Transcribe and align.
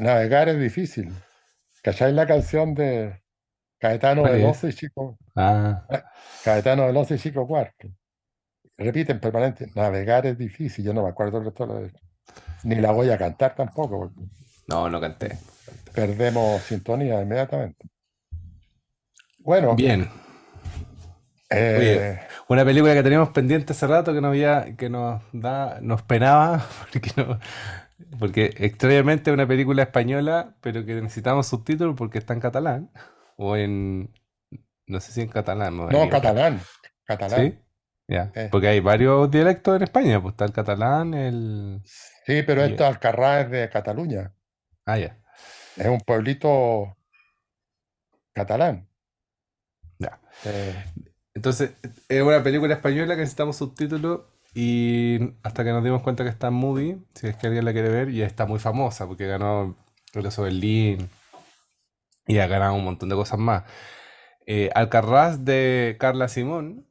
navegar 0.00 0.48
es 0.48 0.58
difícil. 0.58 1.12
¿Cacháis 1.82 2.14
la 2.14 2.26
canción 2.26 2.74
de 2.74 3.22
Caetano 3.78 4.24
Veloso 4.24 4.68
y 4.68 4.72
Chico? 4.72 5.18
Ah. 5.34 5.86
Caetano 6.44 6.86
Veloso 6.86 7.14
y 7.14 7.18
Chico 7.18 7.46
Cuarto. 7.46 7.88
Repiten 8.76 9.20
permanente, 9.20 9.70
navegar 9.74 10.26
es 10.26 10.36
difícil. 10.36 10.84
Yo 10.84 10.92
no 10.92 11.02
me 11.02 11.08
acuerdo 11.08 11.38
el 11.38 11.44
resto 11.44 11.66
de 11.66 11.82
la 11.82 11.90
Ni 12.64 12.74
la 12.76 12.92
voy 12.92 13.10
a 13.10 13.18
cantar 13.18 13.54
tampoco. 13.54 14.12
No, 14.68 14.90
no 14.90 15.00
canté. 15.00 15.38
Perdemos 15.94 16.62
sintonía 16.62 17.22
inmediatamente. 17.22 17.88
Bueno. 19.38 19.74
Bien. 19.76 20.08
Eh, 21.48 22.18
una 22.48 22.64
película 22.64 22.92
que 22.94 23.02
teníamos 23.02 23.30
pendiente 23.30 23.72
hace 23.72 23.86
rato 23.86 24.12
que 24.12 24.20
nos 24.20 24.30
había, 24.30 24.76
que 24.76 24.90
nos 24.90 25.22
da, 25.32 25.78
nos 25.80 26.02
penaba, 26.02 26.66
porque 26.92 27.10
no, 27.16 27.38
porque 28.18 28.54
extrañamente 28.58 29.30
es 29.30 29.34
una 29.34 29.46
película 29.46 29.82
española, 29.82 30.56
pero 30.60 30.84
que 30.84 30.94
necesitamos 30.94 31.46
subtítulos 31.46 31.94
porque 31.96 32.18
está 32.18 32.34
en 32.34 32.40
catalán. 32.40 32.90
O 33.38 33.54
en. 33.54 34.14
No 34.86 34.98
sé 34.98 35.12
si 35.12 35.20
en 35.20 35.28
catalán. 35.28 35.76
No, 35.76 36.08
catalán. 36.08 36.58
Catalán. 37.04 37.52
¿Sí? 37.52 37.58
Ya. 38.08 38.32
Porque 38.50 38.68
hay 38.68 38.80
varios 38.80 39.30
dialectos 39.30 39.76
en 39.76 39.82
España. 39.82 40.22
Pues 40.22 40.32
está 40.32 40.46
el 40.46 40.52
catalán, 40.52 41.12
el. 41.12 41.82
Sí, 41.84 42.42
pero 42.46 42.64
esto 42.64 42.86
Alcarrás 42.86 43.44
es 43.44 43.50
de 43.50 43.68
Cataluña. 43.68 44.32
Ah, 44.86 44.96
ya. 44.98 45.18
Es 45.76 45.86
un 45.86 46.00
pueblito 46.00 46.96
catalán. 48.32 48.88
Ya. 49.98 50.18
Eh, 50.44 50.84
Entonces, 51.34 51.72
es 52.08 52.22
una 52.22 52.42
película 52.42 52.74
española 52.74 53.16
que 53.16 53.20
necesitamos 53.20 53.56
subtítulos 53.56 54.22
y 54.58 55.34
hasta 55.42 55.64
que 55.64 55.70
nos 55.70 55.84
dimos 55.84 56.00
cuenta 56.00 56.24
que 56.24 56.30
está 56.30 56.48
en 56.48 56.54
movie, 56.54 56.96
si 57.14 57.26
es 57.26 57.36
que 57.36 57.46
alguien 57.46 57.66
la 57.66 57.74
quiere 57.74 57.90
ver, 57.90 58.08
y 58.08 58.22
está 58.22 58.46
muy 58.46 58.58
famosa 58.58 59.06
porque 59.06 59.26
ganó 59.26 59.76
Regreso 60.14 60.44
Berlín 60.44 61.10
y 62.26 62.38
ha 62.38 62.46
ganado 62.46 62.74
un 62.74 62.82
montón 62.82 63.10
de 63.10 63.16
cosas 63.16 63.38
más. 63.38 63.64
Eh, 64.46 64.70
Alcarraz 64.74 65.44
de 65.44 65.98
Carla 66.00 66.28
Simón, 66.28 66.86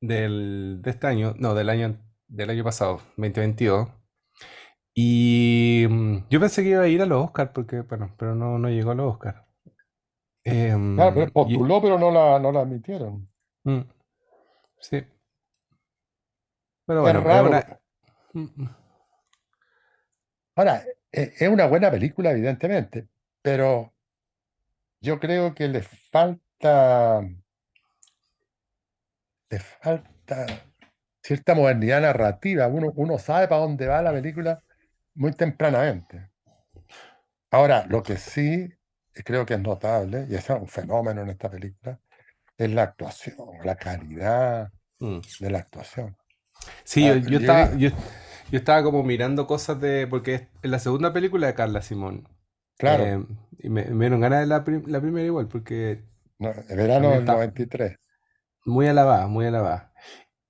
del, 0.00 0.78
de 0.80 0.90
este 0.90 1.08
año, 1.08 1.34
no, 1.38 1.54
del 1.54 1.70
año, 1.70 1.98
del 2.28 2.50
año 2.50 2.62
pasado, 2.62 2.98
2022. 3.16 3.88
Y 4.94 5.84
mm, 5.90 6.28
yo 6.30 6.38
pensé 6.38 6.62
que 6.62 6.68
iba 6.68 6.82
a 6.82 6.88
ir 6.88 7.02
a 7.02 7.06
los 7.06 7.24
Oscars, 7.24 7.50
porque, 7.52 7.80
bueno, 7.80 8.14
pero 8.16 8.36
no, 8.36 8.60
no 8.60 8.68
llegó 8.68 8.92
a 8.92 8.94
los 8.94 9.14
Oscars. 9.14 9.42
Em, 10.44 10.96
pero 10.96 11.32
postuló, 11.32 11.82
pero 11.82 11.98
no 11.98 12.12
la, 12.12 12.38
no 12.38 12.52
la 12.52 12.60
admitieron. 12.60 13.28
Mm, 13.64 13.80
sí. 14.78 15.02
Pero 16.86 17.02
bueno, 17.02 17.20
es 17.20 17.40
una... 17.42 18.76
Ahora, 20.54 20.84
e, 21.10 21.34
es 21.38 21.48
una 21.48 21.66
buena 21.66 21.90
película, 21.90 22.30
evidentemente, 22.30 23.08
pero 23.40 23.92
yo 25.00 25.18
creo 25.18 25.54
que 25.54 25.68
le 25.68 25.82
falta, 25.82 27.22
le 29.50 29.58
falta 29.58 30.46
cierta 31.22 31.54
modernidad 31.54 32.00
narrativa. 32.02 32.66
Uno, 32.66 32.92
uno 32.96 33.18
sabe 33.18 33.48
para 33.48 33.62
dónde 33.62 33.86
va 33.86 34.02
la 34.02 34.12
película 34.12 34.62
muy 35.14 35.32
tempranamente. 35.32 36.30
Ahora, 37.50 37.86
lo 37.88 38.02
que 38.02 38.16
sí 38.16 38.68
creo 39.24 39.44
que 39.44 39.54
es 39.54 39.60
notable, 39.60 40.26
y 40.28 40.34
es 40.34 40.48
un 40.50 40.68
fenómeno 40.68 41.22
en 41.22 41.30
esta 41.30 41.50
película, 41.50 42.00
es 42.56 42.70
la 42.70 42.84
actuación, 42.84 43.36
la 43.64 43.76
calidad 43.76 44.72
mm. 45.00 45.20
de 45.40 45.50
la 45.50 45.58
actuación. 45.58 46.16
Sí, 46.84 47.06
ah, 47.08 47.16
yo, 47.16 47.38
estaba, 47.38 47.74
yo, 47.76 47.90
estaba 48.50 48.82
como 48.82 49.02
mirando 49.02 49.46
cosas 49.46 49.80
de. 49.80 50.06
Porque 50.06 50.48
es 50.62 50.70
la 50.70 50.78
segunda 50.78 51.12
película 51.12 51.46
de 51.46 51.54
Carla 51.54 51.82
Simón. 51.82 52.28
Claro. 52.78 53.04
Eh, 53.04 53.26
y 53.58 53.68
me, 53.68 53.84
dieron 53.84 54.20
ganas 54.20 54.40
de 54.40 54.46
la, 54.46 54.64
primera 54.64 55.26
igual, 55.26 55.48
porque. 55.48 56.04
No, 56.38 56.52
verano 56.68 57.10
del 57.10 57.24
93. 57.24 57.96
Muy 58.64 58.86
alabada, 58.86 59.26
muy 59.26 59.46
alabada. 59.46 59.92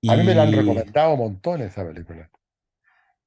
A 0.09 0.15
mí 0.15 0.23
me 0.23 0.35
la 0.35 0.43
han 0.43 0.51
recomendado 0.51 1.15
montones 1.15 1.71
esa 1.71 1.85
película. 1.85 2.29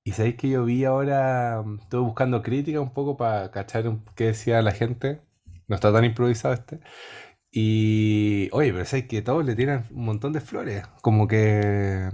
Y 0.04 0.12
sabéis 0.12 0.36
que 0.36 0.48
yo 0.48 0.64
vi 0.64 0.84
ahora, 0.84 1.64
estuve 1.80 2.03
buscando 2.03 2.42
crítica 2.42 2.80
un 2.80 2.92
poco 2.92 3.16
para 3.16 3.50
cachar 3.50 3.84
qué 4.14 4.26
decía 4.26 4.62
la 4.62 4.72
gente. 4.72 5.20
No 5.68 5.74
está 5.74 5.92
tan 5.92 6.04
improvisado 6.04 6.54
este. 6.54 6.80
Y, 7.50 8.48
oye, 8.52 8.72
pero 8.72 8.84
sabéis 8.84 9.08
que 9.08 9.22
todos 9.22 9.44
le 9.44 9.56
tiran 9.56 9.86
un 9.90 10.04
montón 10.04 10.32
de 10.32 10.40
flores. 10.40 10.86
Como 11.02 11.26
que 11.28 12.10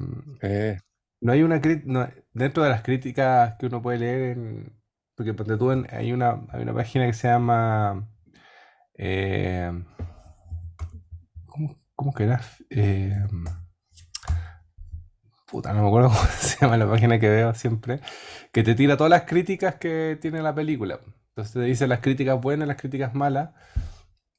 no 1.21 1.33
hay 1.33 1.43
una 1.43 1.61
no, 1.85 2.09
dentro 2.33 2.63
de 2.65 2.71
las 2.71 2.83
críticas 2.83 3.57
que 3.59 3.67
uno 3.67 3.83
puede 3.83 3.99
leer 3.99 4.23
en, 4.39 4.83
porque 5.15 5.33
tú 5.57 5.71
hay 5.91 6.13
una, 6.13 6.47
hay 6.51 6.63
una 6.63 6.75
página 6.75 7.07
que 7.07 7.13
se 7.13 7.29
llama 7.29 8.09
eh, 8.95 9.73
¿cómo, 11.47 11.79
cómo 11.95 12.13
que 12.13 12.25
era? 12.25 12.41
Eh, 12.71 13.17
puta, 15.47 15.73
no 15.73 15.83
me 15.83 15.89
acuerdo 15.89 16.09
cómo 16.15 16.21
se 16.39 16.59
llama 16.61 16.77
la 16.77 16.89
página 16.89 17.19
que 17.19 17.29
veo 17.29 17.55
siempre, 17.55 18.01
que 18.53 18.63
te 18.63 18.75
tira 18.75 18.97
todas 18.97 19.11
las 19.11 19.23
críticas 19.23 19.77
que 19.77 20.19
tiene 20.21 20.43
la 20.43 20.55
película. 20.55 21.01
Entonces 21.29 21.55
te 21.55 21.61
dice 21.61 21.87
las 21.87 22.01
críticas 22.01 22.41
buenas, 22.41 22.69
las 22.69 22.77
críticas 22.77 23.15
malas. 23.15 23.51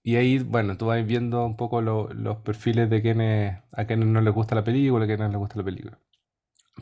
Y 0.04 0.18
ahí, 0.18 0.40
bueno, 0.40 0.78
tú 0.78 0.88
vas 0.88 1.06
viendo 1.06 1.46
un 1.46 1.56
poco 1.56 1.82
los 1.82 2.38
perfiles 2.44 2.90
de 2.90 3.02
quienes, 3.02 3.58
a 3.72 3.86
quienes 3.86 4.08
no 4.08 4.20
les 4.22 4.34
gusta 4.34 4.54
la 4.54 4.64
película, 4.64 5.06
a 5.06 5.08
quienes 5.08 5.30
les 5.30 5.38
gusta 5.38 5.58
la 5.58 5.64
película. 5.64 5.98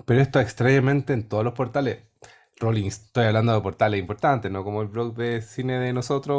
Pero 0.05 0.21
esto 0.21 0.39
extrañamente 0.39 1.13
en 1.13 1.27
todos 1.27 1.43
los 1.43 1.53
portales, 1.53 1.99
Rolling, 2.59 2.87
estoy 2.87 3.25
hablando 3.25 3.53
de 3.53 3.61
portales 3.61 3.99
importantes, 3.99 4.51
no 4.51 4.63
como 4.63 4.81
el 4.81 4.87
blog 4.87 5.15
de 5.15 5.41
cine 5.41 5.79
de 5.79 5.93
nosotros 5.93 6.37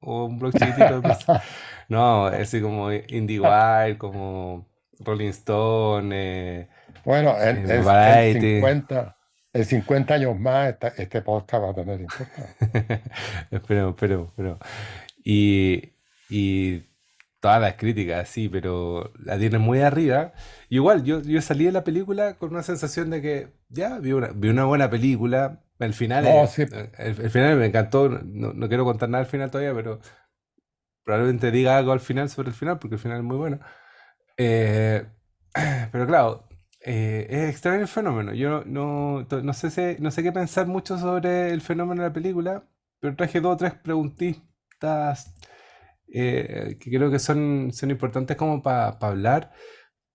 o, 0.00 0.24
un 0.24 0.38
blog 0.38 0.52
chiquitito. 0.52 1.00
no, 1.88 2.28
es 2.28 2.48
así 2.48 2.60
como 2.60 2.90
IndieWire, 2.92 3.96
como 3.98 4.68
Rolling 4.98 5.28
Stone, 5.28 6.10
eh, 6.12 6.68
bueno, 7.04 7.34
en, 7.40 7.66
50, 7.66 9.16
50 9.54 10.14
años 10.14 10.38
más 10.38 10.74
este 10.96 11.22
podcast 11.22 11.64
va 11.64 11.70
a 11.70 11.74
tener 11.74 12.00
importancia. 12.00 13.02
esperemos, 13.50 13.94
esperemos, 13.94 14.28
esperemos. 14.28 14.58
Y, 15.24 15.92
y 16.30 16.84
todas 17.40 17.60
las 17.60 17.74
críticas, 17.74 18.28
sí, 18.28 18.48
pero 18.48 19.12
la 19.18 19.38
tienen 19.38 19.60
muy 19.60 19.80
arriba. 19.80 20.32
igual, 20.68 21.04
yo, 21.04 21.22
yo 21.22 21.40
salí 21.42 21.64
de 21.64 21.72
la 21.72 21.84
película 21.84 22.34
con 22.38 22.50
una 22.50 22.62
sensación 22.62 23.10
de 23.10 23.22
que 23.22 23.48
ya 23.68 23.98
vi 23.98 24.12
una, 24.12 24.28
vi 24.28 24.48
una 24.48 24.64
buena 24.64 24.90
película. 24.90 25.64
El 25.78 25.94
final, 25.94 26.26
el, 26.26 27.30
final 27.30 27.56
me 27.56 27.66
encantó. 27.66 28.08
No, 28.10 28.68
quiero 28.68 28.84
contar 28.84 29.08
nada 29.08 29.24
al 29.24 29.30
final 29.30 29.50
todavía, 29.50 29.74
pero 29.74 30.00
probablemente 31.04 31.50
diga 31.50 31.78
algo 31.78 31.92
al 31.92 32.00
final 32.00 32.28
sobre 32.28 32.50
el 32.50 32.54
final, 32.54 32.78
porque 32.78 32.96
el 32.96 33.00
final 33.00 33.18
es 33.18 33.24
muy 33.24 33.38
bueno. 33.38 33.60
Eh, 34.36 35.06
pero 35.92 36.06
claro, 36.06 36.48
eh, 36.80 37.26
es 37.30 37.50
extraño 37.50 37.80
el 37.80 37.88
fenómeno. 37.88 38.34
Yo 38.34 38.62
no, 38.66 39.26
no, 39.42 39.52
sé 39.54 39.96
no 40.00 40.10
sé 40.10 40.22
qué 40.22 40.32
pensar 40.32 40.66
mucho 40.66 40.98
sobre 40.98 41.50
el 41.50 41.62
fenómeno 41.62 42.02
de 42.02 42.08
la 42.08 42.14
película, 42.14 42.64
pero 43.00 43.16
traje 43.16 43.40
dos 43.40 43.54
o 43.54 43.56
tres 43.56 43.72
preguntitas 43.74 45.34
eh, 46.12 46.76
que 46.80 46.90
creo 46.90 47.10
que 47.10 47.18
son, 47.18 47.72
son 47.72 47.90
importantes 47.90 48.36
como 48.36 48.62
para 48.62 48.98
hablar. 49.00 49.52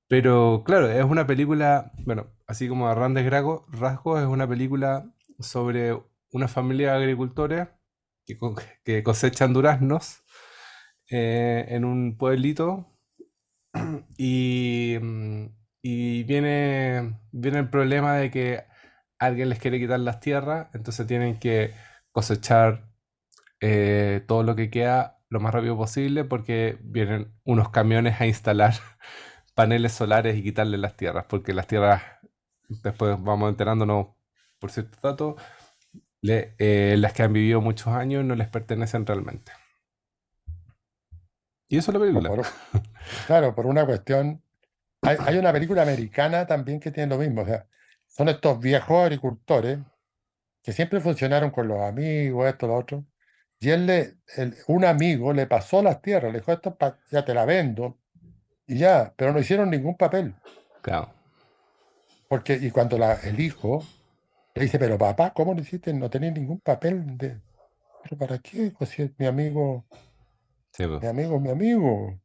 Pero 0.08 0.64
claro, 0.66 0.90
es 0.92 1.04
una 1.04 1.28
película, 1.28 1.92
bueno, 2.06 2.32
así 2.48 2.68
como 2.70 2.88
a 2.88 2.96
grandes 2.96 3.30
rasgos, 3.30 4.22
es 4.22 4.28
una 4.28 4.48
película 4.48 5.12
sobre 5.40 5.98
una 6.32 6.48
familia 6.48 6.94
de 6.94 6.98
agricultores 7.04 7.68
que, 8.26 8.38
cosechan 9.04 9.54
duraznos 9.54 10.24
eh, 11.10 11.66
en 11.70 11.86
un 11.86 12.18
pueblito 12.18 12.88
y 14.18 14.98
mm, 15.02 15.46
y 15.88 16.24
viene, 16.24 17.20
viene 17.32 17.60
el 17.60 17.70
problema 17.70 18.16
de 18.16 18.32
que 18.32 18.64
alguien 19.20 19.50
les 19.50 19.60
quiere 19.60 19.80
quitar 19.80 20.00
las 20.00 20.20
tierras, 20.20 20.68
entonces 20.74 21.06
tienen 21.06 21.38
que 21.38 21.76
cosechar 22.12 22.90
eh, 23.62 24.24
todo 24.28 24.42
lo 24.42 24.56
que 24.56 24.72
queda 24.72 25.15
lo 25.30 25.40
más 25.40 25.54
rápido 25.54 25.76
posible 25.78 26.24
porque 26.24 26.78
vienen 26.82 27.34
unos 27.44 27.70
camiones 27.70 28.20
a 28.22 28.28
instalar 28.28 28.74
paneles 29.56 29.94
solares 29.94 30.38
y 30.38 30.44
quitarle 30.44 30.78
las 30.78 30.96
tierras, 30.96 31.26
porque 31.28 31.54
las 31.54 31.68
tierras, 31.68 32.02
después 32.68 33.18
vamos 33.22 33.50
enterándonos 33.50 34.08
por 34.60 34.72
cierto 34.72 34.98
dato, 35.02 35.36
eh, 36.24 36.96
las 36.98 37.14
que 37.14 37.24
han 37.24 37.34
vivido 37.34 37.62
muchos 37.62 37.88
años 37.88 38.26
no 38.26 38.36
les 38.36 38.48
pertenecen 38.48 39.06
realmente. 39.06 39.52
Y 41.68 41.78
eso 41.78 41.92
es 41.92 41.96
la 41.96 42.00
película. 42.00 42.32
claro, 43.28 43.54
por 43.56 43.66
una 43.66 43.86
cuestión 43.86 44.42
hay, 45.02 45.38
una 45.38 45.54
película 45.54 45.84
americana 45.84 46.48
también 46.48 46.80
que 46.80 46.92
tiene 46.92 47.10
lo 47.10 47.22
mismo. 47.22 47.42
O 47.42 47.46
sea, 47.46 47.68
son 48.08 48.30
estos 48.30 48.60
viejos 48.60 49.04
agricultores 49.04 49.80
que 50.64 50.74
siempre 50.74 51.00
funcionaron 51.00 51.52
con 51.52 51.68
los 51.68 51.82
amigos, 51.82 52.48
esto, 52.48 52.68
lo 52.68 52.76
otro. 52.76 53.06
Y 53.60 53.70
él 53.70 53.86
le, 53.86 54.18
un 54.68 54.86
amigo 54.86 55.34
le 55.34 55.48
pasó 55.48 55.82
las 55.82 56.02
tierras, 56.02 56.32
le 56.32 56.40
dijo, 56.40 56.52
esto 56.52 56.78
ya 57.12 57.26
te 57.26 57.34
la 57.34 57.46
vendo. 57.46 58.00
Y 58.68 58.78
ya, 58.80 59.14
pero 59.16 59.32
no 59.34 59.40
hicieron 59.40 59.70
ningún 59.70 59.96
papel. 59.96 60.36
Claro. 60.82 61.14
Porque, 62.28 62.56
y 62.56 62.72
cuando 62.72 62.98
la, 62.98 63.14
el 63.14 63.40
hijo 63.40 63.84
le 64.56 64.64
dice, 64.64 64.80
pero 64.80 64.98
papá, 64.98 65.34
¿cómo 65.34 65.54
lo 65.54 65.62
hiciste? 65.62 65.94
No 65.94 66.10
tenéis 66.10 66.34
ningún 66.34 66.60
papel 66.60 67.18
de. 67.18 67.42
¿Pero 68.04 68.18
para 68.18 68.40
qué? 68.40 68.72
Pues 68.78 68.90
si 68.92 69.04
es 69.04 69.12
mi 69.18 69.26
amigo, 69.26 69.86
Sí, 70.74 70.86
po. 70.86 71.00
mi 71.00 71.08
amigo, 71.08 71.40
mi 71.40 71.50
amigo. 71.50 72.20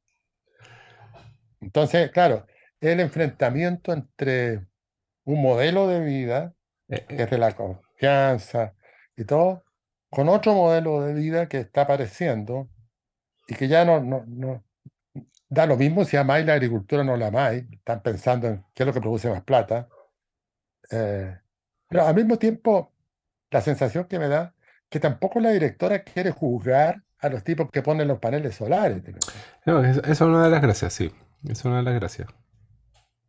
Entonces, 1.61 2.11
claro, 2.11 2.47
el 2.81 3.00
enfrentamiento 3.00 3.93
entre 3.93 4.67
un 5.25 5.43
modelo 5.43 5.87
de 5.88 6.00
vida, 6.00 6.55
Eh, 6.88 7.05
que 7.06 7.15
eh, 7.17 7.25
es 7.25 7.31
de 7.31 7.38
la 7.38 7.55
confianza 7.55 8.75
y 9.17 9.25
todo, 9.25 9.65
con 10.11 10.29
otro 10.29 10.55
modelo 10.55 11.03
de 11.03 11.15
vida 11.15 11.49
que 11.49 11.59
está 11.61 11.83
apareciendo 11.83 12.69
y 13.49 13.55
que 13.55 13.69
ya 13.69 13.85
no, 13.85 14.01
no, 14.01 14.25
no 14.27 14.65
da 15.49 15.67
lo 15.67 15.77
mismo 15.77 16.05
si 16.05 16.17
amáis 16.17 16.47
la 16.47 16.55
agricultura 16.55 17.03
o 17.03 17.05
no 17.05 17.17
la 17.17 17.29
amáis, 17.29 17.65
están 17.73 18.03
pensando 18.03 18.47
en 18.49 18.65
qué 18.75 18.83
es 18.83 18.87
lo 18.87 18.93
que 18.93 19.01
produce 19.01 19.29
más 19.31 19.43
plata. 19.43 19.89
eh, 20.91 21.37
pero 21.89 22.07
al 22.07 22.15
mismo 22.15 22.39
tiempo, 22.39 22.93
la 23.51 23.61
sensación 23.61 24.05
que 24.05 24.19
me 24.19 24.29
da 24.29 24.55
que 24.89 25.01
tampoco 25.01 25.41
la 25.41 25.51
directora 25.51 26.03
quiere 26.05 26.31
juzgar 26.31 27.03
a 27.19 27.29
los 27.29 27.45
tipos 27.45 27.71
que 27.71 27.83
ponen 27.83 28.09
los 28.09 28.19
paneles 28.19 28.55
solares, 28.57 29.03
no, 29.67 29.85
es- 29.85 29.99
esa 29.99 30.11
es 30.11 30.21
una 30.21 30.45
de 30.45 30.51
las 30.51 30.62
gracias, 30.62 30.93
sí. 30.95 31.12
Es 31.49 31.65
una 31.65 31.79
de 31.79 31.83
las 31.83 31.95
gracias. 31.95 32.29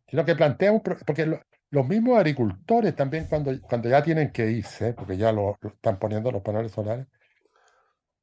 sino 0.08 0.24
que 0.24 0.34
plantea 0.36 0.72
un 0.72 0.80
porque 0.80 1.26
lo- 1.26 1.40
los 1.72 1.88
mismos 1.88 2.18
agricultores 2.18 2.94
también 2.94 3.24
cuando, 3.24 3.50
cuando 3.62 3.88
ya 3.88 4.02
tienen 4.02 4.30
que 4.30 4.50
irse, 4.50 4.92
porque 4.92 5.16
ya 5.16 5.32
lo, 5.32 5.56
lo 5.60 5.68
están 5.70 5.98
poniendo 5.98 6.30
los 6.30 6.42
paneles 6.42 6.70
solares, 6.72 7.06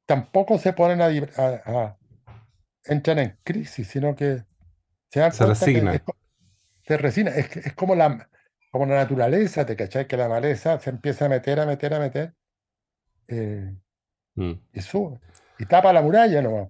tampoco 0.06 0.56
se 0.56 0.72
ponen 0.72 1.02
a, 1.02 1.06
a- 1.06 1.62
a- 1.66 1.96
entran 2.84 3.18
en 3.18 3.36
crisis, 3.42 3.88
sino 3.88 4.14
que 4.14 4.44
se 5.08 5.20
dan 5.20 5.32
Se 5.32 5.44
que 5.44 5.50
es, 5.50 6.02
se 6.84 6.96
resignan. 6.96 7.34
Es, 7.36 7.74
como 7.74 7.96
la, 7.96 8.28
como 8.70 8.86
la 8.86 8.94
naturaleza, 8.96 9.66
¿te 9.66 9.74
cachai? 9.74 10.06
Que 10.06 10.16
la 10.16 10.28
maleza 10.28 10.78
se 10.78 10.90
empieza 10.90 11.26
a 11.26 11.28
meter, 11.28 11.58
a 11.58 11.66
meter, 11.66 11.92
a 11.94 11.98
meter, 11.98 12.34
eh, 13.28 13.74
Mm. 14.36 14.52
y 14.72 14.80
sube, 14.80 15.18
y 15.58 15.66
tapa 15.66 15.92
la 15.92 16.02
muralla 16.02 16.40
nomás. 16.40 16.68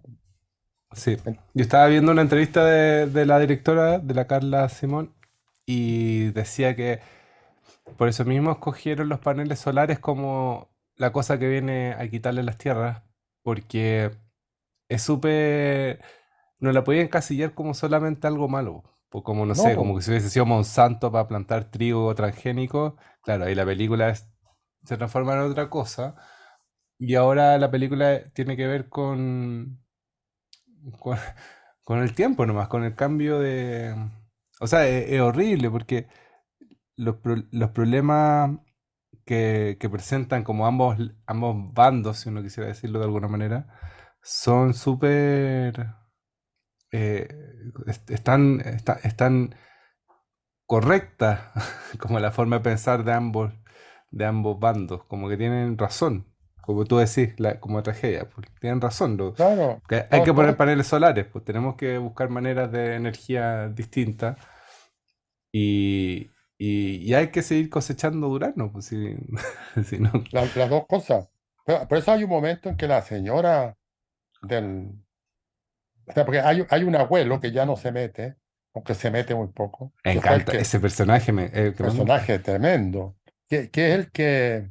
Sí. 0.95 1.19
Yo 1.55 1.63
estaba 1.63 1.87
viendo 1.89 2.11
una 2.11 2.23
entrevista 2.23 2.65
de, 2.65 3.07
de 3.07 3.27
la 3.27 3.39
directora, 3.39 3.99
de 3.99 4.15
la 4.15 4.27
Carla 4.27 4.67
Simón, 4.71 5.15
y 5.75 6.31
decía 6.33 6.77
que 6.77 7.01
por 7.97 8.09
eso 8.09 8.25
mismo 8.25 8.53
escogieron 8.53 9.09
los 9.09 9.21
paneles 9.21 9.59
solares 9.61 9.99
como 9.99 10.69
la 10.97 11.13
cosa 11.13 11.39
que 11.39 11.49
viene 11.49 11.93
a 11.95 12.09
quitarle 12.09 12.43
las 12.43 12.59
tierras, 12.59 13.03
porque 13.43 14.13
es 14.89 15.03
súper... 15.03 16.03
No 16.61 16.73
la 16.73 16.85
podían 16.85 17.07
encasillar 17.07 17.55
como 17.55 17.75
solamente 17.75 18.27
algo 18.29 18.49
malo. 18.49 18.85
Como, 19.11 19.47
no 19.47 19.55
No, 19.55 19.57
sé, 19.57 19.77
como 19.77 19.97
que 19.97 20.03
si 20.03 20.11
hubiese 20.13 20.31
sido 20.31 20.47
Monsanto 20.47 21.13
para 21.13 21.29
plantar 21.29 21.71
trigo 21.71 22.15
transgénico. 22.15 22.97
Claro, 23.23 23.45
ahí 23.47 23.55
la 23.55 23.67
película 23.67 24.11
es- 24.11 24.29
se 24.85 24.97
transforma 24.99 25.35
en 25.35 25.41
otra 25.41 25.71
cosa. 25.71 26.17
Y 26.99 27.15
ahora 27.17 27.59
la 27.59 27.71
película 27.71 28.31
tiene 28.35 28.57
que 28.57 28.67
ver 28.69 28.89
con, 28.89 29.81
con, 30.99 31.17
con 31.85 32.01
el 32.01 32.15
tiempo 32.15 32.47
nomás, 32.47 32.69
con 32.69 32.85
el 32.85 32.95
cambio 32.95 33.39
de... 33.41 33.95
O 34.61 34.69
sea, 34.69 34.89
es, 34.89 35.11
es 35.13 35.23
horrible 35.23 35.71
porque 35.71 36.09
los, 36.97 37.17
pro- 37.19 37.45
los 37.53 37.71
problemas 37.73 38.59
que, 39.27 39.79
que 39.81 39.91
presentan 39.91 40.45
como 40.45 40.67
ambos, 40.67 40.99
ambos 41.27 41.75
bandos, 41.75 42.19
si 42.21 42.31
uno 42.31 42.43
quisiera 42.43 42.69
decirlo 42.69 43.01
de 43.01 43.07
alguna 43.07 43.29
manera, 43.29 43.69
son 44.23 44.75
súper... 44.75 45.89
eh, 46.93 47.29
est- 47.87 48.11
están, 48.11 48.61
está- 48.61 49.01
están 49.05 49.55
correctas 50.67 51.41
como 51.99 52.19
la 52.21 52.31
forma 52.33 52.57
de 52.59 52.63
pensar 52.65 53.05
de 53.05 53.13
ambos, 53.13 53.53
de 54.11 54.25
ambos 54.27 54.59
bandos, 54.61 55.05
como 55.05 55.29
que 55.29 55.37
tienen 55.37 55.79
razón, 55.79 56.27
como 56.63 56.85
tú 56.85 56.99
decís, 56.99 57.35
la, 57.39 57.61
como 57.61 57.83
tragedia, 57.83 58.29
pues, 58.31 58.49
tienen 58.61 58.81
razón, 58.81 59.17
lo- 59.17 59.35
claro, 59.35 59.83
que 59.89 60.07
hay 60.11 60.23
no, 60.23 60.25
que 60.25 60.33
poner 60.35 60.57
no, 60.57 60.57
paneles 60.57 60.87
solares, 60.87 61.27
pues 61.27 61.45
tenemos 61.45 61.77
que 61.77 61.99
buscar 61.99 62.29
maneras 62.31 62.71
de 62.73 62.95
energía 62.97 63.69
distintas 63.69 64.37
y, 65.53 66.31
y, 66.59 66.97
y 66.99 67.15
hay 67.15 67.31
que 67.31 67.43
seguir 67.43 67.71
cosechando 67.71 68.29
duraznos, 68.29 68.71
pues 68.73 68.87
si, 68.87 69.17
si 69.85 69.99
no, 69.99 70.13
la- 70.33 70.45
las 70.55 70.71
dos 70.71 70.87
cosas. 70.87 71.29
Pero- 71.67 71.87
por 71.89 71.99
eso 71.99 72.13
hay 72.13 72.25
un 72.25 72.31
momento 72.31 72.69
en 72.69 72.77
que 72.77 72.89
la 72.89 73.03
señora 73.03 73.77
del, 74.43 74.91
O 76.07 76.13
sea, 76.13 76.25
porque 76.25 76.41
hay, 76.41 76.65
hay 76.71 76.85
un 76.85 76.97
abuelo 76.97 77.41
que 77.41 77.53
ya 77.53 77.65
no 77.67 77.77
se 77.77 77.93
mete, 77.93 78.37
aunque 78.75 78.95
se 78.95 79.11
mete 79.11 79.35
muy 79.35 79.49
poco, 79.49 79.93
me 80.05 80.13
encanta, 80.13 80.53
que, 80.53 80.59
ese 80.59 80.81
personaje 80.81 81.33
me, 81.33 81.47
el 81.47 81.75
que 81.75 81.83
más 81.83 81.95
me 81.95 82.01
personaje 82.05 82.39
tremendo, 82.39 83.17
que, 83.49 83.71
que 83.71 83.93
es 83.93 83.99
el 83.99 84.11
que, 84.11 84.71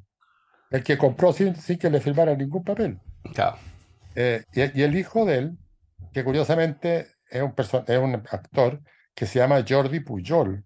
el 0.72 0.84
que 0.84 0.98
compró 0.98 1.34
sin, 1.34 1.56
sin 1.56 1.78
que 1.78 1.90
le 1.90 2.02
firmara 2.02 2.36
ningún 2.36 2.64
papel. 2.64 3.00
Claro. 3.34 3.58
Eh, 4.16 4.44
y, 4.54 4.80
y 4.80 4.84
el 4.84 4.96
hijo 4.98 5.26
de 5.26 5.38
él, 5.38 5.58
que 6.14 6.24
curiosamente 6.24 7.08
es 7.30 7.42
un, 7.44 7.54
es 7.88 7.98
un 8.00 8.16
actor 8.16 8.82
que 9.14 9.26
se 9.26 9.40
llama 9.40 9.64
Jordi 9.68 10.00
Pujol. 10.00 10.66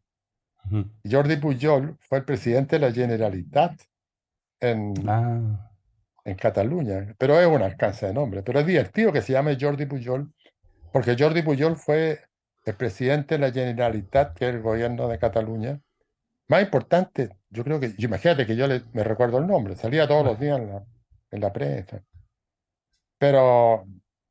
Jordi 1.10 1.38
Pujol 1.38 1.98
fue 2.00 2.19
el 2.19 2.25
presidente 2.25 2.77
de 2.77 2.88
la 2.88 2.92
Generalitat 2.94 3.80
en, 4.60 4.94
Ah, 5.07 5.69
en 6.25 6.36
Cataluña, 6.36 7.13
pero 7.18 7.39
es 7.39 7.45
un 7.48 7.62
alcance 7.62 8.06
de 8.07 8.13
nombre. 8.13 8.44
Pero 8.44 8.60
es 8.60 8.65
divertido 8.65 9.12
que 9.12 9.21
se 9.21 9.33
llame 9.33 9.57
Jordi 9.60 9.86
Pujol, 9.86 10.33
porque 10.92 11.15
Jordi 11.19 11.42
Pujol 11.42 11.75
fue 11.75 12.21
el 12.65 12.75
presidente 12.75 13.36
de 13.36 13.39
la 13.39 13.51
Generalitat, 13.51 14.38
que 14.38 14.48
es 14.48 14.56
el 14.56 14.62
gobierno 14.62 15.07
de 15.10 15.19
Cataluña. 15.19 15.81
Más 16.48 16.62
importante, 16.63 17.30
yo 17.50 17.63
creo 17.63 17.80
que, 17.80 17.94
imagínate 17.98 18.45
que 18.45 18.56
yo 18.56 18.68
le- 18.68 18.83
me 18.94 19.04
recuerdo 19.04 19.38
el 19.39 19.48
nombre, 19.48 19.75
salía 19.75 20.07
todos 20.07 20.25
los 20.25 20.39
días 20.39 20.59
en 20.59 20.68
la, 20.69 20.83
en 21.31 21.42
la 21.42 21.51
prensa. 21.51 22.01
Pero 23.18 23.86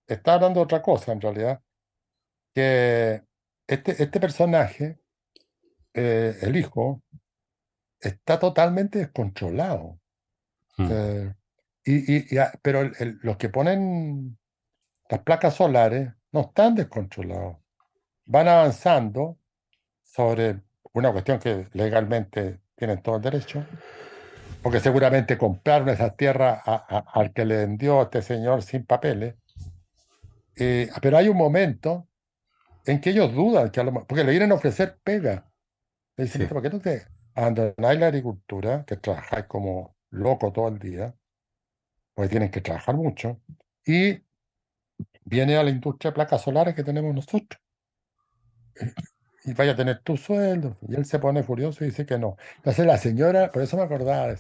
está 0.07 0.35
hablando 0.35 0.61
de 0.61 0.65
otra 0.65 0.83
cosa 0.83 1.13
en 1.13 1.21
realidad, 1.21 1.61
que 2.55 3.23
este, 3.67 4.03
este 4.03 4.21
personaje, 4.21 4.99
eh, 5.95 6.37
el 6.43 6.57
hijo, 6.57 7.03
está 8.01 8.39
totalmente 8.39 8.99
descontrolado. 8.99 9.99
mm, 10.79 10.89
Eh, 10.91 11.35
y, 11.85 12.17
y- 12.17 12.27
y 12.31 12.39
a- 12.39 12.53
pero 12.63 12.81
el- 12.81 12.93
el- 12.99 13.19
los 13.23 13.37
que 13.37 13.49
ponen 13.49 14.39
las 15.09 15.21
placas 15.21 15.55
solares 15.55 16.11
no 16.33 16.41
están 16.43 16.75
descontrolados. 16.75 17.59
Van 18.25 18.49
avanzando 18.49 19.37
sobre 20.03 20.61
una 20.95 21.13
cuestión 21.13 21.39
que 21.39 21.69
legalmente 21.73 22.61
tienen 22.77 23.03
todo 23.03 23.17
el 23.17 23.23
derecho, 23.23 23.67
porque 24.63 24.81
seguramente 24.81 25.37
compraron 25.37 25.89
esas 25.91 26.17
tierras 26.17 26.61
a- 26.65 26.87
a- 26.89 27.05
al 27.21 27.33
que 27.33 27.45
le 27.45 27.57
vendió 27.59 28.03
este 28.03 28.23
señor 28.23 28.63
sin 28.63 28.85
papeles. 28.87 29.35
Eh, 30.57 30.89
pero 31.01 31.17
hay 31.19 31.29
un 31.29 31.37
momento 31.37 32.09
en 32.87 33.01
que 33.01 33.11
ellos 33.11 33.33
dudan, 33.35 33.71
que 33.71 33.81
a 33.81 33.85
lo 33.85 33.93
porque 33.93 34.25
le 34.25 34.31
vienen 34.31 34.53
a 34.53 34.55
ofrecer 34.57 34.99
pega. 35.05 35.51
Le 36.17 36.25
dicen, 36.25 36.33
sí. 36.33 36.39
"Mira, 36.41 36.51
¿por 36.51 36.63
qué 36.63 36.71
no 36.71 36.81
te 36.81 37.07
abandonáis 37.35 37.99
la 38.01 38.07
agricultura, 38.07 38.85
que 38.85 38.97
trabajáis 38.97 39.47
como 39.47 39.97
loco 40.11 40.53
todo 40.53 40.69
el 40.69 40.79
día? 40.79 41.15
Porque 42.15 42.29
tienen 42.29 42.51
que 42.51 42.61
trabajar 42.61 42.95
mucho. 42.97 43.41
Y 43.87 44.23
viene 45.25 45.57
a 45.57 45.63
la 45.63 45.71
industria 45.71 46.11
de 46.11 46.15
placas 46.15 46.43
solares 46.43 46.75
que 46.75 46.85
tenemos 46.85 47.15
nosotros. 47.15 47.61
Y 49.45 49.55
vaya 49.55 49.73
a 49.73 49.77
tener 49.77 50.01
tu 50.01 50.17
sueldo. 50.17 50.77
Y 50.89 50.95
él 50.95 51.05
se 51.05 51.19
pone 51.19 51.43
furioso 51.43 51.85
y 51.85 51.89
dice 51.89 52.07
que 52.07 52.19
no. 52.19 52.37
Entonces 52.57 52.87
la 52.87 52.99
señora, 52.99 53.51
por 53.51 53.63
eso 53.63 53.77
me 53.77 53.83
acordaba, 53.83 54.35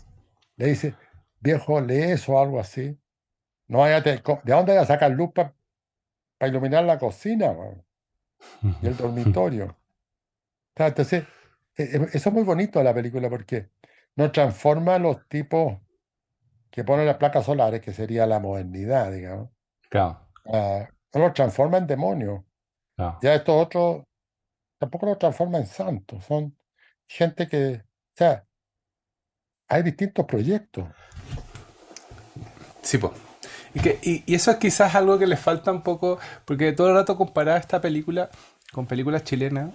le 0.57 0.67
dice, 0.67 0.95
viejo, 1.41 1.81
lee 1.81 2.13
eso 2.13 2.33
o 2.35 2.43
algo 2.43 2.61
así. 2.61 2.97
No 3.67 3.79
vaya 3.79 3.97
a 3.97 4.01
¿De 4.01 4.21
dónde 4.45 4.75
vas 4.75 4.85
a 4.85 4.95
sacar 4.95 5.11
luz 5.11 5.31
para 5.33 5.55
iluminar 6.43 6.85
la 6.85 6.99
cocina 6.99 7.51
weón? 7.51 7.83
y 8.83 8.87
el 8.87 8.97
dormitorio? 8.99 9.77
Entonces, 10.77 11.25
eso 11.77 12.29
es 12.29 12.33
muy 12.33 12.43
bonito 12.45 12.79
de 12.79 12.85
la 12.85 12.95
película 12.95 13.29
porque 13.31 13.71
nos 14.17 14.33
transforma 14.33 14.99
los 14.99 15.27
tipos 15.29 15.79
que 16.71 16.85
ponen 16.85 17.07
las 17.07 17.17
placas 17.17 17.45
solares, 17.47 17.81
que 17.83 17.93
sería 17.93 18.27
la 18.27 18.41
modernidad, 18.41 19.13
digamos, 19.13 19.51
Claro, 19.91 20.21
ah, 20.47 20.89
no 21.15 21.21
los 21.21 21.35
transforma 21.35 21.79
en 21.79 21.87
demonios. 21.87 22.43
claro. 22.97 23.19
Ya 23.23 23.35
estos 23.35 23.55
otros 23.63 24.05
tampoco 24.79 25.07
los 25.07 25.19
transforma 25.19 25.59
en 25.59 25.67
santos, 25.67 26.25
son 26.25 26.57
gente 27.07 27.47
que, 27.49 27.75
o 27.85 28.15
sea, 28.17 28.47
hay 29.69 29.83
distintos 29.83 30.25
proyectos. 30.27 30.89
Sí, 32.83 32.99
po. 32.99 33.13
Y, 33.75 33.81
que, 33.81 33.99
y, 34.03 34.23
y 34.27 34.35
eso 34.35 34.51
es 34.51 34.57
quizás 34.59 34.95
algo 34.95 35.19
que 35.19 35.27
les 35.27 35.41
falta 35.41 35.73
un 35.73 35.83
poco, 35.83 36.19
porque 36.45 36.73
todo 36.73 36.89
el 36.89 36.95
rato 36.95 37.17
comparaba 37.17 37.59
esta 37.59 37.81
película 37.81 38.31
con 38.73 38.87
películas 38.87 39.25
chilenas, 39.25 39.71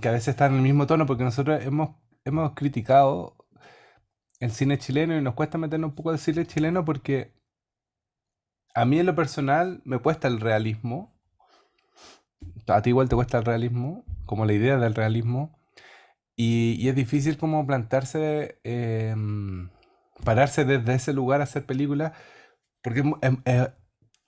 que 0.00 0.08
a 0.08 0.12
veces 0.12 0.28
están 0.28 0.52
en 0.52 0.58
el 0.58 0.62
mismo 0.62 0.86
tono, 0.86 1.06
porque 1.06 1.24
nosotros 1.24 1.64
hemos, 1.64 1.96
hemos 2.24 2.52
criticado 2.54 3.36
el 4.40 4.50
cine 4.52 4.78
chileno 4.78 5.16
y 5.16 5.22
nos 5.22 5.34
cuesta 5.34 5.58
meternos 5.58 5.90
un 5.90 5.96
poco 5.96 6.10
al 6.10 6.18
cine 6.18 6.46
chileno 6.46 6.84
porque 6.84 7.34
a 8.74 8.84
mí 8.84 9.00
en 9.00 9.06
lo 9.06 9.14
personal 9.14 9.82
me 9.84 9.98
cuesta 9.98 10.28
el 10.28 10.40
realismo. 10.40 11.18
A 12.68 12.82
ti 12.82 12.90
igual 12.90 13.08
te 13.08 13.16
cuesta 13.16 13.38
el 13.38 13.44
realismo, 13.44 14.04
como 14.26 14.44
la 14.44 14.52
idea 14.52 14.76
del 14.76 14.94
realismo. 14.94 15.58
Y, 16.36 16.76
y 16.78 16.88
es 16.88 16.94
difícil 16.94 17.36
como 17.36 17.66
plantarse 17.66 18.60
eh, 18.62 19.14
pararse 20.24 20.64
desde 20.64 20.94
ese 20.94 21.12
lugar 21.12 21.40
a 21.40 21.44
hacer 21.44 21.64
películas, 21.64 22.12
porque 22.82 23.02
em, 23.22 23.42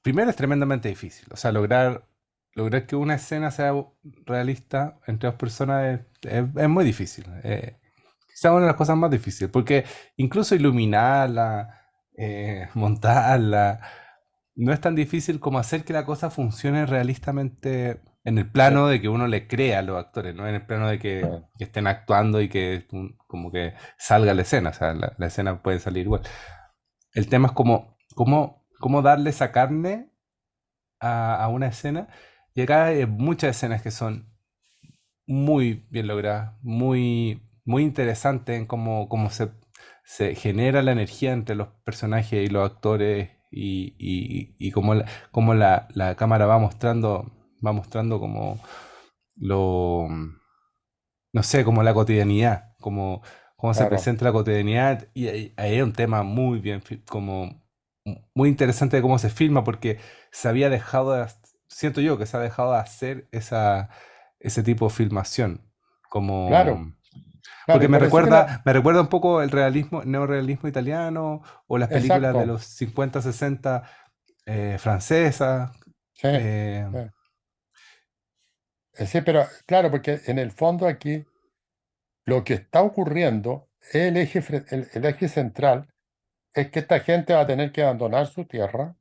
primero 0.02 0.30
es 0.30 0.36
tremendamente 0.36 0.88
difícil, 0.88 1.26
o 1.32 1.36
sea, 1.36 1.52
lograr, 1.52 2.06
lograr 2.54 2.86
que 2.86 2.96
una 2.96 3.14
escena 3.16 3.50
sea 3.50 3.72
realista 4.26 4.98
entre 5.06 5.28
dos 5.28 5.36
personas 5.38 6.00
es, 6.22 6.46
es- 6.56 6.68
muy 6.68 6.84
difícil. 6.84 7.26
Eh, 7.44 7.76
quizá 8.30 8.52
una 8.52 8.62
de 8.62 8.66
las 8.68 8.76
cosas 8.76 8.96
más 8.96 9.10
difíciles, 9.10 9.50
porque 9.50 9.84
incluso 10.16 10.54
iluminarla, 10.54 11.82
eh, 12.16 12.68
montarla, 12.74 13.80
no 14.56 14.72
es 14.72 14.80
tan 14.80 14.94
difícil 14.94 15.40
como 15.40 15.58
hacer 15.58 15.84
que 15.84 15.92
la 15.92 16.04
cosa 16.04 16.30
funcione 16.30 16.86
realistamente 16.86 18.00
en 18.24 18.38
el 18.38 18.50
plano 18.50 18.88
de 18.88 19.00
que 19.00 19.08
uno 19.08 19.26
le 19.26 19.46
crea 19.48 19.78
a 19.78 19.82
los 19.82 19.98
actores, 19.98 20.34
no 20.34 20.46
en 20.46 20.56
el 20.56 20.66
plano 20.66 20.88
de 20.88 20.98
que, 20.98 21.30
estén 21.58 21.86
actuando 21.86 22.40
y 22.40 22.48
que 22.48 22.86
un- 22.92 23.16
como 23.26 23.50
que 23.52 23.74
salga 23.98 24.34
la 24.34 24.42
escena, 24.42 24.70
o 24.70 24.72
sea, 24.74 24.92
la, 24.94 25.14
la 25.18 25.26
escena 25.26 25.62
puede 25.62 25.78
salir 25.80 26.04
igual. 26.06 26.22
El 27.14 27.28
tema 27.28 27.48
es 27.48 27.54
como, 27.54 27.96
cómo, 28.14 28.66
cómo 28.80 29.02
darle 29.02 29.30
esa 29.30 29.52
carne 29.52 30.10
a, 31.00 31.36
a 31.44 31.48
una 31.48 31.68
escena, 31.68 32.08
y 32.54 32.62
acá 32.62 32.86
hay 32.86 33.06
muchas 33.06 33.56
escenas 33.56 33.82
que 33.82 33.90
son 33.90 34.28
muy 35.26 35.86
bien 35.90 36.06
logradas, 36.08 36.54
muy, 36.62 37.42
muy 37.64 37.82
interesantes 37.84 38.58
en 38.58 38.66
cómo, 38.66 39.08
cómo 39.08 39.30
se, 39.30 39.50
se 40.04 40.34
genera 40.34 40.82
la 40.82 40.92
energía 40.92 41.32
entre 41.32 41.54
los 41.56 41.68
personajes 41.84 42.44
y 42.44 42.52
los 42.52 42.68
actores 42.70 43.30
y, 43.50 43.94
y, 43.98 44.54
y 44.58 44.70
cómo, 44.72 44.94
la, 44.94 45.06
cómo 45.30 45.54
la, 45.54 45.88
la 45.94 46.16
cámara 46.16 46.46
va 46.46 46.58
mostrando, 46.58 47.30
va 47.64 47.72
mostrando 47.72 48.18
como 48.20 48.60
lo, 49.36 50.08
no 51.32 51.42
sé, 51.42 51.64
como 51.64 51.82
la 51.82 51.94
cotidianidad, 51.94 52.74
como 52.80 53.22
cómo 53.56 53.74
se 53.74 53.86
presenta 53.86 54.24
la 54.24 54.32
cotidianidad. 54.32 55.08
Y 55.14 55.28
ahí 55.28 55.54
hay 55.56 55.80
un 55.82 55.92
tema 55.92 56.22
muy 56.22 56.60
bien, 56.60 56.82
como 57.08 57.62
muy 58.34 58.48
interesante 58.48 58.96
de 58.96 59.02
cómo 59.02 59.18
se 59.18 59.30
filma 59.30 59.64
porque 59.64 59.98
se 60.32 60.48
había 60.48 60.70
dejado 60.70 61.12
de, 61.12 61.26
siento 61.70 62.00
yo 62.00 62.18
que 62.18 62.26
se 62.26 62.36
ha 62.36 62.40
dejado 62.40 62.72
de 62.72 62.78
hacer 62.78 63.28
esa, 63.30 63.88
ese 64.38 64.62
tipo 64.62 64.88
de 64.88 64.94
filmación, 64.94 65.62
como 66.08 66.48
claro. 66.48 66.92
porque 67.66 67.88
me 67.88 67.96
que 67.96 68.00
la, 68.00 68.06
recuerda, 68.06 68.62
me 68.64 68.72
recuerda 68.72 69.00
un 69.00 69.08
poco 69.08 69.40
el 69.40 69.50
realismo, 69.50 70.02
neorrealismo 70.04 70.68
italiano 70.68 71.42
o 71.66 71.78
las 71.78 71.88
películas 71.88 72.20
de 72.34 72.40
exacto, 72.40 72.46
los 72.46 72.64
50, 72.64 73.22
60 73.22 73.82
eh, 74.46 74.76
francesas. 74.78 75.70
sí, 76.12 76.26
eh, 76.26 76.86
sí. 76.92 76.98
Eh, 78.94 79.06
sí, 79.06 79.20
pero 79.22 79.46
claro, 79.66 79.90
porque 79.90 80.20
en 80.26 80.38
el 80.38 80.50
fondo 80.50 80.86
aquí 80.86 81.24
lo 82.26 82.44
que 82.44 82.54
está 82.54 82.82
ocurriendo, 82.82 83.68
el 83.92 84.16
eje, 84.16 84.42
el, 84.70 84.88
el 84.92 85.04
eje 85.04 85.28
central, 85.28 85.88
es 86.52 86.70
que 86.70 86.80
esta 86.80 87.00
gente 87.00 87.32
va 87.32 87.40
a 87.40 87.46
tener 87.46 87.72
que 87.72 87.82
abandonar 87.82 88.26
su 88.26 88.44
tierra 88.44 88.96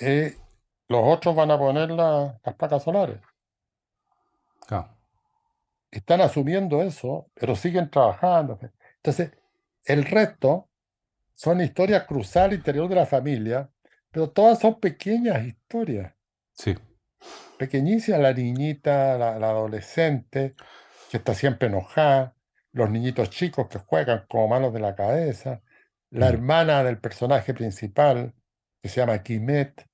y 0.00 0.41
los 0.88 1.00
otros 1.04 1.34
van 1.34 1.50
a 1.50 1.58
poner 1.58 1.90
la- 1.90 2.38
las 2.44 2.54
placas 2.54 2.82
solares. 2.82 3.20
claro, 4.66 4.88
Están 5.90 6.20
asumiendo 6.22 6.82
eso, 6.82 7.30
pero 7.34 7.54
siguen 7.54 7.90
trabajando. 7.90 8.58
Entonces, 8.96 9.30
el 9.84 10.04
resto 10.04 10.68
son 11.34 11.60
historias 11.60 12.04
cruzadas 12.04 12.48
al 12.48 12.54
interior 12.54 12.88
de 12.88 12.94
la 12.94 13.04
familia, 13.06 13.68
pero 14.10 14.30
todas 14.30 14.58
son 14.58 14.80
pequeñas 14.80 15.44
historias, 15.44 16.14
sí. 16.52 16.74
pequeñísimas. 17.58 18.20
La 18.20 18.32
niñita, 18.32 19.18
la, 19.18 19.38
la 19.38 19.50
adolescente, 19.50 20.54
que 21.10 21.18
está 21.18 21.34
siempre 21.34 21.68
enojada, 21.68 22.34
los 22.72 22.88
niñitos 22.90 23.28
chicos 23.28 23.68
que 23.68 23.78
juegan 23.78 24.24
como 24.28 24.48
malos 24.48 24.72
de 24.72 24.80
la 24.80 24.94
cabeza, 24.94 25.60
la 26.10 26.26
Mm. 26.30 26.32
hermana 26.32 26.84
del 26.84 26.98
personaje 26.98 27.52
principal, 27.52 28.34
que 28.82 28.88
se 28.88 29.00
llama 29.00 29.22
Kimet, 29.22 29.86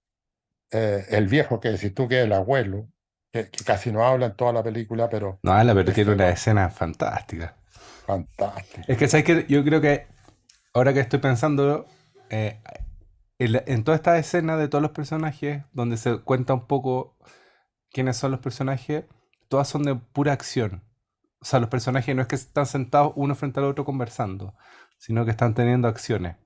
eh, 0.72 1.06
el 1.10 1.26
viejo 1.28 1.60
que 1.60 1.70
decís 1.70 1.94
tú 1.94 2.08
que 2.08 2.20
es 2.20 2.26
el 2.26 2.32
abuelo, 2.32 2.88
que, 3.32 3.50
que 3.50 3.64
casi 3.64 3.92
no 3.92 4.04
habla 4.06 4.26
en 4.26 4.36
toda 4.36 4.52
la 4.52 4.62
película, 4.62 5.08
pero 5.08 5.42
No, 5.42 5.64
la 5.64 5.74
pero 5.74 5.92
es 5.92 5.94
tiene 5.94 6.12
una 6.12 6.28
escena 6.28 6.70
fantástica. 6.70 7.56
fantástico. 8.06 8.86
Es 8.86 8.96
que, 8.98 9.08
¿sabes 9.08 9.24
qué? 9.26 9.46
Yo 9.48 9.64
creo 9.64 9.80
que 9.80 10.06
ahora 10.74 10.94
que 10.94 11.00
estoy 11.00 11.20
pensando, 11.20 11.86
eh, 12.30 12.60
en, 13.38 13.62
en 13.66 13.84
toda 13.84 13.96
esta 13.96 14.18
escena 14.18 14.56
de 14.56 14.68
todos 14.68 14.82
los 14.82 14.92
personajes, 14.92 15.64
donde 15.72 15.96
se 15.96 16.18
cuenta 16.20 16.54
un 16.54 16.66
poco 16.66 17.16
quiénes 17.92 18.16
son 18.16 18.32
los 18.32 18.40
personajes, 18.40 19.04
todas 19.48 19.68
son 19.68 19.84
de 19.84 19.96
pura 19.96 20.32
acción. 20.34 20.84
O 21.40 21.46
sea, 21.46 21.60
los 21.60 21.70
personajes 21.70 22.16
no 22.16 22.22
es 22.22 22.28
que 22.28 22.36
están 22.36 22.66
sentados 22.66 23.12
uno 23.16 23.34
frente 23.34 23.60
al 23.60 23.66
otro 23.66 23.84
conversando, 23.84 24.54
sino 24.98 25.24
que 25.24 25.32
están 25.32 25.54
teniendo 25.54 25.88
acciones. 25.88 26.36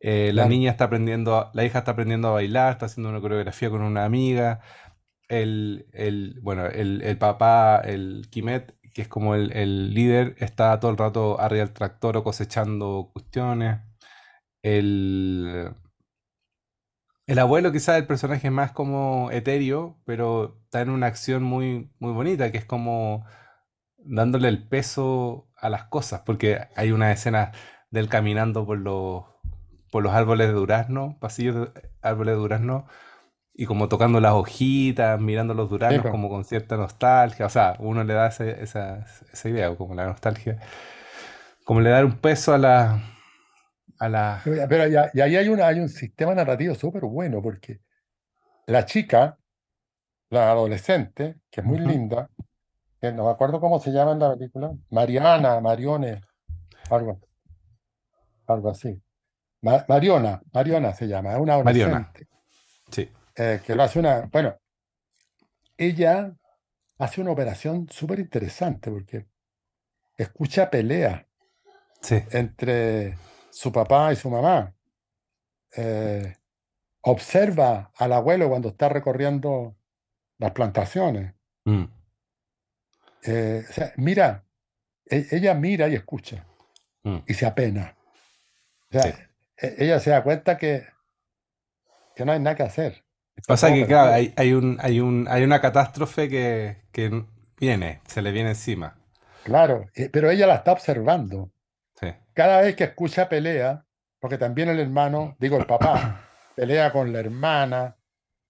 Eh, 0.00 0.32
la 0.34 0.44
Claro, 0.44 0.46
niña 0.46 0.70
está 0.70 0.84
aprendiendo, 0.84 1.50
la 1.54 1.64
hija 1.64 1.78
está 1.80 1.92
aprendiendo 1.92 2.28
a 2.28 2.32
bailar, 2.32 2.72
está 2.72 2.86
haciendo 2.86 3.10
una 3.10 3.20
coreografía 3.20 3.70
con 3.70 3.82
una 3.82 4.04
amiga. 4.04 4.60
El, 5.28 5.88
el, 5.92 6.40
bueno, 6.42 6.66
el, 6.66 7.02
el 7.02 7.18
papá, 7.18 7.80
el 7.84 8.28
Kimet, 8.30 8.76
que 8.94 9.02
es 9.02 9.08
como 9.08 9.34
el, 9.34 9.52
el 9.52 9.94
líder, 9.94 10.36
está 10.38 10.78
todo 10.80 10.90
el 10.92 10.98
rato 10.98 11.40
arriba 11.40 11.64
del 11.64 11.74
tractor 11.74 12.16
o 12.18 12.24
cosechando 12.24 13.10
cuestiones. 13.12 13.80
El, 14.62 15.74
el 17.26 17.38
abuelo 17.38 17.72
quizás 17.72 17.96
el 17.98 18.06
personaje 18.06 18.50
más 18.50 18.72
como 18.72 19.30
etéreo, 19.32 20.00
pero 20.04 20.60
está 20.64 20.80
en 20.82 20.90
una 20.90 21.06
acción 21.08 21.42
muy, 21.42 21.90
muy 21.98 22.12
bonita, 22.12 22.52
que 22.52 22.58
es 22.58 22.64
como 22.64 23.24
dándole 23.98 24.48
el 24.48 24.68
peso 24.68 25.48
a 25.56 25.70
las 25.70 25.84
cosas, 25.86 26.22
porque 26.26 26.60
hay 26.76 26.92
una 26.92 27.12
escena 27.12 27.52
de 27.90 28.00
él 28.00 28.08
caminando 28.08 28.66
por 28.66 28.78
los, 28.78 29.24
por 29.96 30.02
los 30.04 30.12
árboles 30.12 30.48
de 30.48 30.52
durazno, 30.54 31.16
pasillos 31.20 31.54
de 31.56 31.82
árboles 32.02 32.34
de 32.34 32.40
durazno, 32.40 32.86
y 33.54 33.66
como 33.66 33.88
tocando 33.88 34.20
las 34.20 34.34
hojitas, 34.34 35.20
mirando 35.20 35.54
los 35.54 35.70
duraznos 35.70 36.06
como 36.10 36.28
con 36.28 36.44
cierta 36.44 36.76
nostalgia, 36.76 37.46
o 37.46 37.50
sea, 37.50 37.74
uno 37.78 38.04
le 38.04 38.14
da 38.14 38.28
ese- 38.28 38.62
esa, 38.62 39.06
esa 39.32 39.48
idea, 39.48 39.74
como 39.76 39.94
la 39.94 40.06
nostalgia, 40.06 40.58
como 41.64 41.80
le 41.80 41.90
dar 41.90 42.04
un 42.04 42.18
peso 42.18 42.54
a 42.54 42.58
la, 42.58 43.00
a 43.98 44.08
la... 44.08 44.40
Pero, 44.44 44.68
pero 44.68 44.86
ya- 44.88 45.10
y 45.14 45.20
ahí 45.20 45.36
hay, 45.36 45.48
una, 45.48 45.66
hay 45.66 45.80
un 45.80 45.88
sistema 45.88 46.34
narrativo 46.34 46.74
súper 46.74 47.02
bueno, 47.04 47.42
porque 47.42 47.80
la 48.66 48.84
chica, 48.86 49.38
la 50.30 50.50
adolescente, 50.52 51.36
que 51.50 51.62
es 51.62 51.66
muy 51.66 51.78
linda, 51.78 52.30
que 53.00 53.12
no 53.12 53.24
me 53.26 53.30
acuerdo 53.30 53.60
cómo 53.60 53.80
se 53.80 53.92
llama 53.92 54.12
en 54.12 54.20
la 54.20 54.34
película, 54.34 54.72
Mariana, 54.90 55.60
Marione, 55.60 56.22
algo, 56.90 57.20
algo 58.46 58.70
así. 58.70 59.00
Ma- 59.66 59.84
Mariona, 59.88 60.40
Mariona 60.52 60.94
se 60.94 61.08
llama, 61.08 61.32
es 61.32 61.38
una 61.40 61.60
Mariona, 61.62 61.96
adolescente. 61.96 62.28
Sí, 62.90 63.10
eh, 63.34 63.60
que 63.66 63.74
lo 63.74 63.82
hace 63.82 63.98
una, 63.98 64.20
bueno, 64.30 64.56
ella 65.76 66.32
hace 66.98 67.20
una 67.20 67.32
operación 67.32 67.88
súper 67.90 68.20
interesante 68.20 68.90
porque 68.92 69.26
escucha 70.16 70.70
peleas 70.70 71.24
sí, 72.00 72.22
entre 72.30 73.18
su 73.50 73.72
papá 73.72 74.12
y 74.12 74.16
su 74.16 74.30
mamá. 74.30 74.72
eh, 75.76 76.36
observa 77.02 77.90
al 77.96 78.12
abuelo 78.12 78.48
cuando 78.48 78.68
está 78.70 78.88
recorriendo 78.88 79.76
las 80.38 80.52
plantaciones. 80.52 81.34
mm, 81.64 81.84
eh, 83.24 83.64
o 83.68 83.72
sea, 83.72 83.92
mira, 83.96 84.44
e- 85.04 85.26
ella 85.32 85.54
mira 85.54 85.88
y 85.88 85.94
escucha. 85.96 86.46
Mm, 87.02 87.18
y 87.26 87.34
se 87.34 87.46
apena. 87.46 87.96
O 88.90 88.92
sea, 88.92 89.25
ella 89.58 90.00
se 90.00 90.10
da 90.10 90.22
cuenta 90.22 90.58
que, 90.58 90.86
que 92.14 92.24
no 92.24 92.32
hay 92.32 92.40
nada 92.40 92.56
que 92.56 92.62
hacer. 92.62 93.04
Pasa 93.46 93.72
que, 93.72 93.86
claro, 93.86 94.12
hay, 94.12 94.32
hay 94.36 94.52
un, 94.52 94.78
hay 94.80 95.00
un, 95.00 95.26
hay 95.28 95.44
una 95.44 95.60
catástrofe 95.60 96.28
que, 96.28 96.78
que 96.90 97.24
viene, 97.58 98.00
se 98.06 98.22
le 98.22 98.32
viene 98.32 98.50
encima. 98.50 98.96
Claro, 99.44 99.86
pero 100.12 100.30
ella 100.30 100.46
la 100.46 100.56
está 100.56 100.72
observando. 100.72 101.50
Sí. 102.00 102.08
Cada 102.32 102.62
vez 102.62 102.74
que 102.74 102.84
escucha 102.84 103.28
pelea, 103.28 103.84
porque 104.18 104.38
también 104.38 104.68
el 104.70 104.80
hermano, 104.80 105.36
digo 105.38 105.58
el 105.58 105.66
papá, 105.66 106.28
pelea 106.56 106.90
con 106.92 107.12
la 107.12 107.20
hermana, 107.20 107.96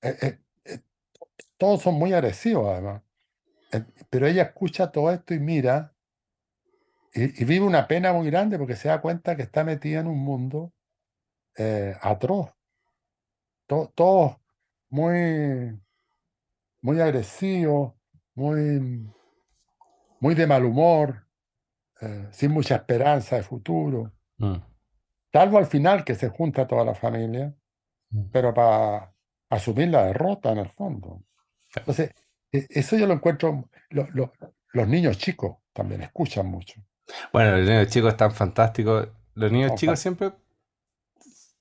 eh, 0.00 0.16
eh, 0.22 0.38
eh, 0.64 0.78
todos 1.56 1.82
son 1.82 1.94
muy 1.94 2.12
agresivos 2.12 2.68
además. 2.72 3.02
Pero 4.08 4.26
ella 4.26 4.44
escucha 4.44 4.92
todo 4.92 5.12
esto 5.12 5.34
y 5.34 5.40
mira 5.40 5.92
y, 7.12 7.42
y 7.42 7.44
vive 7.44 7.66
una 7.66 7.88
pena 7.88 8.12
muy 8.12 8.30
grande 8.30 8.56
porque 8.58 8.76
se 8.76 8.88
da 8.88 9.00
cuenta 9.00 9.36
que 9.36 9.42
está 9.42 9.64
metida 9.64 10.00
en 10.00 10.06
un 10.06 10.18
mundo 10.18 10.72
eh, 11.56 11.94
atroz, 12.00 12.50
to- 13.66 13.92
todos 13.94 14.36
muy, 14.90 15.78
muy 16.82 17.00
agresivos, 17.00 17.92
muy, 18.34 19.10
muy 20.20 20.34
de 20.34 20.46
mal 20.46 20.64
humor, 20.64 21.26
eh, 22.00 22.28
sin 22.30 22.50
mucha 22.52 22.76
esperanza 22.76 23.36
de 23.36 23.42
futuro, 23.42 24.12
Mm, 24.38 24.56
salvo 25.32 25.56
al 25.56 25.64
final 25.66 26.04
que 26.04 26.14
se 26.14 26.28
junta 26.28 26.66
toda 26.66 26.84
la 26.84 26.94
familia, 26.94 27.54
mm. 28.10 28.24
pero 28.30 28.52
para 28.52 29.14
asumir 29.48 29.88
la 29.88 30.04
derrota 30.04 30.52
en 30.52 30.58
el 30.58 30.68
fondo. 30.68 31.22
Entonces, 31.74 32.12
e- 32.52 32.66
eso 32.68 32.96
yo 32.96 33.06
lo 33.06 33.14
encuentro, 33.14 33.70
lo- 33.90 34.08
lo- 34.12 34.32
los 34.74 34.86
niños 34.88 35.16
chicos 35.16 35.56
también 35.72 36.02
escuchan 36.02 36.46
mucho. 36.46 36.82
Bueno, 37.32 37.56
los 37.56 37.66
niños 37.66 37.88
chicos 37.88 38.10
están 38.10 38.30
fantásticos. 38.32 39.08
los 39.34 39.50
niños 39.52 39.74
chicos 39.74 39.98
siempre 39.98 40.32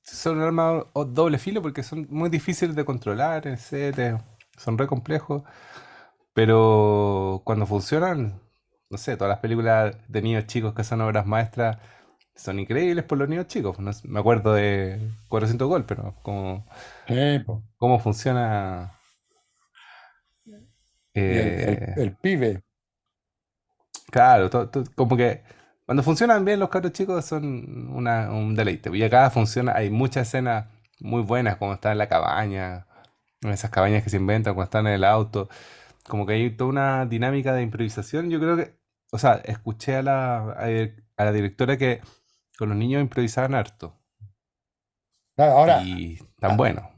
son 0.06 0.38
un 0.38 0.44
arma 0.44 0.86
o- 0.94 1.06
doble 1.06 1.38
filo 1.40 1.62
porque 1.62 1.84
son 1.84 2.08
muy 2.10 2.30
difíciles 2.30 2.76
de 2.76 2.86
controlar 2.86 3.48
eh, 3.48 4.18
son 4.58 4.78
re 4.78 4.88
complejos, 4.88 5.44
pero 6.34 7.42
cuando 7.46 7.66
funcionan, 7.68 8.42
no 8.90 8.98
sé, 8.98 9.18
todas 9.18 9.32
las 9.32 9.40
películas 9.40 9.98
de 10.10 10.22
niños 10.22 10.48
chicos 10.48 10.74
que 10.76 10.84
son 10.84 11.02
obras 11.02 11.26
maestras 11.28 11.78
son 12.36 12.60
increíbles 12.60 13.06
por 13.06 13.18
los 13.20 13.30
niños 13.30 13.48
chicos. 13.48 13.80
No 13.80 13.92
me 14.06 14.20
acuerdo 14.20 14.54
de 14.54 15.00
400 15.30 15.68
Gol, 15.70 15.86
pero 15.86 16.16
Sí, 17.08 17.40
po. 17.46 17.64
cómo 17.78 18.00
funciona. 18.00 18.92
Y 21.28 21.38
el, 21.38 21.60
el, 21.60 21.78
eh, 21.78 21.96
el 21.96 22.16
pibe, 22.18 22.64
Claro, 24.12 24.50
to- 24.50 24.70
to- 24.70 24.84
como 24.96 25.18
que 25.18 25.44
cuando 25.86 26.04
funcionan 26.04 26.46
bien 26.46 26.60
los 26.60 26.70
cabros 26.70 26.94
chicos 26.94 27.26
son 27.26 27.90
una- 27.94 28.32
un 28.32 28.56
deleite. 28.56 28.96
Y 28.96 29.04
acá 29.04 29.30
funciona, 29.30 29.74
hay 29.76 29.90
muchas 29.90 30.28
escenas 30.28 30.68
muy 31.00 31.22
buenas, 31.22 31.58
como 31.58 31.74
están 31.74 31.94
en 31.94 31.98
la 32.00 32.10
cabaña, 32.10 32.88
en 33.42 33.52
esas 33.52 33.72
cabañas 33.72 34.04
que 34.04 34.10
se 34.10 34.18
inventan, 34.18 34.56
cuando 34.56 34.66
están 34.66 34.88
en 34.88 34.94
el 34.94 35.04
auto. 35.04 35.50
Como 36.08 36.26
que 36.26 36.34
hay 36.34 36.50
toda 36.52 36.70
una 36.70 37.06
dinámica 37.06 37.54
de 37.54 37.64
improvisación. 37.64 38.30
Yo 38.32 38.40
creo 38.40 38.58
que, 38.58 38.76
o 39.12 39.18
sea, 39.20 39.36
escuché 39.46 39.96
a 39.98 40.04
la, 40.04 40.38
a, 41.18 41.26
la 41.26 41.32
directora 41.34 41.78
que 41.78 42.02
con 42.58 42.70
los 42.70 42.78
niños 42.78 43.02
improvisaban 43.02 43.56
harto. 43.56 43.98
Claro, 45.36 45.52
ahora 45.54 45.82
Y 45.84 46.18
tan 46.40 46.52
ah, 46.52 46.58
bueno. 46.58 46.90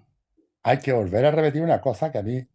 hay 0.64 0.80
que 0.80 0.94
volver 0.94 1.26
a 1.26 1.32
repetir 1.32 1.64
una 1.64 1.82
cosa 1.82 2.12
que 2.12 2.20
a 2.20 2.24
mí, 2.24 2.48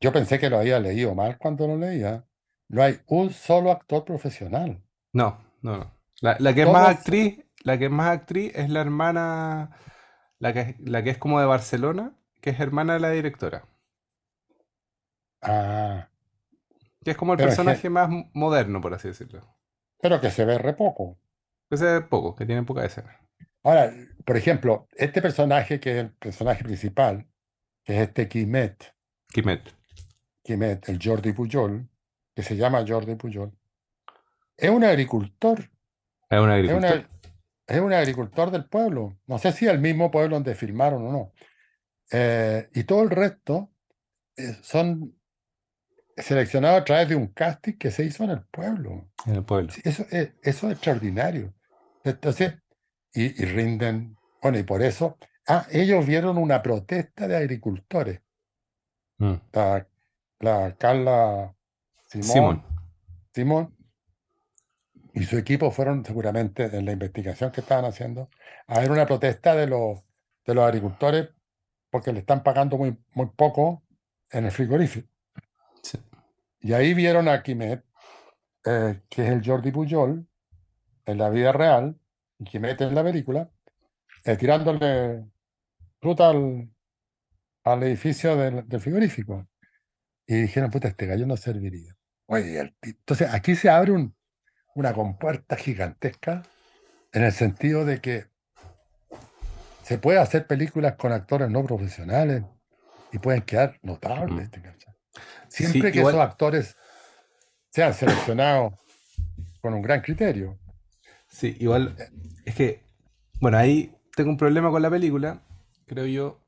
yo 0.00 0.12
pensé 0.12 0.38
que 0.38 0.50
lo 0.50 0.58
había 0.58 0.80
leído 0.80 1.14
mal 1.14 1.38
cuando 1.38 1.66
lo 1.68 1.76
leía. 1.76 2.26
No 2.68 2.82
hay 2.82 3.00
un 3.06 3.30
solo 3.32 3.70
actor 3.70 4.04
profesional. 4.04 4.82
No, 5.12 5.38
no, 5.66 5.78
no. 5.78 5.92
La, 6.20 6.36
la 6.40 6.54
que 6.54 6.62
es 6.62 6.68
más 6.68 6.88
actriz, 6.88 7.44
la 7.64 7.78
que 7.78 7.86
es 7.86 7.90
más 7.90 8.08
actriz 8.10 8.52
es 8.54 8.70
la 8.70 8.80
hermana, 8.80 9.70
la 10.38 10.52
que, 10.54 10.76
la 10.80 11.02
que 11.02 11.10
es 11.10 11.18
como 11.18 11.40
de 11.40 11.46
Barcelona, 11.46 12.14
que 12.42 12.50
es 12.50 12.60
hermana 12.60 12.94
de 12.94 13.00
la 13.00 13.10
directora. 13.10 13.64
ah, 15.42 16.08
Que 17.04 17.12
es 17.12 17.16
como 17.16 17.32
el 17.32 17.40
personaje 17.40 17.88
más 17.88 18.10
moderno, 18.34 18.82
por 18.82 18.92
así 18.94 19.08
decirlo. 19.08 19.40
pero 20.00 20.20
que 20.20 20.30
se 20.30 20.44
ve 20.46 20.56
re 20.58 20.74
poco. 20.74 21.18
Que 21.70 21.76
se 21.76 21.84
ve 21.84 22.00
poco, 22.02 22.34
que 22.34 22.46
tiene 22.46 22.64
poca 22.64 22.84
escena. 22.84 23.20
Ahora, 23.62 23.92
por 24.24 24.36
ejemplo, 24.36 24.88
este 24.96 25.20
personaje 25.22 25.80
que 25.80 25.90
es 25.92 25.96
el 25.98 26.12
personaje 26.14 26.64
principal, 26.64 27.26
que 27.84 27.96
es 27.96 28.08
este 28.08 28.28
Quimet, 28.28 28.94
Kimet. 29.32 29.62
Quimet, 30.42 30.88
el 30.88 30.98
Jordi 31.02 31.32
Pujol, 31.32 31.88
que 32.34 32.42
se 32.42 32.56
llama 32.56 32.84
Jordi 32.86 33.16
Pujol, 33.16 33.52
es 34.56 34.70
un 34.70 34.84
agricultor, 34.84 35.70
Es 36.30 36.40
un 36.40 36.50
es, 36.50 36.54
agricultor. 36.54 36.78
una, 36.78 37.10
es 37.66 37.80
un 37.80 37.92
agricultor 37.92 38.50
del 38.50 38.68
pueblo. 38.68 39.18
No 39.26 39.38
sé 39.38 39.52
si 39.52 39.66
el 39.66 39.78
mismo 39.80 40.10
pueblo 40.10 40.36
donde 40.36 40.54
filmaron 40.54 41.06
o 41.06 41.12
no. 41.12 41.32
Eh, 42.10 42.68
y 42.74 42.84
todo 42.84 43.02
el 43.02 43.10
resto 43.10 43.70
eh, 44.36 44.56
son 44.62 45.14
seleccionados 46.16 46.80
a 46.80 46.84
través 46.84 47.08
de 47.08 47.16
un 47.16 47.28
casting 47.28 47.74
que 47.74 47.90
se 47.90 48.04
hizo 48.04 48.24
en 48.24 48.30
el 48.30 48.42
pueblo. 48.46 49.10
En 49.26 49.34
el 49.34 49.44
pueblo. 49.44 49.72
Eso 49.84 50.06
es, 50.10 50.32
eso 50.42 50.66
es 50.68 50.72
extraordinario. 50.72 51.52
Entonces, 52.04 52.54
y, 53.12 53.42
y 53.42 53.44
rinden, 53.46 54.16
bueno, 54.40 54.58
y 54.58 54.62
por 54.62 54.82
eso, 54.82 55.18
ah, 55.48 55.66
ellos 55.70 56.06
vieron 56.06 56.38
una 56.38 56.62
protesta 56.62 57.26
de 57.26 57.36
agricultores. 57.36 58.22
Mm. 59.18 59.34
La, 59.52 59.86
la 60.40 60.76
Carla 60.76 61.54
Simón. 62.08 62.26
Simón, 62.26 62.64
Simón 63.32 63.75
y 65.16 65.24
su 65.24 65.38
equipo 65.38 65.70
fueron 65.70 66.04
seguramente 66.04 66.64
en 66.64 66.84
la 66.84 66.92
investigación 66.92 67.50
que 67.50 67.62
estaban 67.62 67.86
haciendo 67.86 68.28
a 68.66 68.80
ver 68.80 68.90
una 68.90 69.06
protesta 69.06 69.54
de 69.54 69.66
los, 69.66 70.04
de 70.44 70.54
los 70.54 70.62
agricultores 70.64 71.30
porque 71.90 72.12
le 72.12 72.20
están 72.20 72.42
pagando 72.42 72.76
muy, 72.76 72.96
muy 73.14 73.26
poco 73.34 73.82
en 74.30 74.44
el 74.44 74.50
frigorífico. 74.52 75.08
Sí. 75.82 75.98
Y 76.60 76.74
ahí 76.74 76.92
vieron 76.92 77.28
a 77.28 77.42
Quimet, 77.42 77.82
eh, 78.66 79.00
que 79.08 79.24
es 79.24 79.30
el 79.30 79.42
Jordi 79.44 79.72
Pujol, 79.72 80.28
en 81.06 81.18
la 81.18 81.30
vida 81.30 81.52
real, 81.52 81.98
y 82.38 82.44
Quimet 82.44 82.80
en 82.82 82.94
la 82.94 83.02
película, 83.02 83.50
eh, 84.24 84.36
tirándole 84.36 85.24
fruta 85.98 86.28
al, 86.28 86.68
al 87.64 87.82
edificio 87.84 88.36
del, 88.36 88.68
del 88.68 88.80
frigorífico. 88.80 89.48
Y 90.26 90.42
dijeron, 90.42 90.70
puta, 90.70 90.88
este 90.88 91.06
gallo 91.06 91.24
no 91.26 91.36
serviría. 91.38 91.96
Oye, 92.26 92.74
entonces 92.82 93.32
aquí 93.32 93.54
se 93.54 93.70
abre 93.70 93.92
un- 93.92 94.14
una 94.76 94.92
compuerta 94.92 95.56
gigantesca 95.56 96.42
en 97.12 97.24
el 97.24 97.32
sentido 97.32 97.84
de 97.84 98.00
que 98.00 98.26
se 99.82 99.98
puede 99.98 100.18
hacer 100.18 100.46
películas 100.46 100.96
con 100.96 101.12
actores 101.12 101.50
no 101.50 101.64
profesionales 101.64 102.44
y 103.10 103.18
pueden 103.18 103.42
quedar 103.42 103.78
notables. 103.82 104.50
Siempre 105.48 105.90
que 105.92 106.00
esos 106.00 106.14
actores 106.14 106.76
sean 107.70 107.94
seleccionados 107.94 108.74
con 109.62 109.72
un 109.72 109.82
gran 109.82 110.02
criterio. 110.02 110.58
Sí, 111.28 111.56
igual. 111.58 111.96
Es 112.44 112.54
que, 112.54 112.82
bueno, 113.40 113.56
ahí 113.56 113.96
tengo 114.14 114.30
un 114.30 114.36
problema 114.36 114.70
con 114.70 114.82
la 114.82 114.90
película, 114.90 115.40
creo 115.86 116.06
yo. 116.06 116.40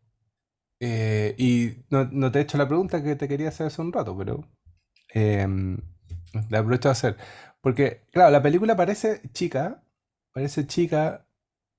Eh, 0.80 1.34
y 1.38 1.84
no, 1.90 2.04
no 2.12 2.30
te 2.30 2.40
he 2.40 2.42
hecho 2.42 2.58
la 2.58 2.68
pregunta 2.68 3.02
que 3.02 3.16
te 3.16 3.26
quería 3.26 3.48
hacer 3.48 3.68
hace 3.68 3.80
un 3.80 3.92
rato, 3.92 4.16
pero 4.16 4.46
em, 5.14 5.78
la 6.50 6.58
aprovecho 6.58 6.88
de 6.88 6.92
hacer. 6.92 7.16
Porque, 7.60 8.02
claro, 8.12 8.30
la 8.30 8.42
película 8.42 8.76
parece 8.76 9.22
chica, 9.32 9.82
parece 10.32 10.66
chica 10.66 11.26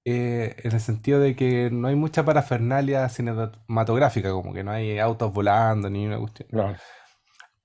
eh, 0.05 0.55
en 0.63 0.71
el 0.73 0.79
sentido 0.79 1.19
de 1.19 1.35
que 1.35 1.69
no 1.71 1.87
hay 1.87 1.95
mucha 1.95 2.23
parafernalia 2.25 3.07
cinematográfica, 3.09 4.31
como 4.31 4.53
que 4.53 4.63
no 4.63 4.71
hay 4.71 4.99
autos 4.99 5.33
volando 5.33 5.89
ni 5.89 6.05
una 6.07 6.17
cuestión. 6.19 6.49
Claro. 6.49 6.75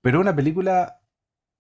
Pero 0.03 0.21
una 0.21 0.35
película, 0.37 1.01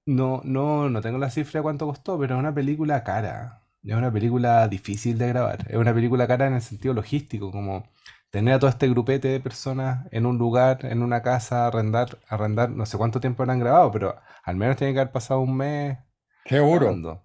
no, 0.06 0.42
no, 0.44 0.90
no 0.90 1.00
tengo 1.00 1.18
la 1.18 1.30
cifra 1.30 1.60
de 1.60 1.62
cuánto 1.62 1.86
costó, 1.86 2.18
pero 2.18 2.34
es 2.34 2.40
una 2.40 2.54
película 2.54 3.02
cara. 3.04 3.62
Es 3.82 3.94
una 3.94 4.12
película 4.12 4.66
difícil 4.68 5.18
de 5.18 5.28
grabar. 5.28 5.66
Es 5.68 5.76
una 5.76 5.94
película 5.94 6.26
cara 6.26 6.46
en 6.46 6.54
el 6.54 6.62
sentido 6.62 6.94
logístico, 6.94 7.50
como 7.50 7.84
tener 8.30 8.54
a 8.54 8.58
todo 8.58 8.70
este 8.70 8.88
grupete 8.88 9.28
de 9.28 9.40
personas 9.40 10.06
en 10.10 10.26
un 10.26 10.38
lugar, 10.38 10.84
en 10.86 11.02
una 11.02 11.22
casa, 11.22 11.68
arrendar, 11.68 12.18
arrendar, 12.28 12.70
no 12.70 12.84
sé 12.84 12.98
cuánto 12.98 13.20
tiempo 13.20 13.42
habrán 13.42 13.60
grabado, 13.60 13.90
pero 13.92 14.16
al 14.42 14.56
menos 14.56 14.76
tiene 14.76 14.92
que 14.92 15.00
haber 15.00 15.12
pasado 15.12 15.40
un 15.40 15.56
mes 15.56 15.98
Seguro. 16.46 16.86
grabando. 16.86 17.24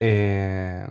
Eh, 0.00 0.86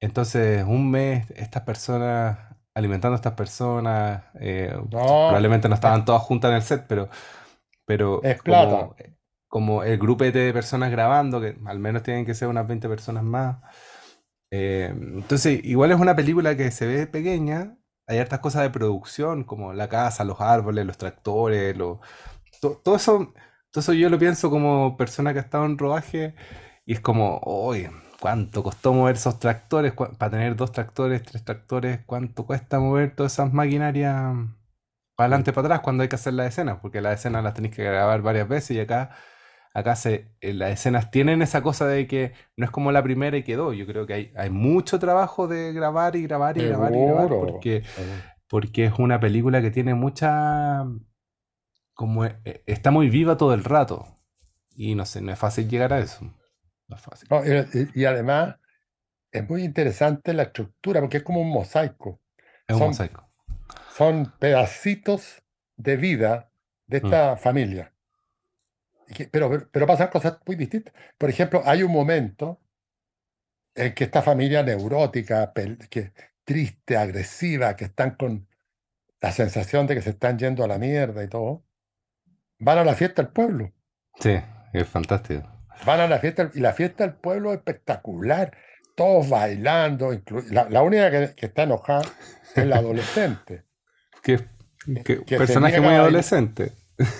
entonces, 0.00 0.64
un 0.66 0.90
mes, 0.90 1.30
estas 1.32 1.62
personas, 1.62 2.38
alimentando 2.74 3.14
a 3.14 3.16
estas 3.16 3.34
personas, 3.34 4.24
eh, 4.40 4.74
No, 4.90 5.26
probablemente 5.26 5.68
no 5.68 5.74
es, 5.74 5.78
estaban 5.78 6.04
todas 6.04 6.22
juntas 6.22 6.50
en 6.50 6.56
el 6.56 6.62
set, 6.62 6.86
pero, 6.88 7.08
pero 7.86 8.22
es 8.22 8.42
como, 8.42 8.96
como 9.48 9.82
el 9.84 9.98
grupete 9.98 10.38
de 10.40 10.52
personas 10.52 10.90
grabando, 10.90 11.40
que 11.40 11.56
al 11.66 11.78
menos 11.78 12.02
tienen 12.02 12.24
que 12.26 12.34
ser 12.34 12.48
unas 12.48 12.66
20 12.66 12.88
personas 12.88 13.24
más. 13.24 13.58
Eh, 14.50 14.90
entonces, 14.92 15.60
igual 15.64 15.92
es 15.92 16.00
una 16.00 16.16
película 16.16 16.56
que 16.56 16.70
se 16.70 16.86
ve 16.86 17.06
pequeña, 17.06 17.76
hay 18.06 18.18
hartas 18.18 18.40
cosas 18.40 18.62
de 18.62 18.70
producción, 18.70 19.44
como 19.44 19.72
la 19.72 19.88
casa, 19.88 20.24
los 20.24 20.40
árboles, 20.40 20.86
los 20.86 20.98
tractores, 20.98 21.76
lo- 21.76 22.00
to- 22.60 22.80
todo 22.84 22.96
eso, 22.96 23.34
eso 23.76 23.92
yo 23.92 24.08
lo 24.10 24.18
pienso 24.18 24.50
como 24.50 24.96
persona 24.96 25.32
que 25.32 25.38
ha 25.38 25.42
estado 25.42 25.64
en 25.66 25.78
rodaje 25.78 26.34
y 26.86 26.92
es 26.94 27.00
como, 27.00 27.38
oye, 27.44 27.90
¿cuánto 28.20 28.62
costó 28.62 28.92
mover 28.92 29.16
esos 29.16 29.38
tractores? 29.38 29.92
¿Cuá- 29.94 30.12
Para 30.18 30.32
tener 30.32 30.56
dos 30.56 30.72
tractores, 30.72 31.22
tres 31.22 31.44
tractores, 31.44 32.00
¿cuánto 32.06 32.46
cuesta 32.46 32.80
mover 32.80 33.14
todas 33.14 33.32
esas 33.34 33.52
maquinarias 33.52 34.14
para 35.16 35.28
Sí. 35.28 35.32
adelante, 35.34 35.52
para 35.52 35.66
atrás 35.68 35.80
cuando 35.80 36.02
hay 36.02 36.08
que 36.08 36.16
hacer 36.16 36.34
las 36.34 36.48
escenas? 36.48 36.78
Porque 36.80 37.00
las 37.00 37.14
escenas 37.20 37.44
las 37.44 37.54
tenéis 37.54 37.74
que 37.76 37.84
grabar 37.84 38.22
varias 38.22 38.48
veces 38.48 38.76
y 38.76 38.80
acá, 38.80 39.10
acá 39.74 39.96
se, 39.96 40.34
eh, 40.40 40.52
las 40.54 40.70
escenas 40.70 41.10
tienen 41.10 41.42
esa 41.42 41.62
cosa 41.62 41.86
de 41.86 42.06
que 42.06 42.32
no 42.56 42.64
es 42.64 42.70
como 42.70 42.92
la 42.92 43.02
primera 43.02 43.36
y 43.36 43.42
quedó. 43.44 43.72
Yo 43.72 43.86
creo 43.86 44.06
que 44.06 44.14
hay, 44.14 44.32
hay 44.36 44.50
mucho 44.50 44.98
trabajo 44.98 45.46
de 45.48 45.72
grabar 45.72 46.16
y 46.16 46.22
grabar 46.22 46.58
y 46.58 46.64
grabar 46.64 46.96
y 46.96 47.00
grabar 47.00 47.28
porque, 47.28 47.84
porque 48.48 48.86
es 48.86 48.94
una 48.98 49.20
película 49.20 49.60
que 49.62 49.70
tiene 49.70 49.94
mucha... 49.94 50.84
como 52.00 52.24
eh, 52.24 52.62
está 52.64 52.90
muy 52.90 53.10
viva 53.10 53.36
todo 53.36 53.52
el 53.52 53.62
rato. 53.62 54.16
Y 54.74 54.94
no 54.94 55.04
sé, 55.04 55.20
no 55.20 55.32
es 55.32 55.38
fácil 55.38 55.68
llegar 55.68 55.92
a 55.92 55.98
eso. 55.98 56.24
No 56.88 56.96
es 56.96 57.02
fácil. 57.02 57.28
No, 57.30 57.42
y, 57.94 58.06
además 58.06 58.56
es 59.30 59.46
muy 59.46 59.64
interesante 59.64 60.32
la 60.32 60.44
estructura 60.44 61.00
porque 61.02 61.18
es 61.18 61.22
como 61.22 61.42
un 61.42 61.50
mosaico. 61.50 62.22
Es 62.66 62.72
un 62.72 62.78
Son, 62.78 62.88
mosaico. 62.88 63.28
son 63.94 64.32
pedacitos 64.38 65.42
de 65.76 65.98
vida 65.98 66.50
de 66.86 67.02
Mm. 67.02 67.04
esta 67.04 67.36
familia. 67.36 67.92
Y 69.06 69.12
que- 69.12 69.28
pero, 69.28 69.68
pero, 69.70 69.86
pasan 69.86 70.08
cosas 70.08 70.38
muy 70.46 70.56
distintas. 70.56 70.94
Por 71.18 71.28
ejemplo, 71.28 71.60
hay 71.66 71.82
un 71.82 71.92
momento 71.92 72.62
en 73.74 73.92
que 73.92 74.04
esta 74.04 74.22
familia 74.22 74.62
neurótica, 74.62 75.52
que, 75.90 76.14
triste, 76.44 76.96
agresiva, 76.96 77.76
que 77.76 77.84
están 77.84 78.12
con 78.16 78.48
la 79.20 79.32
sensación 79.32 79.86
de 79.86 79.96
que 79.96 80.00
se 80.00 80.10
están 80.10 80.38
yendo 80.38 80.64
a 80.64 80.66
la 80.66 80.78
mierda 80.78 81.22
y 81.22 81.28
todo, 81.28 81.66
van 82.60 82.78
a 82.78 82.84
la 82.84 82.94
fiesta 82.94 83.22
del 83.22 83.32
pueblo. 83.32 83.72
Sí, 84.20 84.40
es 84.72 84.86
fantástico. 84.88 85.48
Van 85.84 86.00
a 86.00 86.06
la 86.06 86.18
fiesta 86.18 86.50
y 86.54 86.60
la 86.60 86.72
fiesta 86.72 87.04
del 87.04 87.16
pueblo 87.16 87.52
es 87.52 87.58
espectacular. 87.58 88.56
todos 88.94 89.28
bailando, 89.28 90.12
la, 90.50 90.68
la 90.68 90.82
única 90.82 91.10
que, 91.10 91.34
que 91.34 91.46
está 91.46 91.62
enojada 91.62 92.02
es 92.54 92.66
la 92.66 92.76
adolescente, 92.76 93.64
Que, 94.22 94.38
que, 95.24 95.36
personaje 95.36 95.80
muy 95.80 95.94
adolescente. 95.94 96.72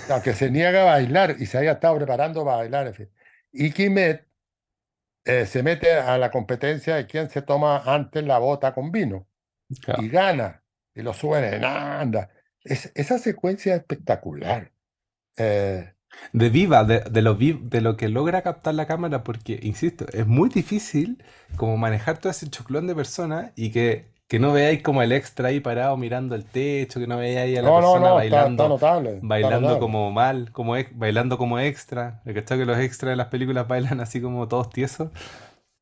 no, 0.09 0.22
que 0.22 0.35
se 0.35 0.50
niega 0.50 0.83
a 0.83 0.85
bailar 0.85 1.37
y 1.38 1.46
se 1.46 1.59
había 1.59 1.72
estado 1.72 1.96
preparando 1.96 2.44
para 2.44 2.59
bailar, 2.59 2.87
en 2.88 2.94
fin. 2.94 3.11
Y 3.53 3.70
Kimet 3.70 4.26
eh, 5.24 5.46
se 5.46 5.62
mete 5.62 5.92
a 5.92 6.18
la 6.18 6.31
competencia 6.31 6.96
de 6.96 7.07
quién 7.07 7.31
se 7.31 7.42
toma 7.42 7.83
antes 7.87 8.24
la 8.24 8.38
bota 8.38 8.74
con 8.74 8.90
vino 8.90 9.29
y 9.98 10.09
gana 10.09 10.62
y 10.94 11.03
lo 11.03 11.12
suben 11.14 11.44
en 11.44 11.64
anda. 11.64 12.31
Es, 12.64 12.90
esa 12.94 13.18
secuencia 13.18 13.74
es 13.74 13.81
espectacular. 13.81 14.72
Eh, 15.37 15.93
De 16.33 16.51
viva, 16.51 16.85
de, 16.85 17.01
de 17.01 17.23
lo 17.23 17.35
vi- 17.37 17.61
de 17.62 17.81
lo 17.81 17.97
que 17.97 18.09
logra 18.09 18.43
captar 18.43 18.75
la 18.75 18.87
cámara, 18.87 19.23
porque, 19.25 19.59
insisto, 19.62 20.07
es 20.12 20.27
muy 20.27 20.49
difícil 20.49 21.23
como 21.57 21.77
manejar 21.77 22.19
todo 22.19 22.31
ese 22.31 22.51
choclón 22.51 22.87
de 22.87 22.95
personas 22.95 23.53
y 23.57 23.71
que, 23.73 24.12
que 24.29 24.38
no 24.38 24.53
veáis 24.53 24.83
como 24.83 25.03
el 25.03 25.12
extra 25.12 25.49
ahí 25.49 25.61
parado 25.61 25.97
mirando 25.97 26.35
el 26.35 26.45
techo, 26.45 27.01
que 27.01 27.07
no 27.07 27.16
veáis 27.19 27.59
a 27.59 27.62
la 27.62 27.69
no, 27.69 27.81
no, 27.81 27.93
persona 27.93 28.11
no, 28.11 28.21
está, 28.21 28.47
está 28.49 28.66
bailando, 28.66 28.69
notable, 28.69 29.11
está 29.11 29.27
bailando 29.29 29.61
notable. 29.61 29.81
como 29.81 30.11
mal, 30.11 30.53
como 30.53 30.77
ex- 30.77 30.97
bailando 30.97 31.38
como 31.38 31.59
extra. 31.59 32.23
¿De 32.25 32.35
¿Cachai? 32.35 32.59
Que 32.59 32.66
los 32.66 32.79
extras 32.79 33.11
de 33.12 33.16
las 33.16 33.29
películas 33.29 33.66
bailan 33.69 34.01
así 34.01 34.21
como 34.21 34.47
todos 34.49 34.71
tiesos. 34.71 35.11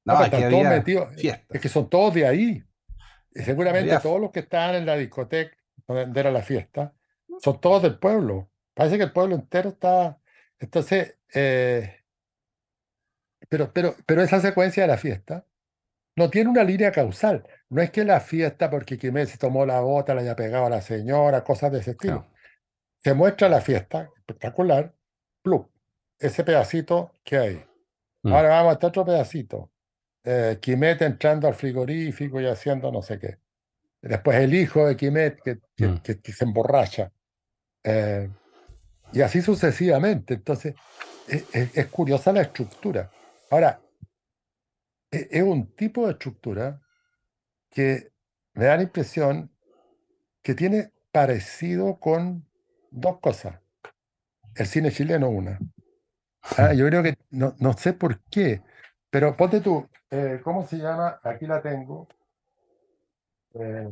No, 0.05 0.15
aquí 0.19 0.25
están 0.37 0.51
todos 0.51 0.65
había 0.65 0.71
metidos, 0.79 1.09
es 1.51 1.61
que 1.61 1.69
son 1.69 1.89
todos 1.89 2.15
de 2.15 2.27
ahí. 2.27 2.65
Y 3.35 3.43
seguramente 3.43 3.91
Había 3.91 4.01
todos 4.01 4.21
los 4.21 4.31
que 4.31 4.41
estaban 4.41 4.75
en 4.77 4.87
la 4.87 4.97
discoteca 4.97 5.57
donde 5.87 6.21
era 6.21 6.31
la 6.31 6.43
fiesta 6.43 6.95
son 7.43 7.61
todos 7.61 7.83
del 7.83 7.99
pueblo. 7.99 8.51
Parece 8.79 8.97
que 8.97 9.03
el 9.05 9.13
pueblo 9.13 9.35
entero 9.35 9.71
está. 9.71 10.21
Entonces, 10.61 11.17
eh, 11.35 11.97
pero, 13.49 13.73
pero, 13.73 13.97
pero 14.07 14.23
esa 14.23 14.41
secuencia 14.41 14.85
de 14.85 14.87
la 14.89 14.99
fiesta 14.99 15.45
no 16.17 16.31
tiene 16.31 16.51
una 16.51 16.63
línea 16.63 16.93
causal. 16.93 17.45
No 17.71 17.83
es 17.83 17.91
que 17.91 18.05
la 18.05 18.21
fiesta, 18.21 18.71
porque 18.71 18.97
Quimet 18.97 19.29
se 19.29 19.37
tomó 19.37 19.67
la 19.67 19.81
bota, 19.81 20.15
le 20.15 20.21
haya 20.23 20.37
pegado 20.37 20.67
a 20.67 20.71
la 20.71 20.81
señora, 20.81 21.43
cosas 21.43 21.73
de 21.73 21.81
ese 21.81 21.91
estilo. 21.93 22.27
Se 23.03 23.15
muestra 23.15 23.49
la 23.49 23.61
fiesta, 23.61 24.11
espectacular, 24.17 24.95
plup, 25.43 25.69
ese 26.19 26.45
pedacito 26.45 27.13
que 27.25 27.37
hay. 27.37 27.65
Mm, 28.23 28.33
Ahora 28.33 28.49
vamos 28.51 28.71
a 28.71 28.73
este 28.75 28.87
otro 28.87 29.05
pedacito. 29.05 29.71
Eh, 30.25 30.59
Quimet 30.61 31.03
entrando 31.03 31.49
al 31.49 31.55
frigorífico 31.55 32.41
y 32.41 32.47
haciendo 32.47 32.93
no 32.93 33.03
sé 33.03 33.19
qué. 33.19 33.39
Después 34.03 34.37
el 34.39 34.55
hijo 34.55 34.87
de 34.87 34.97
Quimet 34.97 35.41
que, 35.43 35.59
que- 35.77 35.87
mm. 35.89 35.99
que- 35.99 36.21
que 36.21 36.33
se 36.33 36.45
emborracha. 36.45 37.11
Eh, 37.85 38.29
y 39.13 39.23
así 39.23 39.43
sucesivamente. 39.43 40.35
Entonces, 40.35 40.75
es, 41.29 41.87
curiosa 41.89 42.33
la 42.33 42.43
estructura. 42.43 43.11
Ahora, 43.51 43.81
e- 45.11 45.29
es 45.31 45.43
un 45.43 45.75
tipo 45.75 46.07
de 46.07 46.13
estructura 46.13 46.81
que 47.71 48.13
me 48.55 48.65
da 48.65 48.77
la 48.77 48.83
impresión 48.83 49.51
que 50.43 50.55
tiene 50.55 50.93
parecido 51.13 51.99
con 51.99 52.47
dos 52.91 53.19
cosas. 53.21 53.61
El 54.55 54.67
cine 54.67 54.91
chileno, 54.91 55.29
una. 55.29 55.59
Ah, 56.57 56.73
yo 56.73 56.87
creo 56.87 57.03
que, 57.03 57.17
no, 57.31 57.55
no 57.59 57.73
sé 57.75 57.93
por 57.93 58.21
qué, 58.25 58.63
pero 59.11 59.37
ponte 59.37 59.61
tú, 59.61 59.87
eh, 60.11 60.41
¿cómo 60.43 60.67
se 60.67 60.79
llama? 60.79 61.21
Aquí 61.23 61.47
la 61.47 61.61
tengo. 61.61 62.09
eh, 63.55 63.89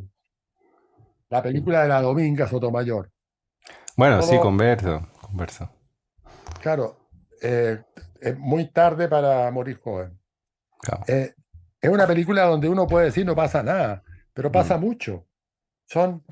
la 1.29 1.42
película 1.42 1.83
de 1.83 1.88
la 1.88 2.00
Dominga 2.00 2.46
Sotomayor. 2.46 3.11
Bueno, 3.96 4.22
sí, 4.22 4.38
converso, 4.38 5.09
converso. 5.20 5.70
claro, 6.61 6.98
eh, 7.42 7.82
es 8.20 8.38
muy 8.38 8.70
tarde 8.72 9.09
para 9.09 9.50
morir 9.50 9.80
joven. 9.80 10.18
Claro. 10.80 11.04
Eh, 11.06 11.35
es 11.80 11.90
una 11.90 12.06
película 12.06 12.44
donde 12.44 12.68
uno 12.68 12.88
puede 12.88 13.06
decir 13.06 13.26
no 13.26 13.37
pasa 13.37 13.62
nada, 13.62 14.02
pero 14.32 14.50
pasa 14.52 14.78
Mm, 14.78 14.80
mucho. 14.80 15.26
Son 15.87 16.24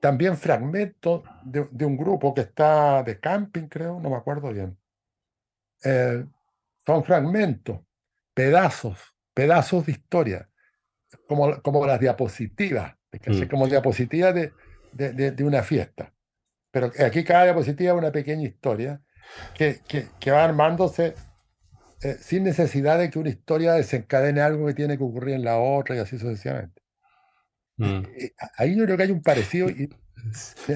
también 0.00 0.36
fragmentos 0.36 1.22
de, 1.44 1.68
de 1.70 1.84
un 1.86 1.96
grupo 1.96 2.34
que 2.34 2.42
está 2.42 3.02
de 3.02 3.20
camping, 3.20 3.68
creo, 3.68 4.00
no 4.00 4.10
me 4.10 4.16
acuerdo 4.16 4.52
bien. 4.52 4.78
Eh, 5.84 6.24
son 6.86 7.04
fragmentos, 7.04 7.80
pedazos, 8.34 8.98
pedazos 9.34 9.86
de 9.86 9.92
historia, 9.92 10.48
como, 11.28 11.60
como 11.62 11.86
las 11.86 12.00
diapositivas, 12.00 12.94
mm. 13.26 13.44
como 13.50 13.66
diapositivas 13.68 14.34
de- 14.34 14.52
de 15.32 15.44
una 15.44 15.62
fiesta. 15.62 16.12
Pero 16.74 16.92
aquí 17.06 17.24
cada 17.24 17.44
diapositiva 17.46 17.94
es 17.94 17.98
una 17.98 18.12
pequeña 18.12 18.44
historia 18.44 19.00
que, 19.54 19.80
que, 19.88 20.08
que 20.20 20.32
va 20.32 20.44
armándose 20.44 21.14
eh, 22.02 22.16
sin 22.20 22.44
necesidad 22.44 22.98
de 22.98 23.10
que 23.10 23.18
una 23.18 23.30
historia 23.30 23.74
desencadene 23.74 24.42
algo 24.42 24.66
que 24.66 24.74
tiene 24.74 24.98
que 24.98 25.04
ocurrir 25.04 25.36
en 25.36 25.44
la 25.44 25.58
otra 25.58 25.96
y 25.96 26.00
así 26.00 26.18
sucesivamente. 26.18 26.82
Mm. 27.78 28.02
eh, 28.18 28.32
ahí 28.58 28.76
yo 28.76 28.84
creo 28.84 28.96
que 28.96 29.02
hay 29.04 29.10
un 29.10 29.22
parecido 29.22 29.70
y 29.70 29.88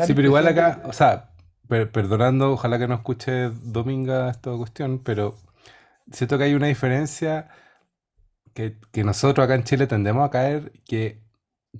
Sí, 0.07 0.15
pero 0.15 0.27
igual 0.27 0.47
acá, 0.47 0.83
o 0.85 0.93
sea, 0.93 1.33
per- 1.69 1.91
perdonando, 1.91 2.53
ojalá 2.53 2.79
que 2.79 2.89
no 2.89 2.95
escuche 2.97 3.51
Dominga 3.51 4.31
esta 4.31 4.51
cuestión, 4.57 5.03
pero 5.03 5.37
siento 6.13 6.39
que 6.39 6.45
hay 6.45 6.55
una 6.55 6.69
diferencia 6.69 7.49
que, 8.55 8.79
que 8.93 9.05
nosotros 9.05 9.45
acá 9.45 9.55
en 9.55 9.65
Chile 9.65 9.87
tendemos 9.87 10.27
a 10.27 10.31
caer, 10.31 10.73
que, 10.87 11.23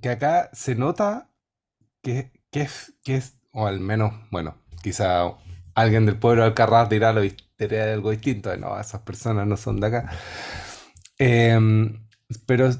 que 0.01 0.09
acá 0.09 0.49
se 0.53 0.75
nota 0.75 1.29
que, 2.03 2.33
que 2.51 2.63
es, 2.63 2.95
que 3.03 3.17
es, 3.17 3.38
o 3.51 3.67
al 3.67 3.79
menos, 3.79 4.13
bueno, 4.31 4.55
quizá 4.83 5.33
alguien 5.75 6.05
del 6.05 6.17
pueblo 6.19 6.43
de 6.43 6.49
Alcarraz 6.49 6.89
dirá, 6.89 7.13
lo, 7.13 7.21
dirá 7.57 7.93
algo 7.93 8.11
distinto, 8.11 8.55
no, 8.57 8.79
esas 8.79 9.01
personas 9.01 9.47
no 9.47 9.57
son 9.57 9.79
de 9.79 9.87
acá. 9.87 10.11
Em, 11.17 12.07
pero 12.45 12.67
es, 12.67 12.79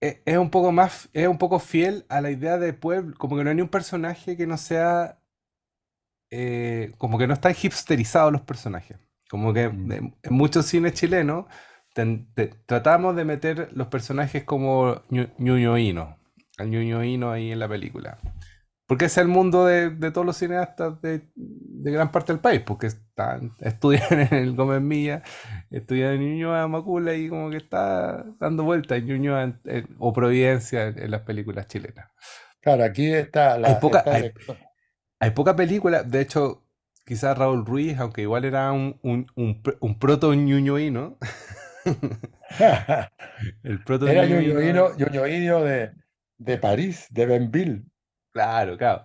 es 0.00 0.36
un 0.38 0.50
poco 0.50 0.72
más, 0.72 1.08
es 1.12 1.28
un 1.28 1.38
poco 1.38 1.58
fiel 1.58 2.06
a 2.08 2.20
la 2.20 2.30
idea 2.30 2.58
de 2.58 2.72
pueblo, 2.72 3.16
como 3.18 3.36
que 3.36 3.44
no 3.44 3.50
hay 3.50 3.56
ni 3.56 3.62
un 3.62 3.68
personaje 3.68 4.36
que 4.36 4.46
no 4.46 4.56
sea, 4.56 5.18
eh, 6.30 6.92
como 6.98 7.18
que 7.18 7.26
no 7.26 7.34
están 7.34 7.54
hipsterizados 7.60 8.32
los 8.32 8.42
personajes. 8.42 8.98
Como 9.30 9.52
que 9.52 9.68
Mm. 9.68 9.92
en, 9.92 10.16
en 10.22 10.34
muchos 10.34 10.66
cines 10.66 10.94
chilenos 10.94 11.46
ten- 11.94 12.32
te- 12.34 12.48
tratamos 12.66 13.16
de 13.16 13.24
meter 13.24 13.70
los 13.72 13.88
personajes 13.88 14.44
como 14.44 14.96
ñu- 15.10 15.30
ñuñoíno, 15.38 16.18
al 16.58 16.70
ñuñoíno 16.70 17.30
ahí 17.32 17.52
en 17.52 17.58
la 17.58 17.68
película. 17.68 18.18
Porque 18.86 19.06
ese 19.06 19.20
es 19.20 19.26
el 19.26 19.32
mundo 19.32 19.66
de, 19.66 19.90
de 19.90 20.10
todos 20.12 20.24
los 20.26 20.36
cineastas 20.36 21.00
de, 21.02 21.28
de 21.34 21.90
gran 21.90 22.12
parte 22.12 22.32
del 22.32 22.40
país, 22.40 22.60
porque 22.64 22.86
están, 22.88 23.52
estudian 23.60 24.04
en 24.30 24.34
el 24.34 24.54
Gómez 24.56 24.80
Milla, 24.80 25.22
estudian 25.70 26.14
en 26.14 26.20
Ñuñoa, 26.20 26.68
Macula 26.68 27.14
y 27.14 27.28
como 27.28 27.50
que 27.50 27.56
está 27.58 28.24
dando 28.38 28.64
vueltas 28.64 28.98
en 28.98 29.06
Ñuñoa 29.06 29.42
en- 29.44 29.60
en- 29.64 29.96
o 29.98 30.12
Providencia 30.12 30.86
en, 30.88 30.98
en 31.02 31.10
las 31.10 31.22
películas 31.22 31.66
chilenas. 31.68 32.10
Claro, 32.60 32.84
aquí 32.84 33.12
está 33.14 33.58
Hay 33.62 33.74
la, 33.74 33.80
poca, 33.80 34.04
esta 34.04 34.10
hay, 34.10 34.32
hay 35.20 35.30
poca 35.32 35.56
película, 35.56 36.02
de 36.02 36.20
hecho, 36.20 36.64
quizás 37.06 37.36
Raúl 37.38 37.66
Ruiz, 37.66 37.98
aunque 37.98 38.22
igual 38.22 38.44
era 38.44 38.72
un, 38.72 38.98
un, 39.02 39.26
un, 39.36 39.62
pr- 39.62 39.78
un 39.80 39.98
proto 39.98 40.34
ñuñoíno, 40.34 41.18
el 43.62 43.82
proto 43.84 44.06
Era 44.06 44.24
ñuñoíno 44.26 45.62
de, 45.62 45.92
de 46.38 46.58
París, 46.58 47.06
de 47.10 47.26
Benville. 47.26 47.82
Claro, 48.36 48.76
claro, 48.76 49.02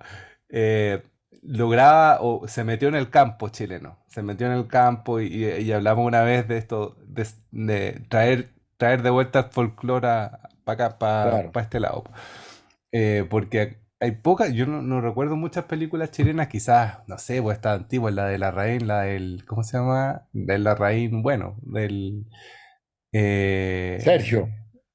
eh, 0.50 1.04
lograba 1.44 2.20
o 2.22 2.48
se 2.48 2.64
metió 2.64 2.88
en 2.90 2.96
el 2.96 3.10
campo 3.10 3.50
chileno, 3.50 4.00
se 4.08 4.22
metió 4.24 4.48
en 4.48 4.54
el 4.54 4.68
campo 4.68 5.20
y, 5.20 5.28
y- 5.28 5.62
y 5.64 5.72
hablamos 5.72 6.06
una 6.06 6.22
vez 6.24 6.48
de 6.48 6.58
esto, 6.58 6.98
de, 7.06 7.28
de 7.52 8.02
traer, 8.10 8.50
traer 8.78 9.02
de 9.04 9.10
vuelta 9.10 9.40
el 9.40 9.46
folclore 9.52 10.02
para 10.64 10.86
acá, 10.88 10.98
para 11.00 11.30
Claro. 11.30 11.52
este 11.62 11.80
lado. 11.80 12.04
Eh, 12.92 13.26
porque 13.30 13.80
hay 14.00 14.12
pocas, 14.14 14.54
yo 14.54 14.66
no, 14.68 14.82
no 14.82 15.02
recuerdo 15.02 15.36
muchas 15.38 15.66
películas 15.66 16.12
chilenas, 16.12 16.48
quizás, 16.50 17.00
no 17.08 17.18
sé, 17.20 17.42
pues 17.42 17.58
esta 17.58 17.74
antigua, 17.74 18.12
la 18.12 18.28
de 18.28 18.38
Larraín, 18.40 18.88
la 18.88 19.02
del, 19.04 19.46
¿cómo 19.48 19.64
se 19.64 19.78
llama? 19.78 20.28
De 20.34 20.60
Larraín, 20.60 21.24
bueno, 21.24 21.58
del... 21.64 22.26
eh, 23.14 24.02
Sergio. 24.06 24.50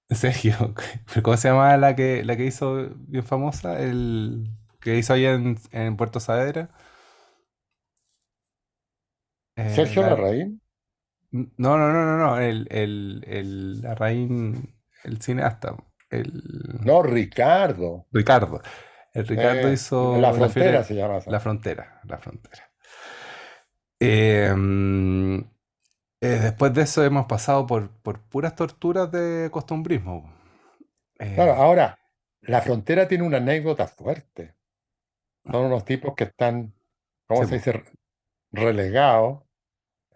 Sergio, 0.10 0.74
pero 1.06 1.22
¿cómo 1.22 1.36
se 1.36 1.48
llama 1.48 1.76
la 1.76 1.96
que, 1.96 2.24
la 2.24 2.36
que 2.36 2.46
hizo 2.46 2.90
bien 3.08 3.24
famosa? 3.24 3.80
El 3.80 4.50
que 4.80 4.96
hizo 4.98 5.12
allá 5.14 5.32
en, 5.34 5.58
en 5.72 5.96
Puerto 5.96 6.20
Saavedra. 6.20 6.70
Eh, 9.56 9.68
Sergio 9.74 10.02
la- 10.02 10.10
Larraín. 10.10 10.60
no, 11.30 11.76
no, 11.78 11.92
no, 11.92 12.04
no, 12.06 12.16
no, 12.18 12.38
el, 12.40 12.66
el, 12.70 13.24
el 13.26 13.80
Larraín, 13.82 14.74
el 15.04 15.20
cineasta, 15.20 15.76
el 16.10 16.32
No, 16.84 17.02
Ricardo. 17.02 18.06
Ricardo. 18.12 18.60
El 19.12 19.26
Ricardo 19.26 19.68
Eh, 19.68 19.72
hizo 19.72 20.16
La 20.20 20.32
Frontera 20.32 20.84
se 20.84 20.94
llama 20.94 21.18
esa. 21.18 21.30
La 21.30 21.40
frontera, 21.40 22.00
la 22.04 22.18
frontera. 22.18 22.70
Eh, 24.00 24.52
eh, 26.34 26.38
después 26.40 26.72
de 26.74 26.82
eso 26.82 27.04
hemos 27.04 27.26
pasado 27.26 27.66
por, 27.66 27.90
por 28.02 28.20
puras 28.20 28.54
torturas 28.54 29.10
de 29.12 29.48
costumbrismo. 29.52 30.32
Eh, 31.18 31.34
Claro, 31.34 31.54
ahora, 31.54 31.98
La 32.42 32.60
Frontera 32.60 33.08
tiene 33.08 33.24
una 33.24 33.38
anécdota 33.38 33.86
fuerte. 33.86 34.54
Son 35.50 35.66
unos 35.66 35.84
tipos 35.84 36.14
que 36.14 36.24
están, 36.24 36.74
¿cómo 37.26 37.42
Sí, 37.42 37.48
se 37.48 37.54
dice? 37.56 37.84
Relegados 38.52 39.42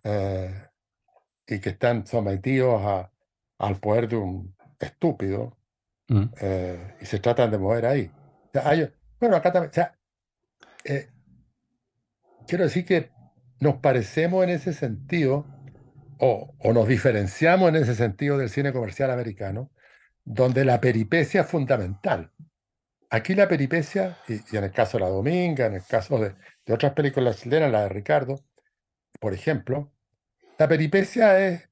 eh, 0.04 0.68
y 1.46 1.60
que 1.60 1.70
están 1.70 2.06
sometidos 2.06 2.80
a- 2.84 3.12
al 3.58 3.76
poder 3.76 4.08
de 4.08 4.16
un, 4.16 4.56
estúpido 4.78 5.56
Mm. 6.08 6.24
eh, 6.40 6.96
y 7.00 7.06
se 7.06 7.20
tratan 7.20 7.50
de 7.50 7.58
mover 7.58 7.86
ahí. 7.86 8.10
O 8.14 8.50
sea, 8.52 8.68
hay- 8.68 8.92
bueno, 9.20 9.36
acá 9.36 9.52
también, 9.52 9.70
o 9.70 9.74
sea, 9.74 9.96
eh, 10.84 11.08
quiero 12.48 12.64
decir 12.64 12.84
que 12.84 13.10
nos 13.60 13.76
parecemos 13.76 14.42
en 14.44 14.50
ese 14.50 14.72
sentido 14.72 15.44
o, 16.20 16.54
o 16.58 16.72
nos 16.72 16.86
diferenciamos 16.86 17.70
en 17.70 17.76
ese 17.76 17.94
sentido 17.94 18.38
del 18.38 18.50
cine 18.50 18.72
comercial 18.72 19.10
americano, 19.10 19.70
donde 20.24 20.64
la 20.64 20.80
peripecia 20.80 21.40
es 21.42 21.46
fundamental. 21.48 22.30
Aquí 23.08 23.34
la 23.34 23.48
peripecia, 23.48 24.18
y, 24.28 24.34
y 24.34 24.56
en 24.56 24.64
el 24.64 24.72
caso 24.72 24.98
de 24.98 25.04
La 25.04 25.10
Dominga, 25.10 25.66
en 25.66 25.74
el 25.74 25.82
caso 25.84 26.18
de, 26.18 26.34
de 26.64 26.72
otras 26.74 26.92
películas 26.92 27.38
chilenas, 27.38 27.72
la 27.72 27.82
de 27.82 27.88
Ricardo, 27.88 28.44
por 29.18 29.34
ejemplo, 29.34 29.92
la 30.58 30.68
peripecia 30.68 31.38
es 31.48 31.68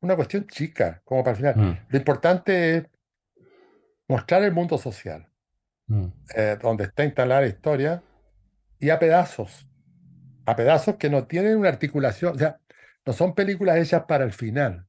una 0.00 0.16
cuestión 0.16 0.46
chica, 0.46 1.00
como 1.04 1.22
para 1.24 1.30
el 1.32 1.36
final. 1.36 1.56
Mm. 1.56 1.86
Lo 1.88 1.98
importante 1.98 2.76
es 2.76 2.84
mostrar 4.08 4.42
el 4.42 4.52
mundo 4.52 4.76
social, 4.78 5.24
Mm. 5.90 6.08
eh, 6.36 6.58
donde 6.60 6.84
está 6.84 7.02
instalada 7.02 7.40
la 7.40 7.46
historia, 7.46 8.02
y 8.78 8.90
a 8.90 8.98
pedazos, 8.98 9.66
a 10.44 10.54
pedazos 10.54 10.96
que 10.96 11.08
no 11.08 11.26
tienen 11.26 11.56
una 11.56 11.70
articulación, 11.70 12.34
o 12.34 12.38
sea, 12.38 12.60
no 13.08 13.14
son 13.14 13.34
películas 13.34 13.78
hechas 13.78 14.04
para 14.06 14.24
el 14.24 14.32
final. 14.32 14.86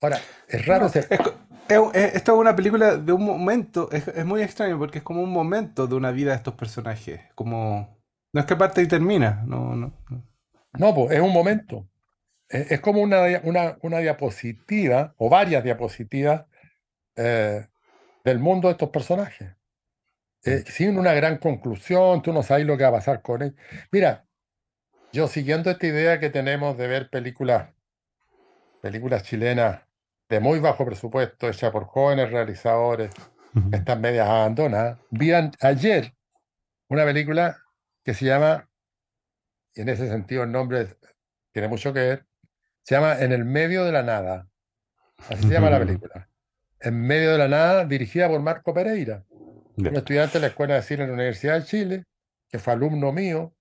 Ahora, 0.00 0.18
es 0.48 0.66
raro 0.66 0.84
No, 0.84 0.86
ese- 0.86 1.00
es 1.00 1.08
es- 1.10 1.78
es- 1.94 2.14
esto 2.16 2.32
es 2.32 2.38
una 2.38 2.56
película 2.56 2.96
de 2.96 3.12
un 3.12 3.24
momento, 3.24 3.90
es, 3.92 4.08
es 4.08 4.24
muy 4.24 4.42
extraño 4.42 4.78
porque 4.78 4.98
es 4.98 5.04
como 5.04 5.22
un 5.22 5.30
momento 5.30 5.86
de 5.86 5.94
una 5.94 6.10
vida 6.10 6.30
de 6.30 6.36
estos 6.36 6.54
personajes, 6.54 7.20
como... 7.34 7.98
No 8.32 8.40
es 8.40 8.46
que 8.46 8.56
parte 8.56 8.82
y 8.82 8.88
termina, 8.88 9.42
no, 9.46 9.74
no. 9.76 9.92
no. 10.08 10.24
No, 10.78 10.94
pues 10.94 11.12
es 11.12 11.20
un 11.20 11.32
momento. 11.32 11.88
Es, 12.48 12.72
es 12.72 12.80
como 12.80 13.02
una, 13.02 13.22
una, 13.44 13.78
una 13.82 13.98
diapositiva 13.98 15.14
o 15.18 15.30
varias 15.30 15.64
diapositivas 15.64 16.46
eh, 17.16 17.66
del 18.24 18.38
mundo 18.40 18.68
de 18.68 18.72
estos 18.72 18.90
personajes. 18.90 19.54
Eh, 20.44 20.64
sin 20.66 20.98
una 20.98 21.12
gran 21.14 21.38
conclusión, 21.38 22.22
tú 22.22 22.32
no 22.32 22.42
sabes 22.42 22.66
lo 22.66 22.76
que 22.78 22.84
va 22.84 22.90
a 22.90 22.92
pasar 22.92 23.22
con 23.22 23.42
él. 23.42 23.56
Mira, 23.92 24.26
yo 25.12 25.28
siguiendo 25.28 25.70
esta 25.70 25.86
idea 25.86 26.20
que 26.20 26.30
tenemos 26.30 26.76
de 26.76 26.86
ver 26.86 27.10
películas, 27.10 27.70
películas 28.80 29.22
chilenas 29.22 29.82
de 30.28 30.40
muy 30.40 30.60
bajo 30.60 30.84
presupuesto, 30.84 31.48
hechas 31.48 31.72
por 31.72 31.84
jóvenes 31.84 32.30
realizadores, 32.30 33.10
estas 33.72 33.98
medias 33.98 34.28
abandonadas, 34.28 34.98
vi 35.10 35.32
ayer 35.32 36.14
una 36.88 37.04
película 37.04 37.58
que 38.04 38.14
se 38.14 38.26
llama, 38.26 38.68
y 39.74 39.80
en 39.80 39.88
ese 39.88 40.08
sentido 40.08 40.44
el 40.44 40.52
nombre 40.52 40.96
tiene 41.52 41.68
mucho 41.68 41.92
que 41.92 42.00
ver, 42.00 42.26
se 42.82 42.94
llama 42.94 43.18
En 43.18 43.32
el 43.32 43.44
medio 43.44 43.84
de 43.84 43.92
la 43.92 44.02
nada. 44.02 44.48
Así 45.28 45.42
se 45.42 45.52
llama 45.52 45.70
la 45.70 45.78
película. 45.78 46.28
En 46.80 47.00
medio 47.00 47.32
de 47.32 47.38
la 47.38 47.48
nada, 47.48 47.84
dirigida 47.84 48.28
por 48.28 48.40
Marco 48.40 48.72
Pereira, 48.72 49.24
un 49.76 49.96
estudiante 49.96 50.34
de 50.34 50.40
la 50.40 50.46
Escuela 50.46 50.74
de 50.74 50.82
Cine 50.82 51.02
de 51.02 51.08
la 51.08 51.14
Universidad 51.14 51.60
de 51.60 51.64
Chile, 51.64 52.04
que 52.48 52.58
fue 52.58 52.72
alumno 52.72 53.12
mío, 53.12 53.52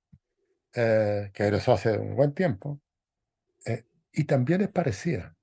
eh, 0.76 1.32
que 1.34 1.44
egresó 1.44 1.74
hace 1.74 1.98
un 1.98 2.16
buen 2.16 2.34
tiempo, 2.34 2.80
eh, 3.66 3.86
y 4.14 4.26
también 4.26 4.62
es 4.62 4.70
parecida. 4.70 5.36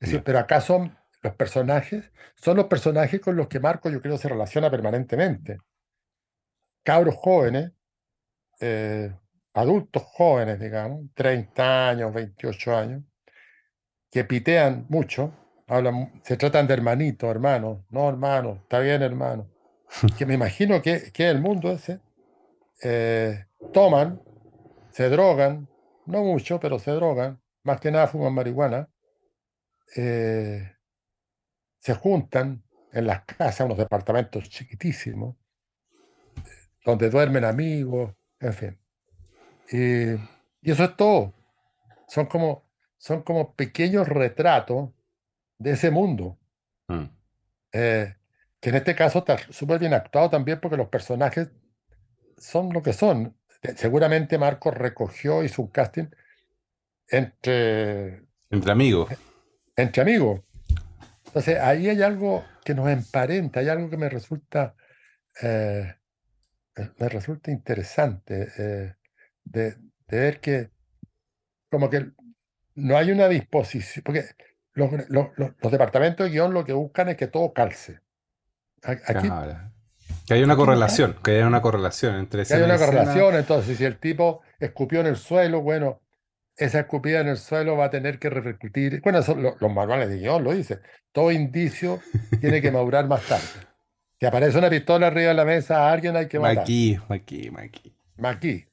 Es 0.00 0.08
decir, 0.08 0.20
Ya. 0.20 0.24
pero 0.24 0.38
acá 0.40 0.60
son 0.60 0.96
los 1.22 1.34
personajes, 1.36 2.10
son 2.34 2.56
los 2.56 2.66
personajes 2.66 3.20
con 3.20 3.36
los 3.36 3.48
que 3.48 3.60
Marco 3.60 3.88
yo 3.90 4.00
creo 4.02 4.18
se 4.18 4.28
relaciona 4.28 4.70
permanentemente. 4.70 5.58
Cabros 6.82 7.14
jóvenes, 7.16 7.72
eh, 8.60 9.14
adultos 9.54 10.02
jóvenes, 10.04 10.58
digamos, 10.58 11.06
30 11.14 11.88
años, 11.90 12.12
28 12.12 12.76
años, 12.76 13.02
que 14.10 14.24
pitean 14.24 14.86
mucho, 14.88 15.32
hablan, 15.68 16.20
se 16.24 16.36
tratan 16.36 16.66
de 16.66 16.74
hermanitos, 16.74 17.30
hermanos, 17.30 17.78
no 17.90 18.08
hermanos, 18.08 18.58
está 18.62 18.80
bien 18.80 19.02
hermano, 19.02 19.48
que 20.18 20.26
me 20.26 20.34
imagino 20.34 20.82
que, 20.82 21.12
que 21.12 21.28
el 21.28 21.40
mundo 21.40 21.70
ese, 21.70 22.00
eh, 22.82 23.46
toman, 23.72 24.20
se 24.92 25.08
drogan, 25.08 25.68
no 26.06 26.22
mucho, 26.22 26.60
pero 26.60 26.78
se 26.78 26.90
drogan, 26.92 27.40
más 27.64 27.80
que 27.80 27.90
nada 27.90 28.06
fuman 28.06 28.34
marihuana, 28.34 28.88
eh, 29.96 30.72
se 31.78 31.94
juntan 31.94 32.62
en 32.92 33.06
las 33.06 33.24
casas, 33.24 33.66
unos 33.66 33.78
departamentos 33.78 34.48
chiquitísimos, 34.48 35.36
donde 36.84 37.10
duermen 37.10 37.44
amigos, 37.44 38.14
en 38.40 38.52
fin. 38.52 38.78
Y, 39.70 40.12
y 40.60 40.70
eso 40.70 40.84
es 40.84 40.96
todo. 40.96 41.32
Son 42.08 42.26
como, 42.26 42.64
son 42.98 43.22
como 43.22 43.54
pequeños 43.54 44.08
retratos 44.08 44.90
de 45.58 45.72
ese 45.72 45.90
mundo, 45.90 46.38
Mm. 46.88 47.04
eh, 47.72 48.16
que 48.60 48.70
en 48.70 48.74
este 48.76 48.94
caso 48.94 49.20
está 49.20 49.38
súper 49.50 49.78
bien 49.78 49.94
actuado 49.94 50.28
también 50.28 50.60
porque 50.60 50.76
los 50.76 50.88
personajes 50.88 51.48
son 52.36 52.72
lo 52.72 52.82
que 52.82 52.92
son. 52.92 53.34
Eh, 53.62 53.74
Seguramente 53.76 54.38
Marcos 54.38 54.74
recogió, 54.74 55.42
hizo 55.44 55.62
un 55.62 55.68
casting 55.68 56.06
entre, 57.08 58.22
Entre 58.50 58.72
amigos. 58.72 59.10
entre 59.76 60.02
amigos. 60.02 60.40
Entonces, 61.26 61.58
ahí 61.60 61.88
hay 61.88 62.02
algo 62.02 62.44
que 62.64 62.74
nos 62.74 62.88
emparenta, 62.90 63.60
hay 63.60 63.68
algo 63.68 63.88
que 63.88 63.96
me 63.96 64.08
resulta, 64.08 64.74
eh, 65.42 65.94
eh, 66.76 66.90
me 66.98 67.08
resulta 67.08 67.50
interesante 67.50 68.48
eh, 68.58 68.94
de, 69.44 69.70
de 70.08 70.18
ver 70.20 70.40
que 70.40 70.70
como 71.70 71.88
que 71.88 72.10
no 72.74 72.96
hay 72.98 73.10
una 73.10 73.28
disposición, 73.28 74.02
porque 74.04 74.24
los, 74.74 74.90
los- 75.08 75.28
los- 75.36 75.52
los 75.58 75.72
departamentos 75.72 76.26
de 76.26 76.32
guion 76.32 76.52
lo 76.52 76.64
que 76.64 76.72
buscan 76.74 77.08
es 77.08 77.16
que 77.16 77.28
todo 77.28 77.52
calce. 77.52 78.00
Aquí. 78.82 79.28
Que 80.26 80.34
hay 80.34 80.42
una 80.42 80.56
correlación, 80.56 81.16
que 81.22 81.32
hay 81.32 81.42
una 81.42 81.60
correlación 81.62 82.14
entre 82.16 82.44
que 82.44 82.54
hay 82.54 82.62
una 82.62 82.74
escena. 82.74 82.90
correlación, 82.92 83.34
entonces 83.36 83.76
si 83.76 83.84
el 83.84 83.98
tipo 83.98 84.42
escupió 84.60 85.00
en 85.00 85.06
el 85.08 85.16
suelo, 85.16 85.60
bueno, 85.62 86.00
esa 86.56 86.80
escupida 86.80 87.20
en 87.20 87.28
el 87.28 87.36
suelo 87.38 87.76
va 87.76 87.86
a 87.86 87.90
tener 87.90 88.18
que 88.18 88.30
repercutir, 88.30 89.00
bueno, 89.02 89.18
eso 89.18 89.34
lo- 89.34 89.56
los 89.58 89.72
manuales 89.72 90.08
de 90.08 90.18
guion 90.18 90.44
lo 90.44 90.52
dicen, 90.52 90.80
todo 91.10 91.30
indicio 91.32 92.00
tiene 92.40 92.60
que 92.62 92.70
madurar 92.70 93.06
más 93.08 93.22
tarde. 93.26 93.46
Si 94.20 94.26
aparece 94.26 94.56
una 94.58 94.70
pistola 94.70 95.08
arriba 95.08 95.28
de 95.28 95.34
la 95.34 95.44
mesa, 95.44 95.88
a 95.88 95.92
alguien 95.92 96.14
hay 96.16 96.28
que 96.28 96.38
matar. 96.38 96.58
Maqui, 96.58 96.98
maqui, 97.08 97.50
maqui. 97.50 97.96
Aquí. 98.22 98.66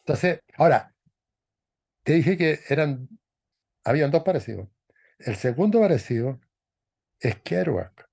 Entonces, 0.00 0.40
ahora, 0.56 0.94
te 2.04 2.12
dije 2.12 2.36
que 2.36 2.60
eran, 2.68 3.08
habían 3.84 4.10
dos 4.12 4.22
parecidos. 4.22 4.68
El 5.18 5.34
segundo 5.34 5.80
parecido 5.80 6.38
es 7.18 7.36
Kerouac. 7.40 8.07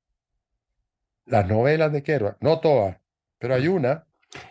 Las 1.26 1.48
novelas 1.48 1.92
de 1.92 2.04
Kerouac, 2.04 2.38
no 2.42 2.60
todas, 2.60 2.98
pero 3.40 3.56
hay 3.56 3.68
una, 3.68 4.06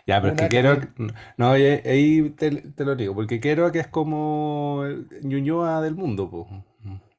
Ya, 0.05 0.19
pero 0.21 0.33
una 0.33 0.35
que 0.35 0.43
que 0.43 0.49
quiero. 0.49 0.77
tiene- 0.79 1.13
No, 1.37 1.51
ahí, 1.85 2.29
te, 2.31 2.51
te 2.51 2.83
lo 2.85 2.95
digo, 2.95 3.13
porque 3.15 3.39
que 3.71 3.79
es 3.79 3.87
como 3.87 4.83
el 4.85 5.07
Ñuñoa 5.21 5.81
del 5.81 5.95
mundo, 5.95 6.29
po. 6.29 6.47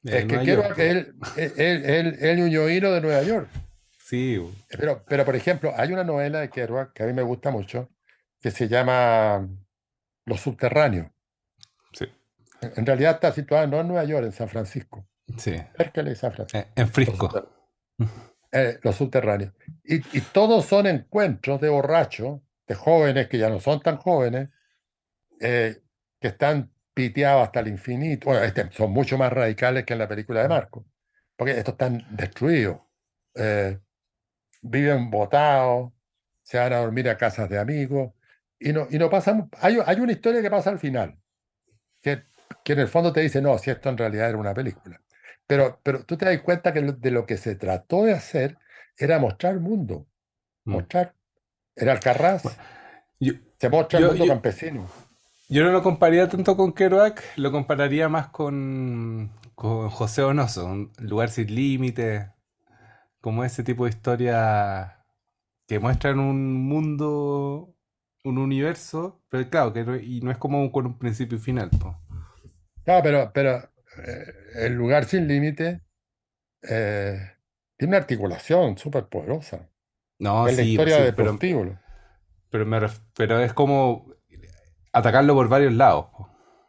De 0.03 0.19
es 0.19 0.25
que 0.25 0.39
Kerouac 0.41 0.77
es 0.79 1.05
po. 1.05 1.25
el, 1.37 1.51
el, 1.57 1.85
el, 1.85 2.23
el 2.23 2.39
de 2.93 3.01
Nueva 3.01 3.23
York. 3.23 3.49
Sí, 3.99 4.37
po. 4.39 4.51
Pero, 4.77 5.03
pero, 5.07 5.25
por 5.25 5.35
ejemplo, 5.35 5.73
hay 5.75 5.91
una 5.91 6.03
novela 6.03 6.39
de 6.39 6.49
Kerouac 6.49 6.93
que 6.93 7.03
a 7.03 7.07
mí 7.07 7.13
me 7.13 7.23
gusta 7.23 7.49
mucho, 7.51 7.89
que 8.39 8.51
se 8.51 8.67
llama 8.67 9.47
Los 10.25 10.39
Subterráneos. 10.41 11.07
sí, 11.93 12.05
En 12.75 12.85
realidad 12.85 13.15
está 13.15 13.31
situada 13.31 13.65
no 13.67 13.79
en 13.81 13.87
Nueva 13.87 14.03
York, 14.05 14.25
en 14.25 14.31
San 14.33 14.47
Francisco, 14.49 15.05
sí. 15.37 15.55
cerca 15.75 16.03
de 16.03 16.15
San 16.15 16.31
Francisco. 16.31 16.59
Eh, 16.59 16.71
En 16.75 16.87
Frisco. 16.89 17.49
Eh, 18.51 18.79
los 18.81 18.95
subterráneos. 18.95 19.53
Y, 19.83 19.99
todos 20.21 20.65
son 20.65 20.87
encuentros 20.87 21.59
de 21.61 21.69
borrachos, 21.69 22.41
de 22.67 22.75
jóvenes 22.75 23.27
que 23.27 23.37
ya 23.37 23.49
no 23.49 23.59
son 23.59 23.81
tan 23.81 23.97
jóvenes, 23.97 24.49
eh, 25.39 25.81
que 26.19 26.29
están 26.29 26.71
piteados 26.93 27.43
hasta 27.43 27.59
el 27.61 27.67
infinito. 27.67 28.33
Este, 28.41 28.71
son 28.71 28.91
mucho 28.91 29.17
más 29.17 29.31
radicales 29.31 29.85
que 29.85 29.93
en 29.93 29.99
la 29.99 30.07
película 30.07 30.41
de 30.41 30.49
Marco, 30.49 30.85
porque 31.35 31.53
estos 31.57 31.73
están 31.73 32.05
destruidos. 32.11 32.79
eh, 33.35 33.79
viven 34.61 35.09
botados, 35.09 35.93
se 36.41 36.57
van 36.57 36.73
a 36.73 36.77
dormir 36.79 37.09
a 37.09 37.17
casas 37.17 37.49
de 37.49 37.59
amigos, 37.59 38.13
y 38.59 38.73
no, 38.73 38.87
y 38.89 38.97
no 38.97 39.09
pasan. 39.09 39.49
Hay, 39.61 39.77
hay 39.85 39.99
una 39.99 40.11
historia 40.11 40.41
que 40.41 40.49
pasa 40.49 40.69
al 40.71 40.79
final, 40.79 41.17
que, 42.01 42.23
que 42.63 42.73
en 42.73 42.79
el 42.79 42.87
fondo 42.87 43.13
te 43.13 43.21
dice, 43.21 43.41
no, 43.41 43.57
si 43.57 43.69
esto 43.71 43.89
en 43.89 43.97
realidad 43.97 44.29
era 44.29 44.37
una 44.37 44.53
película. 44.53 44.99
Pero, 45.47 45.79
pero 45.83 46.03
tú 46.05 46.17
te 46.17 46.25
das 46.25 46.41
cuenta 46.41 46.73
que 46.73 46.81
de 46.81 47.11
lo 47.11 47.25
que 47.25 47.37
se 47.37 47.55
trató 47.55 48.03
de 48.03 48.13
hacer 48.13 48.57
era 48.97 49.19
mostrar 49.19 49.53
el 49.53 49.59
mundo, 49.61 50.07
Mm. 50.65 50.71
mostrar. 50.73 51.13
Era 51.75 51.93
Alcarrás, 51.93 52.57
Yo, 53.19 53.33
se 53.59 53.69
muestra 53.69 53.99
el 53.99 54.05
yo- 54.05 54.09
mundo 54.11 54.25
yo- 54.25 54.31
campesino. 54.33 54.87
yo 55.49 55.63
no 55.63 55.71
lo 55.71 55.81
compararía 55.83 56.27
tanto 56.27 56.57
con 56.57 56.73
Kerouac, 56.73 57.23
lo 57.37 57.51
compararía 57.51 58.09
más 58.09 58.27
con, 58.29 59.31
con 59.55 59.89
José 59.89 60.21
Donoso, 60.23 60.65
un 60.65 60.91
lugar 60.99 61.29
sin 61.29 61.53
límites, 61.53 62.25
como 63.21 63.43
ese 63.43 63.63
tipo 63.63 63.85
de 63.85 63.91
historia 63.91 65.03
que 65.67 65.79
muestran 65.79 66.19
un 66.19 66.53
mundo, 66.67 67.73
un 68.23 68.37
universo, 68.37 69.21
pero 69.29 69.49
claro, 69.49 69.71
que 69.73 69.83
no, 69.83 69.95
y 69.95 70.21
no 70.21 70.31
es 70.31 70.37
como 70.37 70.71
con 70.71 70.85
un 70.87 70.97
principio 70.97 71.37
y 71.37 71.41
final, 71.41 71.69
po. 71.69 71.97
Claro, 72.83 73.03
pero, 73.03 73.31
pero 73.33 73.69
el 74.55 74.73
lugar 74.75 75.05
sin 75.05 75.27
límite 75.27 75.81
eh, 76.63 77.19
tiene 77.77 77.91
una 77.91 77.99
articulación 77.99 78.77
súper 78.77 79.07
poderosa. 79.09 79.69
No, 80.19 80.47
Es 80.47 80.55
la 80.55 80.63
sí, 80.63 80.79
pues 80.79 80.93
historia 80.93 80.95
sí, 80.95 81.01
de 81.01 81.13
pero, 81.15 81.45
pero, 82.49 82.65
me 82.65 82.79
ref- 82.79 83.01
pero 83.15 83.39
es 83.39 83.53
como 83.53 84.07
atacarlo 84.93 85.35
por 85.35 85.49
varios 85.49 85.73
lados, 85.73 86.07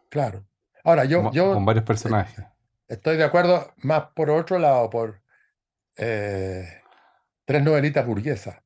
claro. 0.09 0.47
Ahora, 0.85 1.05
yo, 1.05 1.31
como- 1.31 1.51
con 1.51 1.65
yo 1.65 1.67
varios 1.67 1.85
eh, 2.05 2.25
personajes. 2.25 2.47
estoy 2.89 3.17
de 3.17 3.25
acuerdo 3.25 3.75
más 3.79 4.09
por 4.15 4.31
otro 4.31 4.59
lado, 4.59 4.91
por 4.91 5.23
eh, 5.99 6.83
tres 7.47 7.63
novelitas 7.65 8.07
burguesas, 8.07 8.59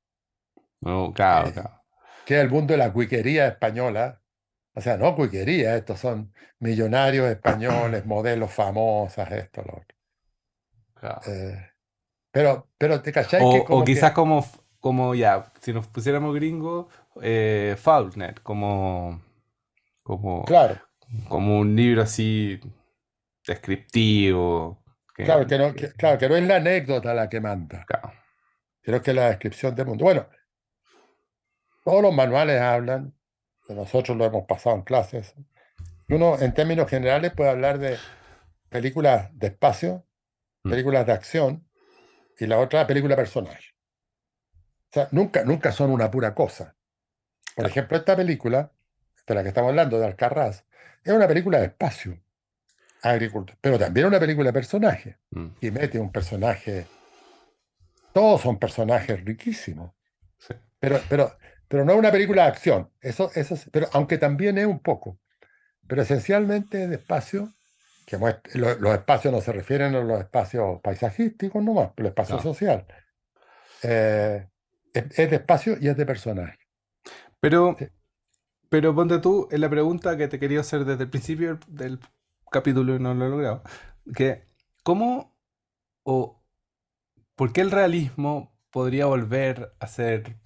No, 0.83 1.13
claro, 1.15 1.53
claro. 1.53 1.83
que 2.25 2.35
es 2.37 2.41
el 2.43 2.51
mundo 2.51 2.73
de 2.75 2.79
la 2.79 2.93
cuiquería 2.93 3.47
española. 3.49 4.22
O 4.75 4.81
sea, 4.81 4.97
no 4.97 5.15
cuiquería, 5.15 5.77
estos 5.77 6.01
son 6.01 6.33
millonarios 6.61 7.27
españoles, 7.31 8.07
modelos 8.07 8.53
famosas, 8.53 9.31
esto, 9.33 9.63
lo 9.63 9.73
otro. 9.79 9.97
claro. 10.95 11.21
Eh, 11.27 11.69
pero, 12.31 12.69
pero 12.79 13.03
te 13.03 13.13
cachai 13.13 13.43
O, 13.45 13.65
que 13.67 13.73
o 13.75 13.85
quizás 13.85 14.11
que, 14.11 14.15
como, 14.15 14.45
como 14.81 15.15
ya, 15.15 15.53
si 15.61 15.73
nos 15.73 15.87
pusiéramos 15.89 16.35
gringos, 16.35 16.87
eh, 17.21 17.77
Faulkner, 17.79 18.41
como, 18.43 19.21
como, 20.03 20.45
claro, 20.45 20.81
como 21.29 21.59
un 21.59 21.77
libro 21.77 22.03
así 22.03 22.59
descriptivo. 23.47 24.83
Que, 25.15 25.25
claro 25.25 25.47
que 25.47 25.59
no, 25.59 25.75
que- 25.75 25.93
claro 25.93 26.19
que 26.19 26.29
no 26.29 26.37
es 26.37 26.45
la 26.45 26.57
anécdota 26.57 27.13
la 27.13 27.29
que 27.29 27.41
manda, 27.41 27.85
claro, 27.85 28.13
sino 28.83 29.03
que 29.03 29.11
es 29.11 29.17
la 29.17 29.29
descripción 29.29 29.75
del 29.75 29.87
mundo. 29.87 30.05
Bueno, 30.05 30.27
todos 31.85 32.03
los 32.03 32.15
manuales 32.15 32.61
hablan, 32.61 33.15
que 33.67 33.75
nosotros 33.75 34.17
lo 34.17 34.25
hemos 34.25 34.47
pasado 34.47 34.77
en 34.77 34.83
clases, 34.83 35.35
uno 36.09 36.39
en 36.39 36.53
términos 36.53 36.89
generales 36.89 37.33
puede 37.35 37.51
hablar 37.51 37.79
de 37.79 37.97
películas 38.69 39.31
de 39.39 39.49
espacio, 39.49 40.05
Mm. 40.65 40.71
películas 40.71 41.07
de 41.07 41.13
acción, 41.13 41.67
y 42.39 42.47
la 42.47 42.59
otra 42.59 42.87
película 42.87 43.17
personaje. 43.17 43.75
O 44.55 44.93
sea, 44.93 45.09
nunca, 45.11 45.45
nunca 45.45 45.73
son 45.73 45.91
una 45.91 46.09
pura 46.11 46.35
cosa. 46.35 46.77
Por 47.57 47.67
ejemplo, 47.67 47.97
esta 47.97 48.15
película, 48.15 48.71
de 49.27 49.35
la 49.35 49.43
que 49.43 49.49
estamos 49.49 49.71
hablando, 49.71 49.99
de 49.99 50.07
Alcarrás, 50.07 50.65
es 51.03 51.13
una 51.13 51.27
película 51.27 51.59
de 51.59 51.67
espacio, 51.67 52.17
agricultura, 53.03 53.59
pero 53.61 53.77
también 53.79 54.07
una 54.07 54.21
película 54.21 54.51
de 54.51 54.53
personaje. 54.53 55.19
Mm, 55.31 55.49
Y 55.61 55.71
mete 55.73 55.99
un 55.99 56.13
personaje, 56.13 56.87
todos 58.13 58.41
son 58.43 58.59
personajes 58.59 59.25
riquísimos, 59.25 59.93
pero, 60.79 61.01
pero, 61.09 61.37
pero 61.73 61.87
no 61.87 61.97
una 61.97 62.13
película 62.13 62.45
de 62.45 62.49
acción, 62.51 62.91
eso, 63.01 63.33
eso, 63.35 63.57
pero 63.73 63.89
aunque 63.95 64.19
también 64.19 64.59
es 64.59 64.67
un 64.67 64.81
poco, 64.81 65.19
pero 65.89 66.03
esencialmente 66.03 66.89
de 66.89 66.97
espacio, 66.97 67.51
que 68.07 68.19
muest- 68.19 68.55
lo- 68.55 68.77
los 68.79 68.95
espacios 68.95 69.35
no 69.35 69.41
se 69.43 69.53
refieren 69.53 69.95
a 69.97 70.01
los 70.03 70.21
espacios 70.21 70.81
paisajísticos 70.83 71.65
nomás, 71.65 71.93
pero 71.97 72.09
el 72.09 72.13
espacio 72.13 72.39
claro. 72.39 72.43
social. 72.43 72.87
Eh, 73.83 74.49
es, 74.95 75.19
es 75.19 75.31
de 75.31 75.37
espacio 75.37 75.77
y 75.81 75.89
es 75.89 75.97
de 75.97 76.07
personaje. 76.07 76.59
Pero, 77.41 77.79
Sí, 77.79 77.87
pero 78.71 78.95
ponte 78.95 79.21
tú 79.21 79.49
en 79.53 79.61
la 79.63 79.71
pregunta 79.71 80.17
que 80.19 80.29
te 80.29 80.41
quería 80.41 80.61
hacer 80.61 80.85
desde 80.85 81.05
el 81.05 81.11
principio 81.11 81.61
del 81.69 82.01
capítulo 82.53 82.97
y 82.97 83.01
no 83.01 83.15
lo 83.15 83.27
he 83.27 83.31
logrado. 83.31 83.65
Que, 84.17 84.45
¿cómo 84.85 85.37
o 86.05 86.43
por 87.37 87.53
qué 87.53 87.61
el 87.63 87.71
realismo 87.71 88.57
podría 88.71 89.07
volver 89.07 89.75
a 89.81 89.87
ser 89.89 90.39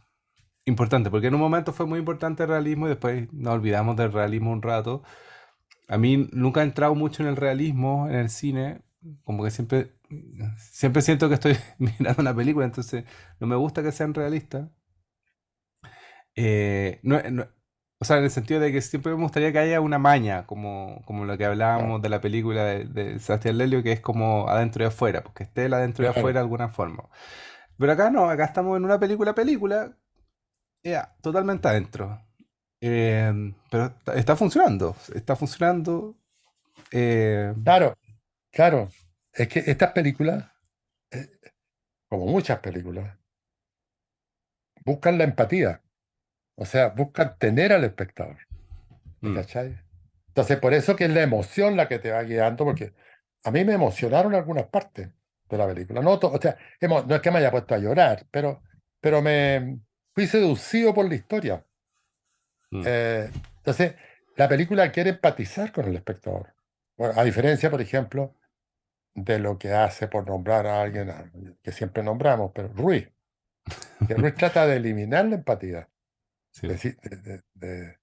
importante? 0.66 1.10
Porque 1.10 1.28
en 1.28 1.34
un 1.34 1.40
momento 1.40 1.72
fue 1.72 1.86
muy 1.86 1.98
importante 2.00 2.44
el 2.44 2.48
realismo 2.50 2.86
y 2.86 2.90
después 2.90 3.32
nos 3.32 3.54
olvidamos 3.54 3.96
del 3.96 4.12
realismo 4.12 4.52
un 4.52 4.62
rato. 4.62 5.02
A 5.88 5.98
mí 5.98 6.28
nunca 6.32 6.60
he 6.62 6.64
entrado 6.64 6.94
mucho 6.94 7.22
en 7.22 7.30
el 7.30 7.36
realismo 7.36 8.08
en 8.08 8.16
el 8.16 8.30
cine, 8.30 8.82
como 9.24 9.44
que 9.44 9.50
siempre, 9.52 9.94
siempre 10.58 11.02
siento 11.02 11.28
que 11.28 11.34
estoy 11.36 11.56
mirando 11.78 12.22
una 12.22 12.36
película, 12.36 12.66
entonces 12.66 13.04
no 13.40 13.46
me 13.48 13.56
gusta 13.56 13.82
que 13.82 13.92
sean 13.92 14.14
realistas. 14.14 14.68
Eh, 16.34 17.00
no- 17.02 17.20
no- 17.30 17.46
o 17.98 18.04
sea, 18.04 18.18
en 18.18 18.24
el 18.24 18.30
sentido 18.30 18.60
de 18.60 18.72
que 18.72 18.82
siempre 18.82 19.14
me 19.14 19.22
gustaría 19.22 19.52
que 19.52 19.58
haya 19.58 19.80
una 19.80 19.98
maña, 19.98 20.46
como, 20.46 21.02
como 21.06 21.24
lo 21.24 21.38
que 21.38 21.46
hablábamos 21.46 22.02
de 22.02 22.10
la 22.10 22.20
película 22.20 22.62
de, 22.64 22.84
de 22.84 23.18
Sebastián 23.20 23.56
Lelio, 23.58 23.82
que 23.82 23.92
es 23.92 24.00
como 24.00 24.48
adentro 24.48 24.84
y 24.84 24.86
afuera, 24.88 25.22
porque 25.22 25.44
esté 25.44 25.64
el 25.66 25.72
adentro 25.74 26.04
y 26.04 26.08
afuera 26.08 26.40
de 26.40 26.44
alguna 26.44 26.68
forma. 26.68 27.04
Pero 27.78 27.92
acá 27.92 28.10
no, 28.10 28.30
acá 28.30 28.44
estamos 28.46 28.76
en 28.78 28.84
una 28.84 29.00
película, 29.00 29.34
película, 29.34 29.96
ya, 30.82 31.14
totalmente 31.22 31.68
adentro. 31.68 32.20
Eh, 32.80 33.32
pero 33.70 33.86
está, 33.86 34.14
está 34.14 34.36
funcionando, 34.36 34.96
está 35.14 35.36
funcionando. 35.36 36.16
eh, 36.92 37.54
Claro, 37.64 37.94
claro. 38.52 38.88
Es 39.32 39.48
que 39.48 39.60
estas 39.66 39.92
películas, 39.92 40.44
eh, 41.12 41.30
como 42.08 42.26
muchas 42.26 42.60
películas, 42.60 43.18
buscan 44.84 45.18
la 45.18 45.24
empatía. 45.24 45.82
O 46.56 46.66
sea, 46.66 46.88
buscan 46.90 47.38
tener 47.38 47.72
al 47.72 47.84
espectador. 47.84 48.38
¿me 49.20 49.30
mm, 49.30 49.34
cachai? 49.34 49.78
Entonces, 50.28 50.58
por 50.58 50.74
eso 50.74 50.96
que 50.96 51.04
es 51.06 51.10
la 51.10 51.22
emoción 51.22 51.76
la 51.76 51.88
que 51.88 51.98
te 51.98 52.10
va 52.12 52.22
guiando, 52.22 52.64
porque 52.64 52.94
a 53.44 53.50
mí 53.50 53.64
me 53.64 53.74
emocionaron 53.74 54.34
algunas 54.34 54.66
partes 54.68 55.10
de 55.48 55.58
la 55.58 55.66
película. 55.66 56.02
No, 56.02 56.14
o 56.14 56.40
sea, 56.40 56.56
no 56.82 57.14
es 57.14 57.20
que 57.22 57.30
me 57.30 57.38
haya 57.38 57.50
puesto 57.50 57.74
a 57.74 57.78
llorar, 57.78 58.26
pero, 58.30 58.62
pero 59.00 59.22
me 59.22 59.80
fui 60.16 60.26
seducido 60.26 60.94
por 60.94 61.06
la 61.08 61.14
historia. 61.14 61.62
mm, 62.72 62.82
Eh, 62.86 63.30
entonces, 63.58 63.94
la 64.36 64.48
película 64.48 64.90
quiere 64.90 65.10
empatizar 65.10 65.72
con 65.72 65.84
el 65.86 65.94
espectador. 65.96 66.54
Bueno, 66.96 67.20
a 67.20 67.24
diferencia, 67.24 67.70
por 67.70 67.82
ejemplo, 67.82 68.34
de 69.14 69.38
lo 69.38 69.58
que 69.58 69.72
hace 69.72 70.08
por 70.08 70.26
nombrar 70.26 70.66
a 70.66 70.80
alguien 70.80 71.58
que 71.62 71.72
siempre 71.72 72.02
nombramos, 72.02 72.52
pero 72.54 72.68
Ruiz, 72.68 73.08
que 74.08 74.14
Ruiz 74.14 74.34
trata 74.38 74.66
de 74.66 74.76
eliminar 74.76 75.26
la 75.26 75.36
empatía, 75.36 75.88
sí, 76.50 76.66
de, 76.68 76.76
de- 76.76 77.42
de- 77.54 77.96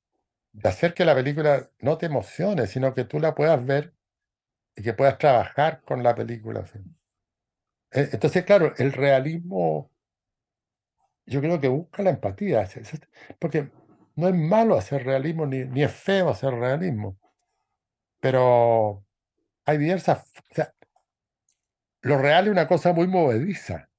de- 0.53 0.69
hacer 0.69 0.93
que 0.93 1.05
la 1.05 1.15
película 1.15 1.69
no 1.79 1.97
te 1.97 2.05
emocione, 2.05 2.67
sino 2.67 2.93
que 2.93 3.05
tú 3.05 3.19
la 3.19 3.33
puedas 3.33 3.65
ver 3.65 3.93
y 4.75 4.83
que 4.83 4.93
puedas 4.93 5.17
trabajar 5.17 5.81
con 5.83 6.03
la 6.03 6.13
película. 6.13 6.63
Eh, 7.91 8.09
Entonces, 8.11 8.45
claro, 8.45 8.73
el 8.77 8.91
realismo 8.93 9.89
yo 11.25 11.41
creo 11.41 11.59
que 11.59 11.67
busca 11.67 12.03
la 12.03 12.11
empatía, 12.11 12.67
porque 13.39 13.71
no 14.15 14.27
es 14.27 14.35
malo 14.35 14.77
hacer 14.77 15.03
realismo, 15.05 15.45
ni, 15.45 15.65
ni 15.65 15.83
es 15.83 15.91
feo 15.91 16.29
hacer 16.29 16.53
realismo, 16.53 17.17
pero 18.19 19.05
hay 19.65 19.77
diversas, 19.77 20.31
o 20.51 20.53
sea, 20.55 20.73
lo 22.01 22.17
real 22.17 22.45
es 22.45 22.51
una 22.51 22.67
cosa 22.67 22.93
muy 22.93 23.07
movediza. 23.07 23.89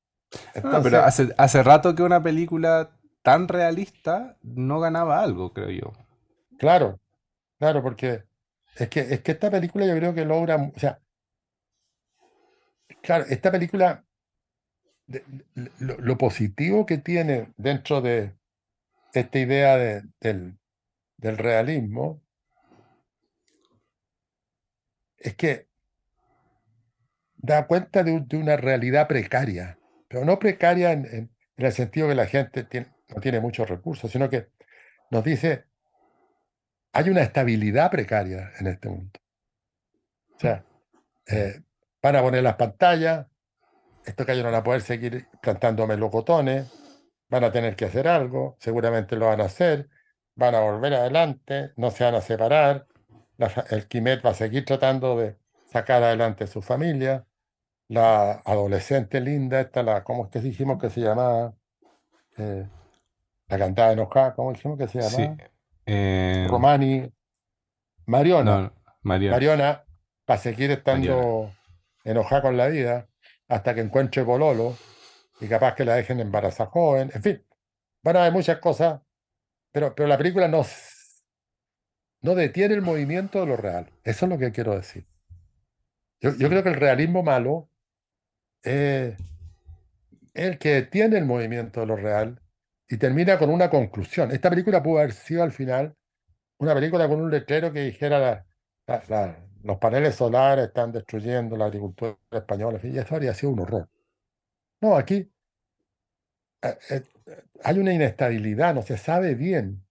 Ah, 0.62 0.80
pero 0.82 0.98
Entonces, 0.98 1.04
hace, 1.04 1.34
hace 1.38 1.62
rato 1.62 1.94
que 1.94 2.02
una 2.02 2.22
película 2.22 2.96
tan 3.22 3.48
realista 3.48 4.36
no 4.42 4.80
ganaba 4.80 5.22
algo, 5.22 5.52
creo 5.52 5.70
yo. 5.70 5.92
claro, 6.58 7.00
claro, 7.58 7.82
porque 7.82 8.24
es 8.76 8.88
que, 8.88 9.00
es 9.00 9.22
que 9.22 9.32
esta 9.32 9.50
película 9.50 9.86
yo 9.86 9.96
creo 9.96 10.14
que 10.14 10.24
logra, 10.24 10.56
o 10.56 10.78
sea, 10.78 11.00
claro, 13.02 13.24
esta 13.28 13.50
película, 13.50 14.04
lo, 15.06 16.18
positivo 16.18 16.86
que 16.86 16.98
tiene 16.98 17.52
dentro 17.56 18.00
de 18.00 18.34
esta 19.12 19.38
idea 19.38 19.76
de- 19.76 20.02
del, 20.20 20.58
realismo 21.38 22.22
es 25.18 25.34
que 25.36 25.68
da 27.36 27.66
cuenta 27.66 28.02
de, 28.02 28.12
un- 28.12 28.28
de 28.28 28.36
una 28.36 28.56
realidad 28.56 29.06
precaria, 29.08 29.78
pero 30.08 30.24
no 30.24 30.38
precaria 30.38 30.92
en, 30.92 31.30
el 31.56 31.72
sentido 31.72 32.08
que 32.08 32.14
la 32.14 32.26
gente 32.26 32.66
no 33.08 33.20
tiene 33.20 33.40
muchos 33.40 33.68
recursos, 33.68 34.10
sino 34.10 34.28
que 34.28 34.48
nos 35.10 35.22
dice, 35.24 35.64
hay 36.92 37.10
una 37.10 37.22
estabilidad 37.22 37.90
precaria 37.90 38.50
en 38.58 38.66
este 38.66 38.88
mundo. 38.88 39.20
O 40.36 40.40
sea, 40.40 40.64
eh, 41.26 41.62
van 42.02 42.16
a 42.16 42.22
poner 42.22 42.42
las 42.42 42.56
pantallas, 42.56 43.26
estos 44.04 44.26
callos 44.26 44.44
no 44.44 44.50
van 44.50 44.60
a 44.60 44.64
poder 44.64 44.82
seguir 44.82 45.26
plantando 45.40 45.86
melocotones, 45.86 46.70
van 47.28 47.44
a 47.44 47.52
tener 47.52 47.76
que 47.76 47.86
hacer 47.86 48.06
algo, 48.08 48.56
seguramente 48.60 49.16
lo 49.16 49.26
van 49.26 49.40
a 49.40 49.44
hacer, 49.44 49.88
van 50.34 50.54
a 50.54 50.60
volver 50.60 50.94
adelante, 50.94 51.72
no 51.76 51.90
se 51.90 52.04
van 52.04 52.14
a 52.14 52.20
separar, 52.20 52.86
la 53.36 53.50
el 53.70 53.88
Quimet 53.88 54.24
va 54.24 54.30
a 54.30 54.34
seguir 54.34 54.64
tratando 54.64 55.16
de 55.16 55.36
sacar 55.66 56.02
adelante 56.02 56.46
su 56.46 56.62
familia, 56.62 57.26
la 57.88 58.32
adolescente 58.44 59.20
linda, 59.20 59.60
esta, 59.60 59.82
la, 59.82 60.04
¿cómo 60.04 60.24
es 60.24 60.30
que 60.30 60.40
dijimos 60.40 60.80
que 60.80 60.90
se 60.90 61.00
llamaba? 61.00 61.54
Eh, 62.36 62.66
la 63.48 63.58
cantada 63.58 63.92
enojada, 63.92 64.34
¿cómo 64.34 64.52
dijimos 64.52 64.78
que 64.78 64.88
se 64.88 65.02
Sí. 65.02 65.16
llamaba? 65.16 65.36
eh, 65.86 66.46
Romani, 66.48 67.12
Mariona. 68.06 68.60
no, 68.62 68.72
Mariana. 69.02 69.36
Mariona 69.36 69.84
va 70.28 70.34
a 70.34 70.38
seguir 70.38 70.70
estando 70.70 71.50
enojada 72.04 72.42
con 72.42 72.56
la 72.56 72.68
vida 72.68 73.08
hasta 73.54 73.72
que 73.72 73.82
encuentre 73.82 74.24
Pololo 74.24 74.76
y 75.40 75.46
capaz 75.46 75.76
que 75.76 75.84
la 75.84 75.94
dejen 75.94 76.18
embarazada 76.18 76.70
joven. 76.70 77.12
En 77.14 77.22
fin, 77.22 77.46
van 78.02 78.16
a 78.16 78.22
haber 78.22 78.32
muchas 78.32 78.58
cosas, 78.58 79.00
pero, 79.70 79.94
pero 79.94 80.08
la 80.08 80.18
película 80.18 80.48
no, 80.48 80.66
no 82.22 82.34
detiene 82.34 82.74
el 82.74 82.82
movimiento 82.82 83.38
de 83.38 83.46
lo 83.46 83.56
real. 83.56 83.92
Eso 84.02 84.26
es 84.26 84.30
lo 84.30 84.38
que 84.38 84.50
quiero 84.50 84.74
decir. 84.74 85.06
Yo, 86.20 86.34
yo 86.34 86.48
creo 86.48 86.64
que 86.64 86.70
el 86.70 86.74
realismo 86.74 87.22
malo 87.22 87.70
es, 88.64 89.16
el 90.34 90.58
que 90.58 90.82
tiene 90.82 91.18
el 91.18 91.24
movimiento 91.24 91.78
de 91.78 91.86
lo 91.86 91.94
real 91.94 92.40
y 92.88 92.96
termina 92.96 93.38
con 93.38 93.50
una 93.50 93.70
conclusión. 93.70 94.32
Esta 94.32 94.50
película 94.50 94.82
pudo 94.82 94.98
haber 94.98 95.12
sido 95.12 95.44
al 95.44 95.52
final 95.52 95.94
una 96.58 96.74
película 96.74 97.08
con 97.08 97.20
un 97.20 97.30
letrero 97.30 97.72
que 97.72 97.82
dijera 97.82 98.18
la- 98.88 99.36
los 99.64 99.78
paneles 99.78 100.14
solares 100.14 100.66
están 100.68 100.92
destruyendo 100.92 101.56
la 101.56 101.66
agricultura 101.66 102.16
española, 102.30 102.78
y 102.82 102.96
eso 102.98 103.14
habría 103.14 103.34
sido 103.34 103.52
un 103.52 103.60
horror. 103.60 103.88
No, 104.80 104.96
aquí 104.96 105.30
eh, 106.62 106.78
eh, 106.90 107.02
hay 107.62 107.78
una 107.78 107.92
inestabilidad, 107.92 108.74
no 108.74 108.82
se 108.82 108.96
sabe 108.98 109.34
bien. 109.34 109.84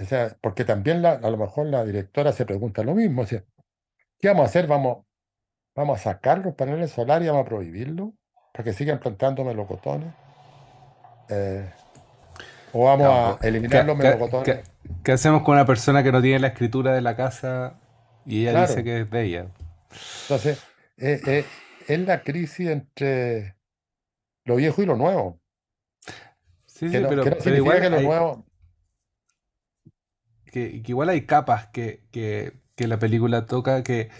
O 0.00 0.04
sea, 0.04 0.36
porque 0.40 0.64
también 0.64 1.02
la- 1.02 1.12
a 1.12 1.30
lo 1.30 1.36
mejor 1.36 1.66
la 1.66 1.84
directora 1.84 2.32
se 2.32 2.46
pregunta 2.46 2.82
lo 2.82 2.94
mismo. 2.94 3.22
o 3.22 3.26
sea, 3.26 3.44
¿qué 4.20 4.28
vamos 4.28 4.42
a 4.42 4.46
hacer? 4.46 4.66
¿Vamos, 4.66 5.04
vamos 5.76 6.00
a 6.00 6.02
sacar 6.02 6.38
los 6.38 6.54
paneles 6.54 6.90
solares 6.90 7.26
y 7.26 7.30
vamos 7.30 7.46
a 7.46 7.48
prohibirlo 7.48 8.12
para 8.52 8.64
que 8.64 8.72
sigan 8.72 8.98
plantando 9.00 9.44
melocotones? 9.44 10.12
Eh, 11.28 11.68
¿o 12.72 12.84
vamos 12.84 13.06
No, 13.06 13.12
a 13.12 13.38
eliminar 13.42 13.82
¿qué, 13.82 13.86
los 13.86 13.96
melocotones? 13.96 14.44
qué- 14.46 14.62
qué 15.02 15.12
hacemos 15.12 15.42
con 15.42 15.54
una 15.54 15.64
persona 15.66 16.02
que 16.02 16.12
no 16.12 16.20
tiene 16.20 16.40
la 16.40 16.48
escritura 16.48 16.92
de 16.92 17.00
la 17.00 17.16
casa 17.16 17.74
y 18.26 18.40
ella 18.42 18.54
dice 18.54 18.84
que 18.84 19.00
es 19.02 19.10
de 19.10 19.24
ella? 19.24 19.46
Entonces, 20.28 20.58
eh, 20.98 21.22
eh, 21.26 21.54
es 21.86 21.98
la 22.00 22.22
crisis 22.22 22.68
entre 22.68 23.56
lo 24.46 24.56
viejo 24.56 24.82
y 24.82 24.86
lo 24.86 24.96
nuevo. 24.96 25.40
Sí, 26.66 26.90
Que 26.90 27.00
sí, 27.00 27.04
no, 27.04 27.10
que 27.20 27.28
pero, 27.28 27.28
no 27.30 27.36
pero 27.42 27.56
igual 27.56 27.80
que 27.80 27.90
lo 27.90 28.00
hay, 28.00 28.08
nuevo. 28.08 28.46
que, 30.46 30.82
que 30.82 30.92
igual 30.92 31.08
hay 31.08 31.22
capas 31.26 31.68
que, 31.68 32.04
que, 32.12 32.54
que 32.76 32.86
la 32.88 32.98
película 32.98 33.46
toca 33.46 33.82
que, 33.82 34.10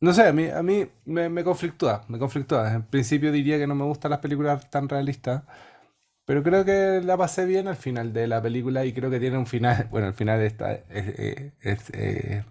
no 0.00 0.12
sé, 0.12 0.22
a 0.28 0.32
mí, 0.32 0.46
a 0.48 0.62
mí 0.62 0.86
me, 1.04 1.28
me 1.28 1.42
conflictúa, 1.44 2.04
me 2.08 2.18
conflictúa. 2.18 2.72
En 2.74 2.82
principio 2.84 3.32
diría 3.32 3.58
que 3.58 3.66
no 3.66 3.74
me 3.74 3.84
gustan 3.84 4.10
las 4.12 4.20
películas 4.20 4.70
tan 4.70 4.88
realistas, 4.88 5.42
pero 6.26 6.42
creo 6.44 6.64
que 6.64 7.02
la 7.04 7.16
pasé 7.18 7.46
bien 7.46 7.68
al 7.68 7.76
final 7.76 8.12
de 8.12 8.28
la 8.28 8.42
película 8.42 8.84
y 8.86 8.92
creo 8.94 9.10
que 9.10 9.20
tiene 9.20 9.38
un 9.38 9.46
final, 9.46 9.88
bueno, 9.92 10.08
el 10.08 10.14
final 10.14 10.40
está, 10.42 10.72
es, 10.74 10.84
es- 10.90 11.52
es, 11.62 11.90
eh, 11.94 12.38
es 12.40 12.44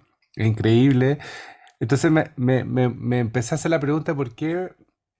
increíble. 0.45 1.17
Entonces 1.79 2.11
me, 2.11 2.31
me, 2.38 2.63
me, 2.89 3.19
empecé 3.19 3.55
a 3.55 3.57
hacer 3.57 3.71
la 3.71 3.79
pregunta 3.79 4.15
por 4.15 4.35
qué 4.35 4.71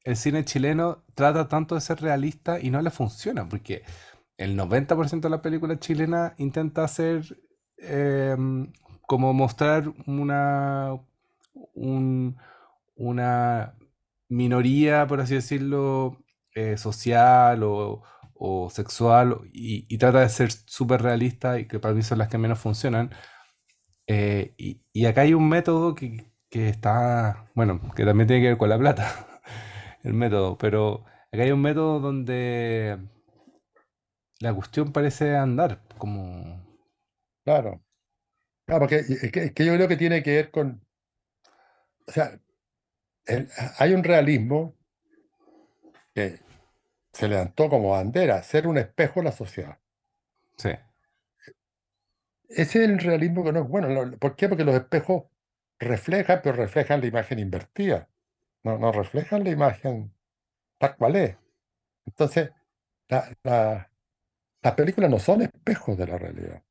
el 0.04 0.18
cine 0.18 0.46
chileno 0.46 1.04
trata 1.16 1.48
tanto 1.48 1.76
de 1.76 1.82
ser 1.82 2.02
realista 2.02 2.60
y 2.62 2.70
no 2.72 2.82
le 2.82 2.92
funciona, 2.92 3.48
porque 3.50 3.84
el 4.38 4.56
90% 4.56 5.30
de 5.30 5.32
la 5.38 5.42
película 5.42 5.80
chilena 5.80 6.36
intenta 6.38 6.84
hacer 6.86 7.38
em, 7.78 8.72
como 9.08 9.34
mostrar 9.34 9.94
una, 10.08 10.94
un- 11.74 12.38
una 12.96 13.76
minoría, 14.30 15.08
por 15.08 15.22
así 15.22 15.36
decirlo, 15.36 16.18
eh, 16.56 16.78
social 16.78 17.64
o, 17.64 18.04
o 18.36 18.70
sexual 18.70 19.40
y, 19.54 19.86
y 19.94 19.98
trata 19.98 20.22
de 20.22 20.30
ser 20.30 20.52
súper 20.52 21.02
realista 21.04 21.60
y 21.60 21.68
que 21.68 21.80
para 21.80 21.94
mí 21.94 22.02
son 22.04 22.18
las 22.20 22.30
que 22.30 22.38
menos 22.38 22.60
funcionan. 22.60 23.12
Eh, 24.08 24.54
y, 24.58 24.82
y 24.94 25.06
acá 25.06 25.22
hay 25.22 25.34
un 25.34 25.50
método 25.50 25.96
que, 25.96 26.32
que 26.50 26.70
está, 26.70 27.50
bueno, 27.56 27.82
que 27.96 28.06
también 28.06 28.28
tiene 28.28 28.42
que 28.44 28.50
ver 28.50 28.58
con 28.58 28.70
la 28.70 28.78
plata, 28.80 29.42
el 30.04 30.14
método, 30.14 30.58
pero 30.58 31.06
acá 31.32 31.44
hay 31.44 31.52
un 31.52 31.62
método 31.62 32.00
donde 32.00 32.98
la 34.40 34.54
cuestión 34.54 34.92
parece 34.92 35.36
andar, 35.36 35.82
como... 35.98 36.66
Claro. 37.46 37.82
Claro, 38.66 38.82
porque 38.82 38.98
es 38.98 39.32
que, 39.32 39.44
es 39.46 39.54
que 39.54 39.66
yo 39.66 39.74
creo 39.76 39.88
que 39.90 39.98
tiene 39.98 40.24
que 40.24 40.32
ver 40.36 40.52
con. 40.52 40.82
O 42.08 42.12
sea, 42.12 42.38
el- 43.28 43.50
hay 43.80 43.94
un 43.94 44.04
realismo 44.04 44.76
que 46.14 46.40
se 47.14 47.28
levantó 47.28 47.70
como 47.70 47.92
bandera, 47.92 48.44
ser 48.44 48.68
un 48.68 48.78
espejo 48.78 49.22
de 49.22 49.26
la 49.26 49.34
sociedad. 49.34 49.80
Sí, 50.58 50.70
Ese 52.50 52.84
es 52.84 52.90
el 52.90 53.00
realismo 53.00 53.44
que 53.44 53.52
no 53.54 53.62
es 53.62 53.68
bueno. 53.68 54.12
¿Por 54.20 54.36
qué? 54.36 54.48
Porque 54.50 54.64
los 54.64 54.76
espejos 54.76 55.24
reflejan, 55.80 56.40
pero 56.44 56.56
reflejan 56.56 57.02
la 57.02 57.08
imagen 57.08 57.40
invertida. 57.40 58.10
No, 58.64 58.78
no 58.78 58.92
reflejan 58.92 59.44
la 59.44 59.52
imagen 59.52 60.14
tal 60.80 60.98
cual 60.98 61.16
es. 61.18 61.38
Entonces, 62.06 62.52
la- 63.10 63.30
la- 63.44 63.92
las 64.64 64.76
películas 64.76 65.12
no 65.12 65.20
son 65.20 65.44
espejos 65.44 65.98
de 65.98 66.08
la 66.08 66.18
realidad. 66.20 66.64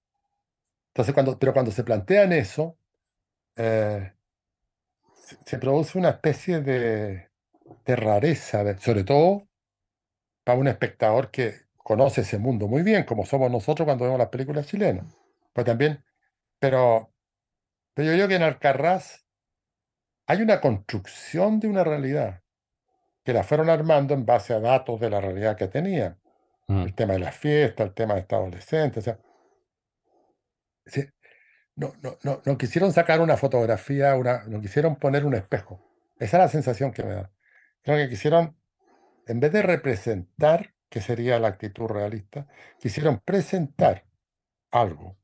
Entonces, 0.91 1.15
cuando, 1.15 1.39
pero 1.39 1.53
cuando 1.53 1.71
se 1.71 1.85
plantean 1.85 2.33
eso, 2.33 2.77
eh, 3.57 4.13
se, 5.45 5.59
produce 5.59 5.99
una 5.99 6.11
especie 6.11 6.61
de, 6.61 7.29
rareza, 7.87 8.79
sobre 8.79 9.05
todo 9.05 9.49
para 10.45 10.59
un 10.59 10.69
espectador 10.69 11.31
que 11.31 11.55
conoce 11.77 12.23
ese 12.23 12.39
mundo 12.39 12.69
muy 12.69 12.83
bien, 12.83 13.05
como 13.05 13.27
somos 13.27 13.51
nosotros 13.51 13.87
cuando 13.87 14.05
vemos 14.07 14.19
las 14.19 14.29
películas 14.31 14.67
chilenas. 14.67 15.05
Pues 15.57 15.65
también, 15.65 16.05
pero, 16.59 17.15
pero 17.95 18.11
yo 18.11 18.15
creo 18.15 18.29
que 18.29 18.35
en 18.35 18.43
Alcarrás 18.43 19.27
hay 20.27 20.43
una 20.43 20.61
construcción 20.61 21.61
de 21.61 21.69
una 21.69 21.83
realidad 21.83 22.43
que 23.25 23.33
la 23.33 23.43
fueron 23.43 23.71
armando 23.71 24.13
en 24.13 24.27
base 24.27 24.53
a 24.53 24.61
datos 24.61 25.01
de 25.01 25.09
la 25.09 25.19
realidad 25.19 25.57
que 25.57 25.69
tenían. 25.69 26.21
mm, 26.69 26.83
El 26.83 26.95
tema 26.95 27.15
de 27.15 27.21
las 27.21 27.35
fiestas, 27.35 27.87
el 27.87 27.95
tema 27.95 28.13
de 28.13 28.21
estos 28.21 28.39
adolescentes. 28.39 28.99
O 29.09 29.17
sea, 30.91 31.09
no, 31.75 31.95
no, 32.03 32.19
no, 32.23 32.43
no 32.45 32.59
quisieron 32.59 32.93
sacar 32.93 33.23
una 33.23 33.39
fotografía, 33.39 34.15
una, 34.15 34.45
no 34.49 34.61
quisieron 34.61 34.97
poner 34.97 35.25
un 35.25 35.37
espejo. 35.37 35.81
Esa 36.19 36.37
es 36.37 36.43
la 36.43 36.49
sensación 36.49 36.93
que 36.93 37.03
me 37.03 37.15
da. 37.15 37.33
Creo 37.81 37.97
que 37.97 38.11
quisieron, 38.11 38.61
en 39.27 39.41
vez 39.41 39.53
de 39.53 39.63
representar, 39.63 40.75
que 40.91 41.01
sería 41.01 41.39
la 41.39 41.49
actitud 41.49 41.87
realista, 41.87 42.47
quisieron 42.79 43.21
presentar 43.21 44.05
algo 44.71 45.17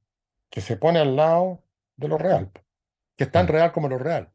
que 0.53 0.61
se 0.61 0.76
pone 0.76 1.00
al 1.00 1.16
lado 1.16 1.64
de 1.96 2.09
lo 2.09 2.18
real, 2.18 2.53
que 3.16 3.24
es 3.24 3.32
tan 3.32 3.48
real 3.48 3.72
como 3.72 3.88
lo 3.88 3.98
real. 3.98 4.32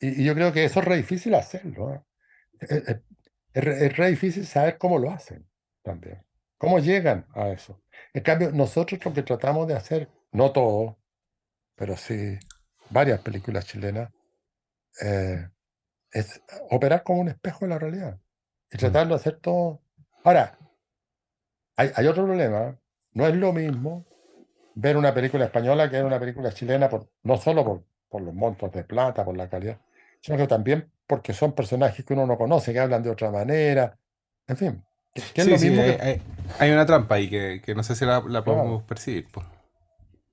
Y, 0.00 0.22
y 0.22 0.24
yo 0.24 0.34
creo 0.34 0.52
que 0.52 0.64
eso 0.64 0.80
es 0.80 0.86
re 0.86 0.96
difícil 0.96 1.34
hacerlo. 1.34 1.94
¿eh? 1.94 2.02
Es, 2.60 2.70
es- 2.72 3.00
es 3.52 3.64
re 3.64 3.86
es 3.86 3.96
re 3.96 4.10
difícil 4.10 4.46
saber 4.46 4.78
cómo 4.78 4.98
lo 4.98 5.10
hacen 5.10 5.46
también, 5.82 6.24
cómo 6.56 6.78
llegan 6.78 7.26
a 7.34 7.48
eso. 7.50 7.82
En 8.14 8.22
cambio, 8.22 8.52
nosotros 8.52 9.04
lo 9.04 9.12
que 9.12 9.24
tratamos 9.24 9.68
de 9.68 9.74
hacer, 9.74 10.08
no 10.32 10.52
todo, 10.52 10.98
pero 11.76 11.96
sí 11.96 12.38
varias 12.90 13.20
películas 13.20 13.66
chilenas, 13.66 14.12
eh, 15.02 15.48
es 16.12 16.42
operar 16.70 17.02
como 17.02 17.20
un 17.20 17.28
espejo 17.28 17.64
de 17.64 17.68
la 17.70 17.78
realidad 17.78 18.20
y 18.70 18.76
mm. 18.76 18.80
tratar 18.80 19.08
de 19.08 19.14
hacer 19.14 19.40
todo. 19.40 19.82
Ahora, 20.24 20.58
hay, 21.76 21.90
hay 21.94 22.06
otro 22.06 22.24
problema. 22.24 22.78
No 23.12 23.26
es 23.26 23.34
lo 23.34 23.52
mismo 23.52 24.06
ver 24.74 24.96
una 24.96 25.14
película 25.14 25.44
española 25.46 25.88
que 25.90 25.96
ver 25.96 26.04
una 26.04 26.20
película 26.20 26.52
chilena, 26.52 26.88
por, 26.88 27.08
no 27.22 27.36
solo 27.36 27.64
por, 27.64 27.84
por 28.08 28.22
los 28.22 28.34
montos 28.34 28.72
de 28.72 28.84
plata, 28.84 29.24
por 29.24 29.36
la 29.36 29.48
calidad, 29.48 29.78
sino 30.20 30.36
que 30.38 30.46
también 30.46 30.90
porque 31.06 31.32
son 31.32 31.54
personajes 31.54 32.04
que 32.04 32.14
uno 32.14 32.26
no 32.26 32.38
conoce, 32.38 32.72
que 32.72 32.80
hablan 32.80 33.02
de 33.02 33.10
otra 33.10 33.30
manera. 33.30 33.98
En 34.46 34.56
fin, 34.56 34.84
que, 35.14 35.22
que 35.32 35.42
es 35.42 35.46
Sí, 35.46 35.50
lo 35.50 35.58
sí, 35.58 35.66
mismo 35.66 35.82
hay, 35.82 35.96
que. 35.96 36.00
hay- 36.00 36.22
hay 36.58 36.70
una 36.72 36.86
trampa 36.86 37.14
ahí 37.16 37.28
que, 37.30 37.62
que 37.64 37.74
no 37.74 37.82
sé 37.82 37.94
si 37.94 38.04
la, 38.04 38.22
la 38.26 38.44
Claro. 38.44 38.44
podemos 38.44 38.82
percibir. 38.84 39.26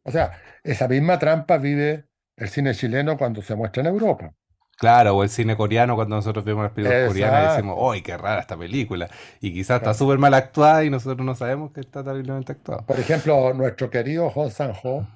O 0.04 0.12
sea, 0.12 0.42
esa 0.64 0.88
misma 0.88 1.20
trampa 1.20 1.58
vive 1.60 2.08
el 2.36 2.50
cine 2.50 2.74
chileno 2.74 3.16
cuando 3.18 3.42
se 3.44 3.56
muestra 3.56 3.82
en 3.82 3.88
Europa. 3.88 4.34
Claro, 4.78 5.16
o 5.18 5.24
el 5.24 5.30
cine 5.30 5.58
coreano 5.58 5.96
cuando 5.96 6.16
nosotros 6.16 6.46
vemos 6.46 6.64
las 6.64 6.72
películas 6.74 7.02
coreanas 7.02 7.44
y 7.44 7.48
decimos, 7.48 7.78
Exacto. 7.78 7.92
¡ay, 7.92 8.02
qué 8.04 8.16
rara 8.18 8.42
esta 8.42 8.58
película! 8.58 9.10
Y 9.42 9.52
quizás 9.52 9.78
está 9.78 9.94
súper 9.94 10.20
mal 10.20 10.34
actuada 10.36 10.84
y 10.86 10.90
nosotros 10.92 11.26
no 11.26 11.34
sabemos 11.36 11.72
que 11.72 11.80
está 11.82 12.04
terriblemente 12.04 12.52
actuada. 12.52 12.86
Por 12.86 13.00
ejemplo, 13.00 13.54
nuestro 13.54 13.90
querido 13.90 14.30
Hong 14.30 14.52
Sang-ho 14.52 15.08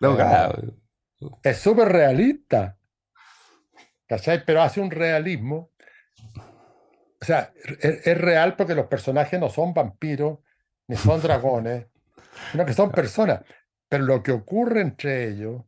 No, 0.00 0.12
eh, 0.12 0.16
claro. 0.16 0.74
es 1.42 1.58
súper 1.58 1.88
realista, 1.88 2.78
¿cachai? 4.06 4.44
Pero 4.44 4.62
hace 4.62 4.80
un 4.80 4.90
realismo. 4.90 5.70
O 7.20 7.24
sea, 7.24 7.52
es, 7.80 8.06
es 8.06 8.18
real 8.18 8.56
porque 8.56 8.74
los 8.74 8.86
personajes 8.86 9.38
no 9.40 9.50
son 9.50 9.74
vampiros 9.74 10.38
ni 10.88 10.96
son 10.96 11.20
dragones, 11.22 11.86
sino 12.52 12.64
que 12.64 12.74
son 12.74 12.90
personas. 12.90 13.42
Pero 13.88 14.04
lo 14.04 14.22
que 14.22 14.32
ocurre 14.32 14.80
entre 14.80 15.28
ellos 15.28 15.62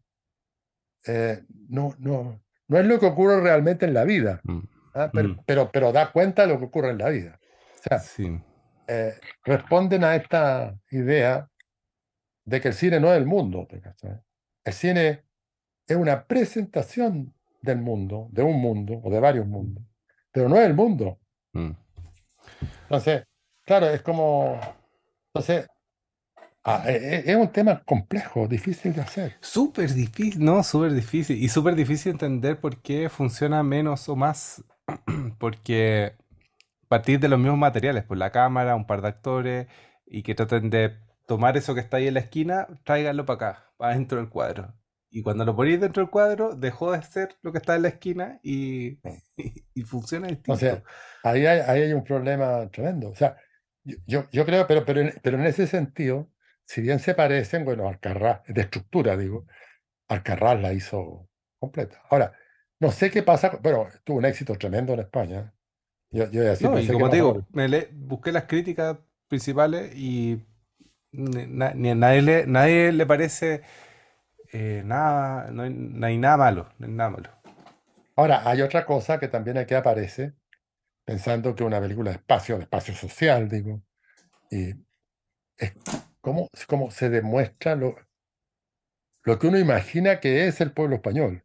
eh, 1.06 1.44
no, 1.68 1.94
no, 1.98 2.40
no 2.68 2.78
es 2.78 2.86
lo 2.86 2.98
que 2.98 3.06
ocurre 3.06 3.40
realmente 3.40 3.86
en 3.86 3.94
la 3.94 4.04
vida, 4.04 4.40
Mm, 4.44 4.60
¿ah? 4.94 5.10
Pero, 5.12 5.28
mm, 5.28 5.38
pero, 5.46 5.70
pero 5.72 5.92
da 5.92 6.10
cuenta 6.12 6.42
de 6.42 6.48
lo 6.48 6.58
que 6.58 6.64
ocurre 6.66 6.90
en 6.90 6.98
la 6.98 7.08
vida. 7.08 7.38
O 7.74 7.82
sea, 7.88 7.98
sí. 7.98 8.40
eh, 8.88 9.14
responden 9.44 10.04
a 10.04 10.16
esta 10.16 10.76
idea 10.90 11.48
de 12.44 12.60
que 12.60 12.68
el 12.68 12.74
cine 12.74 13.00
no 13.00 13.12
es 13.12 13.18
el 13.18 13.26
mundo. 13.26 13.66
El 14.64 14.72
cine 14.72 15.24
es 15.86 15.96
una 15.96 16.24
presentación 16.26 17.32
del 17.62 17.78
mundo, 17.78 18.28
de 18.30 18.42
un 18.42 18.60
mundo 18.60 19.00
o 19.02 19.10
de 19.10 19.20
varios 19.20 19.46
mundos, 19.46 19.84
pero 20.32 20.48
no 20.48 20.56
es 20.56 20.66
el 20.66 20.74
mundo. 20.74 21.18
mm. 21.52 21.70
Entonces, 22.82 23.24
claro, 23.64 23.88
es 23.88 24.02
como, 24.02 24.58
entonces, 25.28 25.66
ah, 26.66 26.82
e- 26.86 27.22
e- 27.26 27.30
es 27.30 27.36
un 27.36 27.48
tema 27.48 27.82
complejo, 27.84 28.46
difícil 28.46 28.92
de 28.92 29.00
hacer. 29.00 29.36
Súper 29.40 29.92
difícil, 29.94 30.44
no, 30.44 30.62
súper 30.62 30.92
difícil. 30.92 31.42
Y 31.42 31.48
súper 31.48 31.74
difícil 31.74 32.12
entender 32.12 32.60
por 32.60 32.82
qué 32.82 33.08
funciona 33.08 33.62
menos 33.62 34.08
o 34.08 34.16
más. 34.16 34.62
Porque 35.38 36.14
partir 36.88 37.20
de 37.20 37.28
los 37.28 37.38
mismos 37.38 37.58
materiales, 37.58 38.04
pues 38.04 38.18
la 38.18 38.30
cámara, 38.30 38.76
un 38.76 38.86
par 38.86 39.02
de 39.02 39.08
actores, 39.08 39.66
y 40.06 40.22
que 40.22 40.34
traten 40.34 40.70
de 40.70 40.98
tomar 41.26 41.56
eso 41.56 41.74
que 41.74 41.80
está 41.80 41.98
ahí 41.98 42.08
en 42.08 42.14
la 42.14 42.20
esquina, 42.20 42.68
tráiganlo 42.84 43.24
para 43.26 43.50
acá, 43.50 43.72
para 43.76 43.94
dentro 43.94 44.18
del 44.18 44.28
cuadro. 44.28 44.74
Y 45.10 45.22
cuando 45.22 45.44
lo 45.44 45.56
ponéis 45.56 45.80
dentro 45.80 46.02
del 46.02 46.10
cuadro, 46.10 46.54
dejó 46.54 46.92
de 46.92 47.02
ser 47.02 47.36
lo 47.42 47.52
que 47.52 47.58
está 47.58 47.76
en 47.76 47.82
la 47.82 47.88
esquina 47.88 48.40
y, 48.42 49.00
y, 49.74 49.82
funciona 49.82 50.28
distinto. 50.28 50.52
O 50.52 50.56
sea, 50.56 50.82
ahí 51.22 51.46
hay, 51.46 51.60
ahí 51.60 51.82
hay 51.82 51.92
un 51.92 52.04
problema 52.04 52.68
tremendo. 52.70 53.10
O 53.10 53.14
sea, 53.14 53.36
yo, 54.06 54.28
yo 54.30 54.44
creo, 54.44 54.66
pero, 54.66 54.84
pero, 54.84 55.00
en, 55.00 55.14
pero 55.22 55.38
en 55.38 55.46
ese 55.46 55.66
sentido, 55.66 56.28
si 56.66 56.82
bien 56.82 56.98
se 56.98 57.14
parecen, 57.14 57.64
bueno, 57.64 57.88
Alcarrás, 57.88 58.40
de 58.46 58.60
estructura 58.60 59.16
digo, 59.16 59.46
Alcarrás 60.08 60.60
la 60.60 60.72
hizo 60.72 61.28
completa. 61.58 62.02
Ahora, 62.10 62.32
no 62.80 62.90
sé 62.90 63.10
qué 63.10 63.22
pasa, 63.22 63.58
pero 63.62 63.88
tuvo 64.04 64.18
un 64.18 64.24
éxito 64.24 64.56
tremendo 64.56 64.92
en 64.92 65.00
España. 65.00 65.54
Yo, 66.10 66.30
yo 66.30 66.50
así 66.50 66.64
no, 66.64 66.78
y 66.78 66.86
como 66.88 67.08
te 67.08 67.16
digo, 67.16 67.46
me 67.52 67.68
le, 67.68 67.88
busqué 67.92 68.32
las 68.32 68.44
críticas 68.44 68.98
principales 69.28 69.94
y 69.94 70.44
ni, 71.12 71.90
a 71.90 71.94
nadie 71.94 72.22
le, 72.22 72.46
nadie 72.46 72.92
le 72.92 73.06
parece 73.06 73.62
eh, 74.52 74.82
nada, 74.84 75.50
no 75.50 75.62
hay, 76.06 76.18
nada 76.18 76.36
malo, 76.36 76.68
no 76.78 76.86
hay 76.86 76.92
nada 76.92 77.10
malo. 77.10 77.30
Ahora, 78.16 78.48
hay 78.48 78.62
otra 78.62 78.84
cosa 78.84 79.18
que 79.20 79.28
también 79.28 79.58
aquí 79.58 79.74
aparece, 79.74 80.34
pensando 81.04 81.54
que 81.54 81.64
una 81.64 81.80
película 81.80 82.10
de 82.10 82.16
espacio, 82.16 82.56
de 82.56 82.62
espacio 82.64 82.94
social, 82.94 83.48
digo, 83.48 83.82
y 84.50 84.70
es 85.58 85.72
como, 86.26 86.50
como 86.66 86.90
se 86.90 87.08
demuestra 87.08 87.76
lo, 87.76 87.94
lo 89.22 89.38
que 89.38 89.46
uno 89.46 89.60
imagina 89.60 90.18
que 90.18 90.48
es 90.48 90.60
el 90.60 90.72
pueblo 90.72 90.96
español, 90.96 91.44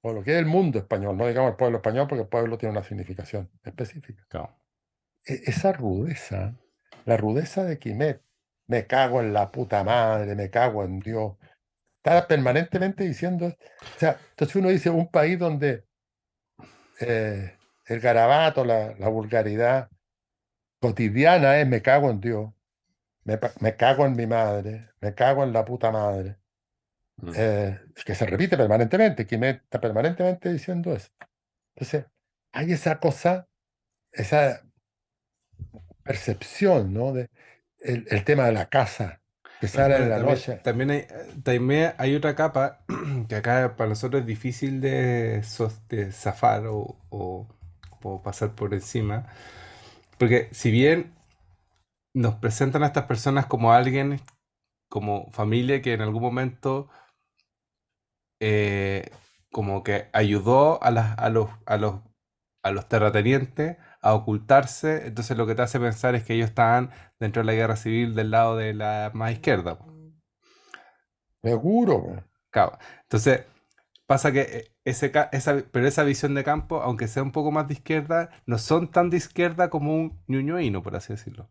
o 0.00 0.14
lo 0.14 0.22
que 0.22 0.32
es 0.32 0.38
el 0.38 0.46
mundo 0.46 0.78
español, 0.78 1.18
no 1.18 1.26
digamos 1.26 1.50
el 1.50 1.56
pueblo 1.58 1.76
español, 1.76 2.06
porque 2.08 2.22
el 2.22 2.28
pueblo 2.28 2.56
tiene 2.56 2.72
una 2.72 2.82
significación 2.82 3.50
específica. 3.62 4.56
E, 5.26 5.42
esa 5.44 5.74
rudeza, 5.74 6.56
la 7.04 7.18
rudeza 7.18 7.64
de 7.64 7.78
Quimet, 7.78 8.22
me 8.66 8.86
cago 8.86 9.20
en 9.20 9.34
la 9.34 9.52
puta 9.52 9.84
madre, 9.84 10.34
me 10.34 10.48
cago 10.48 10.84
en 10.84 11.00
Dios, 11.00 11.34
está 11.98 12.26
permanentemente 12.26 13.04
diciendo, 13.04 13.48
o 13.48 13.98
sea, 13.98 14.18
entonces 14.30 14.56
uno 14.56 14.70
dice 14.70 14.88
un 14.88 15.10
país 15.10 15.38
donde 15.38 15.84
eh, 16.98 17.58
el 17.84 18.00
garabato, 18.00 18.64
la, 18.64 18.94
vulgaridad 19.10 19.90
cotidiana 20.80 21.60
es 21.60 21.68
me 21.68 21.82
cago 21.82 22.10
en 22.10 22.22
Dios, 22.22 22.53
me, 23.24 23.38
me, 23.60 23.76
cago 23.76 24.06
en 24.06 24.16
mi 24.16 24.26
madre, 24.26 24.90
me 25.00 25.14
cago 25.14 25.44
en 25.44 25.52
la 25.52 25.64
puta 25.64 25.90
madre. 25.90 26.36
Mm. 27.16 27.32
Eh, 27.36 27.80
que 28.04 28.14
se 28.14 28.26
repite 28.26 28.56
permanentemente, 28.56 29.26
que 29.26 29.38
me 29.38 29.50
está 29.50 29.80
permanentemente 29.80 30.52
diciendo 30.52 30.92
eso. 30.92 31.08
Entonces, 31.76 32.06
hay 32.52 32.72
esa 32.72 32.98
cosa, 32.98 33.48
esa 34.12 34.62
percepción, 36.02 36.92
¿no? 36.92 37.12
De 37.12 37.30
el, 37.78 38.06
el 38.10 38.24
tema 38.24 38.46
de 38.46 38.52
la 38.52 38.68
casa, 38.68 39.20
que 39.60 39.68
sale 39.68 39.96
en 39.96 40.08
la 40.08 40.16
también, 40.16 40.34
noche. 40.34 40.56
También 40.62 40.90
hay, 40.90 41.06
también 41.42 41.92
hay 41.98 42.14
otra 42.14 42.34
capa 42.34 42.84
que 43.28 43.36
acá 43.36 43.76
para 43.76 43.90
nosotros 43.90 44.20
es 44.22 44.26
difícil 44.26 44.80
de, 44.80 45.42
de 45.88 46.12
zafar 46.12 46.66
o, 46.66 46.96
o, 47.10 47.46
o 48.02 48.22
pasar 48.22 48.54
por 48.54 48.74
encima. 48.74 49.26
Porque 50.18 50.48
si 50.52 50.70
bien 50.70 51.12
nos 52.14 52.36
presentan 52.36 52.82
a 52.82 52.86
estas 52.86 53.04
personas 53.04 53.46
como 53.46 53.72
alguien, 53.72 54.20
como 54.88 55.30
familia 55.32 55.82
que 55.82 55.92
en 55.92 56.00
algún 56.00 56.22
momento 56.22 56.88
eh, 58.40 59.10
como 59.50 59.82
que 59.82 60.08
ayudó 60.12 60.82
a, 60.82 60.90
las, 60.90 61.18
a, 61.18 61.28
los, 61.30 61.50
a, 61.66 61.76
los, 61.76 62.00
a 62.62 62.70
los 62.70 62.88
terratenientes 62.88 63.76
a 64.02 64.14
ocultarse, 64.14 65.06
entonces 65.06 65.36
lo 65.36 65.46
que 65.46 65.54
te 65.54 65.62
hace 65.62 65.80
pensar 65.80 66.14
es 66.14 66.24
que 66.24 66.34
ellos 66.34 66.50
estaban 66.50 66.90
dentro 67.18 67.42
de 67.42 67.46
la 67.46 67.54
guerra 67.54 67.76
civil 67.76 68.14
del 68.14 68.30
lado 68.30 68.56
de 68.56 68.74
la 68.74 69.10
más 69.14 69.32
izquierda. 69.32 69.78
Seguro. 71.42 72.24
Claro. 72.50 72.78
Entonces, 73.02 73.46
pasa 74.06 74.32
que 74.32 74.40
eh, 74.42 74.64
ese, 74.84 75.12
esa, 75.32 75.62
pero 75.72 75.86
esa 75.86 76.04
visión 76.04 76.34
de 76.34 76.44
campo, 76.44 76.82
aunque 76.82 77.08
sea 77.08 77.22
un 77.22 77.32
poco 77.32 77.50
más 77.50 77.68
de 77.68 77.74
izquierda, 77.74 78.30
no 78.46 78.58
son 78.58 78.90
tan 78.90 79.10
de 79.10 79.16
izquierda 79.16 79.70
como 79.70 79.94
un 79.94 80.22
ñuñoíno, 80.26 80.82
por 80.82 80.96
así 80.96 81.12
decirlo. 81.14 81.48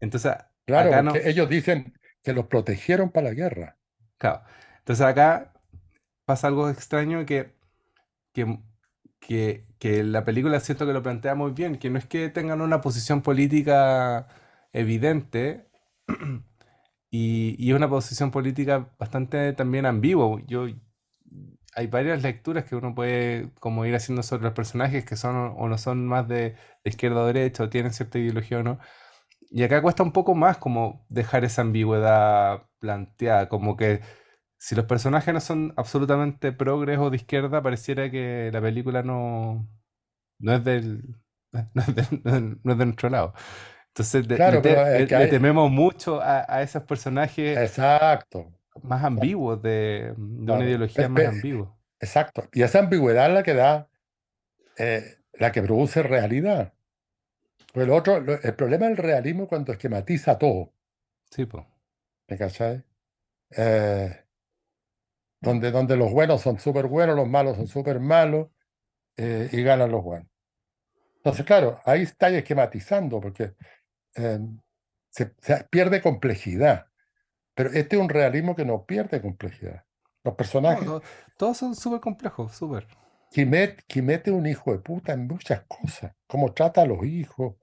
Entonces, 0.00 0.34
claro, 0.64 1.14
ellos 1.24 1.48
dicen 1.48 1.94
que 2.22 2.32
los 2.32 2.46
protegieron 2.46 3.10
para 3.10 3.28
la 3.28 3.34
guerra. 3.34 3.78
Claro. 4.18 4.42
Entonces 4.78 5.04
acá 5.06 5.52
pasa 6.24 6.48
algo 6.48 6.70
extraño 6.70 7.24
que, 7.26 7.54
que, 8.32 9.66
que, 9.78 10.04
la 10.04 10.24
película 10.24 10.60
siento 10.60 10.86
que 10.86 10.92
lo 10.92 11.02
plantea 11.02 11.34
muy 11.34 11.52
bien, 11.52 11.78
que 11.78 11.90
no 11.90 11.98
es 11.98 12.06
que 12.06 12.28
tengan 12.28 12.60
una 12.60 12.80
posición 12.80 13.22
política 13.22 14.28
evidente 14.72 15.66
y, 17.10 17.56
y 17.58 17.72
una 17.72 17.88
posición 17.88 18.30
política 18.30 18.90
bastante 18.98 19.52
también 19.52 19.86
ambigua. 19.86 20.40
Yo, 20.46 20.66
hay 21.74 21.86
varias 21.86 22.22
lecturas 22.22 22.64
que 22.64 22.76
uno 22.76 22.94
puede 22.94 23.50
como 23.60 23.84
ir 23.86 23.94
haciendo 23.94 24.22
sobre 24.22 24.44
los 24.44 24.52
personajes 24.54 25.04
que 25.04 25.16
son 25.16 25.54
o 25.56 25.68
no 25.68 25.78
son 25.78 26.06
más 26.06 26.28
de, 26.28 26.56
de 26.84 26.90
izquierda 26.90 27.22
o 27.22 27.26
derecha 27.26 27.64
o 27.64 27.68
tienen 27.70 27.92
cierta 27.92 28.18
ideología 28.18 28.58
o 28.58 28.62
no. 28.62 28.78
Y 29.50 29.64
acá 29.64 29.82
cuesta 29.82 30.02
un 30.02 30.12
poco 30.12 30.34
más 30.34 30.58
como 30.58 31.04
dejar 31.08 31.44
esa 31.44 31.62
ambigüedad 31.62 32.62
planteada, 32.78 33.48
como 33.48 33.76
que 33.76 34.00
si 34.58 34.74
los 34.74 34.84
personajes 34.84 35.34
no 35.34 35.40
son 35.40 35.72
absolutamente 35.76 36.52
progres 36.52 36.98
o 36.98 37.10
de 37.10 37.16
izquierda, 37.16 37.62
pareciera 37.62 38.10
que 38.10 38.50
la 38.52 38.60
película 38.60 39.02
no, 39.02 39.66
no 40.38 40.54
es 40.54 40.64
del 40.64 41.16
no 41.74 41.82
es 42.72 42.78
de, 42.78 42.84
nuestro 42.84 43.08
lado. 43.08 43.34
Entonces 43.88 44.26
le, 44.28 45.06
tememos 45.28 45.70
mucho 45.70 46.20
a, 46.22 46.62
esos 46.62 46.84
personajes 46.84 47.58
exacto. 47.58 48.52
más 48.82 49.02
ambiguos, 49.02 49.60
de, 49.62 50.14
una 50.16 50.64
ideología 50.64 51.08
más 51.08 51.26
ambigua. 51.26 51.76
Exacto. 51.98 52.44
Y 52.52 52.62
esa 52.62 52.78
ambigüedad 52.78 53.28
es 53.28 53.34
la 53.34 53.42
que 53.42 53.54
da, 53.54 53.88
eh, 54.78 55.16
la 55.32 55.50
que 55.50 55.62
produce 55.62 56.02
realidad. 56.02 56.72
Pues 57.72 57.86
el 57.86 57.92
otro, 57.92 58.16
el 58.16 58.54
problema 58.54 58.86
del 58.86 58.96
realismo 58.96 59.46
cuando 59.46 59.72
esquematiza 59.72 60.38
todo. 60.38 60.72
Sí, 61.30 61.46
pues. 61.46 61.64
¿Me 62.28 62.36
cachai? 62.36 62.84
Eh, 63.56 64.24
donde, 65.40 65.70
donde 65.70 65.96
los 65.96 66.12
buenos 66.12 66.40
son 66.40 66.58
súper 66.58 66.86
buenos, 66.86 67.16
los 67.16 67.28
malos 67.28 67.56
son 67.56 67.66
súper 67.66 68.00
malos 68.00 68.48
eh, 69.16 69.48
y 69.52 69.62
ganan 69.62 69.90
los 69.90 70.02
buenos. 70.02 70.28
Entonces, 71.16 71.44
claro, 71.44 71.80
ahí 71.84 72.02
está 72.02 72.30
esquematizando 72.30 73.20
porque 73.20 73.54
em, 74.14 74.58
se, 75.10 75.26
pierde 75.70 76.00
complejidad. 76.00 76.86
Pero 77.54 77.70
este 77.70 77.96
es 77.96 78.02
un 78.02 78.08
realismo 78.08 78.56
que 78.56 78.64
no 78.64 78.84
pierde 78.86 79.20
complejidad. 79.20 79.84
Los 80.24 80.34
personajes. 80.34 80.88
todos 81.36 81.56
son 81.56 81.74
súper 81.74 82.00
complejos, 82.00 82.54
súper. 82.54 82.86
Quimet, 83.30 83.84
es 84.26 84.32
un 84.32 84.46
hijo 84.46 84.72
de 84.72 84.78
puta 84.78 85.12
en 85.12 85.26
muchas 85.26 85.62
cosas. 85.68 86.14
Cómo 86.26 86.52
trata 86.52 86.82
a 86.82 86.86
los 86.86 87.04
hijos. 87.04 87.56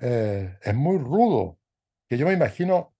Eh, 0.00 0.56
es 0.62 0.74
muy 0.74 0.98
rudo. 0.98 1.58
Que 2.08 2.18
yo 2.18 2.26
me 2.26 2.32
imagino, 2.32 2.92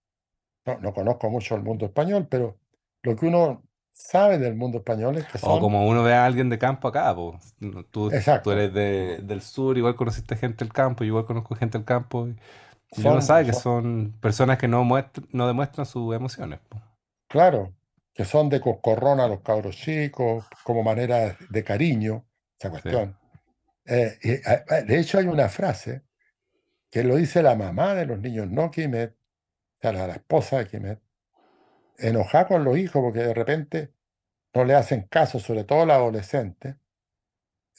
no, 0.65 0.79
no 0.79 0.93
conozco 0.93 1.29
mucho 1.29 1.55
el 1.55 1.63
mundo 1.63 1.85
español, 1.85 2.27
pero 2.29 2.57
lo 3.03 3.15
que 3.15 3.25
uno 3.25 3.63
sabe 3.91 4.37
del 4.37 4.55
mundo 4.55 4.79
español 4.79 5.17
es 5.17 5.25
que 5.25 5.37
O 5.41 5.59
como 5.59 5.87
uno 5.87 6.03
ve 6.03 6.13
a 6.13 6.25
alguien 6.25 6.49
de 6.49 6.57
campo 6.57 6.87
acá, 6.87 7.13
pues. 7.15 7.55
Tú, 7.91 8.11
tú 8.43 8.51
eres 8.51 8.73
de- 8.73 9.19
del 9.21 9.41
sur, 9.41 9.77
igual 9.77 9.95
conociste 9.95 10.35
gente 10.35 10.63
del 10.63 10.73
campo, 10.73 11.03
igual 11.03 11.25
conozco 11.25 11.55
gente 11.55 11.77
del 11.77 11.85
campo. 11.85 12.27
Y, 12.27 13.07
uno 13.07 13.21
sabe 13.21 13.45
que 13.45 13.53
son 13.53 14.17
personas 14.19 14.57
que 14.57 14.67
no, 14.67 14.85
no 15.31 15.47
demuestran 15.47 15.85
sus 15.85 16.13
emociones. 16.15 16.59
claro, 17.27 17.73
que 18.13 18.25
son 18.25 18.49
de 18.49 18.59
coscorrón 18.59 19.21
a 19.21 19.27
los 19.27 19.39
cabros 19.39 19.77
chicos, 19.77 20.45
como 20.63 20.83
manera 20.83 21.37
de 21.49 21.63
cariño, 21.63 22.25
esa 22.59 22.69
cuestión. 22.69 23.17
Eh, 23.85 24.17
de 24.85 24.99
hecho, 24.99 25.17
hay 25.17 25.27
una 25.27 25.47
frase 25.47 26.03
que 26.91 27.03
lo 27.03 27.15
dice 27.15 27.41
la 27.41 27.55
mamá 27.55 27.95
de 27.95 28.05
los 28.05 28.19
niños, 28.19 28.49
no 28.49 28.69
Kimet, 28.69 29.13
o 29.13 29.81
sea, 29.81 29.93
la, 29.93 30.13
esposa 30.13 30.59
de 30.59 30.67
Kimet, 30.67 30.99
enojada 31.97 32.47
con 32.47 32.63
los 32.63 32.77
hijos 32.77 33.01
porque 33.01 33.19
de 33.19 33.33
repente 33.33 33.93
no 34.53 34.65
le 34.65 34.75
hacen 34.75 35.03
caso, 35.03 35.39
sobre 35.39 35.63
todo 35.63 35.85
la 35.85 35.95
adolescente. 35.95 36.75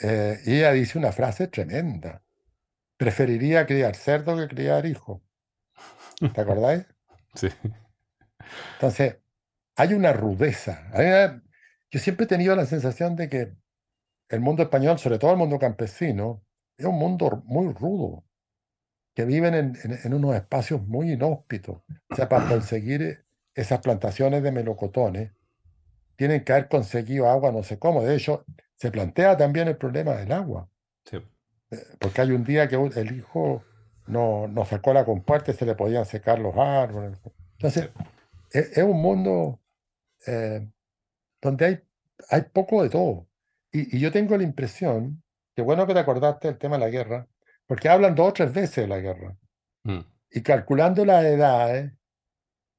Eh, 0.01 0.41
y 0.47 0.57
ella 0.57 0.73
dice 0.73 0.99
una 0.99 1.13
frase 1.13 1.47
tremenda. 1.47 2.23
Preferiría 2.97 3.67
criar 3.67 3.95
cerdo 3.95 4.37
que 4.37 4.49
criar 4.49 4.87
hijo. 4.87 5.23
¿Te 6.35 6.41
acordáis? 6.41 6.87
Sí. 7.35 7.49
Entonces, 8.75 9.19
hay 9.77 9.93
una 9.93 10.13
rudeza. 10.13 10.91
Yo 11.91 12.01
siempre 12.01 12.25
he 12.25 12.29
tenido 12.29 12.57
la 12.57 12.65
sensación 12.65 13.17
de 13.17 13.29
que 13.29 13.53
el 14.31 14.41
mundo 14.41 14.63
español, 14.63 14.99
sobre 14.99 15.19
todo 15.19 15.33
el 15.33 15.37
mundo 15.37 15.59
campesino, 15.59 16.43
es 16.79 16.87
un 16.87 16.99
mundo 16.99 17.43
muy 17.45 17.73
rudo, 17.75 18.25
que 19.15 19.25
viven 19.25 19.55
en, 19.55 19.77
en 19.83 20.15
unos 20.15 20.35
espacios 20.35 20.87
muy 20.87 21.13
inhóspitos. 21.13 21.79
O 22.11 22.15
sea, 22.15 22.29
para 22.29 22.49
conseguir 22.49 23.25
esas 23.55 23.81
plantaciones 23.81 24.43
de 24.43 24.53
melocotones 24.53 25.33
tienen 26.17 26.45
que 26.45 26.53
haber 26.53 26.69
conseguido 26.69 27.29
agua 27.29 27.53
no 27.53 27.63
sé 27.63 27.79
cómo. 27.79 28.03
De 28.03 28.15
hecho, 28.15 28.45
se 28.77 28.91
plantea 28.91 29.37
también 29.37 29.69
el 29.69 29.77
problema 29.77 30.15
del 30.15 30.33
agua. 30.33 30.69
porque 31.99 32.21
hay 32.21 32.31
un 32.33 32.45
día 32.45 32.69
que 32.69 32.77
el 32.77 33.17
hijo 33.17 33.65
no, 34.07 34.47
no 34.49 34.65
sacó 34.65 34.93
la 34.93 35.05
compuerta 35.05 35.51
y 35.51 35.55
se 35.55 35.67
le 35.67 35.75
podían 35.75 36.05
secar 36.05 36.39
los 36.39 36.57
árboles. 36.57 37.19
Sí. 37.23 37.31
Entonces, 37.53 37.91
es, 38.51 38.79
es 38.79 38.85
un 38.85 39.01
mundo 39.01 39.61
eh, 40.27 40.69
donde 41.41 41.65
hay, 41.65 41.81
hay 42.31 42.43
poco 42.43 42.83
de 42.83 42.91
todo. 42.91 43.27
Y, 43.73 43.97
y 43.97 44.01
yo 44.01 44.13
tengo 44.13 44.37
la 44.37 44.43
impresión, 44.43 45.23
que 45.57 45.63
bueno 45.63 45.87
que 45.87 45.95
te 45.95 46.01
acordaste 46.01 46.49
del 46.49 46.59
tema 46.59 46.77
de 46.77 46.85
la 46.85 46.91
guerra, 46.91 47.27
porque 47.73 47.89
hablan 47.89 48.15
dos 48.15 48.29
o 48.29 48.33
tres 48.35 48.53
veces 48.53 48.77
de 48.85 48.87
la 48.87 48.99
guerra. 48.99 49.35
Mm. 49.85 50.01
Y 50.31 50.43
calculando 50.43 51.07
las 51.07 51.25
edades, 51.25 51.91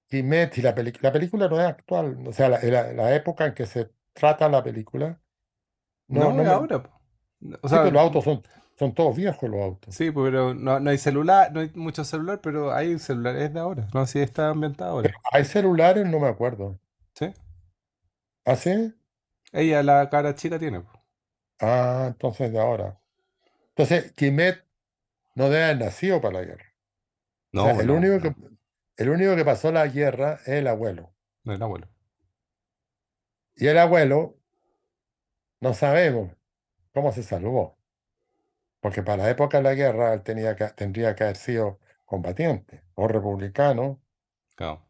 Quimet 0.08 0.56
y 0.60 0.62
la 0.62 0.76
película, 0.76 1.10
la 1.10 1.14
película 1.14 1.48
no 1.48 1.60
es 1.60 1.66
actual, 1.66 2.16
o 2.28 2.32
sea, 2.32 2.48
la, 2.48 2.60
la- 2.62 2.94
la 2.94 3.16
época 3.16 3.48
en 3.48 3.56
que 3.56 3.66
se 3.66 3.89
trata 4.14 4.48
la 4.50 4.62
película, 4.64 5.20
no, 6.08 6.26
No, 6.26 6.34
no 6.34 6.44
me, 6.44 6.46
ahora. 6.48 6.84
O 7.64 7.68
sea, 7.68 7.86
los 7.86 8.00
autos 8.04 8.24
son, 8.24 8.44
son 8.78 8.94
todos 8.94 9.16
viejos 9.16 9.50
los 9.50 9.60
autos. 9.64 9.96
sí, 9.96 10.12
pero 10.12 10.54
no, 10.54 10.80
no 10.80 10.89
hay 10.91 11.00
celular, 11.00 11.52
no 11.52 11.62
hay 11.62 11.72
mucho 11.74 12.04
celular, 12.04 12.39
pero 12.41 12.72
hay 12.72 13.00
celulares 13.00 13.52
de 13.52 13.60
ahora. 13.60 13.88
No, 13.96 14.06
sí 14.06 14.20
está 14.20 14.50
ambientado 14.50 14.91
ahora. 14.91 15.12
Hay 15.32 15.46
celulares, 15.46 16.06
no 16.06 16.20
me 16.20 16.28
acuerdo. 16.28 16.80
Sí. 17.16 17.34
¿Ah, 18.46 18.56
sí? 18.56 18.94
Ella, 19.52 19.82
la 19.82 20.08
cara 20.12 20.36
chica, 20.36 20.60
tiene. 20.60 20.84
Ah, 21.60 22.06
entonces 22.10 22.52
de 22.52 22.60
ahora. 22.60 23.00
Entonces, 23.70 24.12
Quimet 24.12 24.64
no 25.36 25.50
debe 25.50 25.66
haber 25.66 25.78
nacido 25.80 26.22
para 26.22 26.40
la 26.40 26.46
guerra. 26.46 26.66
O 27.56 27.60
No, 27.60 27.64
sea, 27.64 27.76
el 27.82 27.88
no, 27.88 27.96
único 27.96 28.20
no, 28.20 28.22
que, 28.22 28.36
el 28.98 29.10
único 29.10 29.36
que 29.36 29.46
pasó 29.46 29.72
la 29.72 29.88
guerra 29.88 30.36
es 30.46 30.50
el 30.50 30.68
abuelo. 30.68 31.16
el 31.46 31.62
abuelo. 31.62 31.88
Y 33.56 33.66
el 33.68 33.80
abuelo, 33.80 34.38
no 35.62 35.74
sabemos 35.74 36.32
cómo 36.94 37.12
se 37.12 37.24
salvó. 37.24 37.80
Porque 38.82 39.02
para 39.02 39.24
la 39.24 39.30
época 39.32 39.58
de 39.58 39.64
la 39.64 39.74
guerra 39.74 40.14
él 40.14 40.22
tenía 40.22 40.56
que, 40.56 40.68
tendría 40.70 41.16
que 41.16 41.24
haber 41.24 41.38
sido 41.38 41.80
combatiente, 42.06 42.84
o 42.94 43.08
republicano, 43.08 44.00
Claro. 44.56 44.88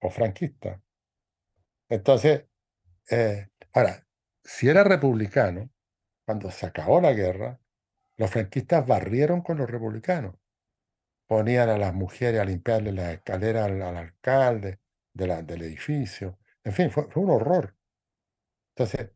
o 0.00 0.08
franquista. 0.10 0.80
Entonces, 1.88 2.46
eh, 3.10 3.48
ahora, 3.74 4.06
si 4.44 4.68
era 4.68 4.84
republicano, 4.84 5.70
cuando 6.26 6.50
se 6.50 6.66
acabó 6.66 7.00
la 7.00 7.12
guerra, 7.14 7.60
los 8.16 8.30
franquistas 8.30 8.86
barrieron 8.86 9.42
con 9.42 9.58
los 9.58 9.70
republicanos. 9.70 10.36
Ponían 11.26 11.68
a 11.68 11.78
las 11.78 11.94
mujeres 11.94 12.40
a 12.40 12.44
limpiarle 12.44 12.92
la 12.92 13.12
escalera 13.12 13.64
al, 13.64 13.80
al 13.82 13.96
alcalde 13.96 14.80
del 15.12 15.62
edificio. 15.62 16.38
En 16.64 16.72
fin, 16.72 16.90
fue, 16.90 17.06
un 17.14 17.30
horror. 17.30 17.74
Entonces, 18.74 19.10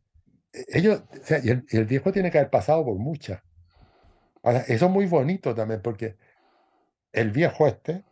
e- 0.52 0.66
ellos, 0.68 1.02
o 1.10 1.24
sea, 1.24 1.40
y 1.42 1.50
el, 1.50 1.84
viejo 1.86 2.12
tiene 2.12 2.30
que 2.30 2.38
haber 2.38 2.50
pasado 2.50 2.84
por 2.84 2.96
muchas. 2.96 3.42
Ahora, 4.42 4.60
eso 4.60 4.86
es 4.86 4.90
muy 4.90 5.06
bonito 5.06 5.54
también, 5.54 5.82
porque 5.82 6.16
el 7.12 7.30
viejo 7.30 7.66
este, 7.66 8.04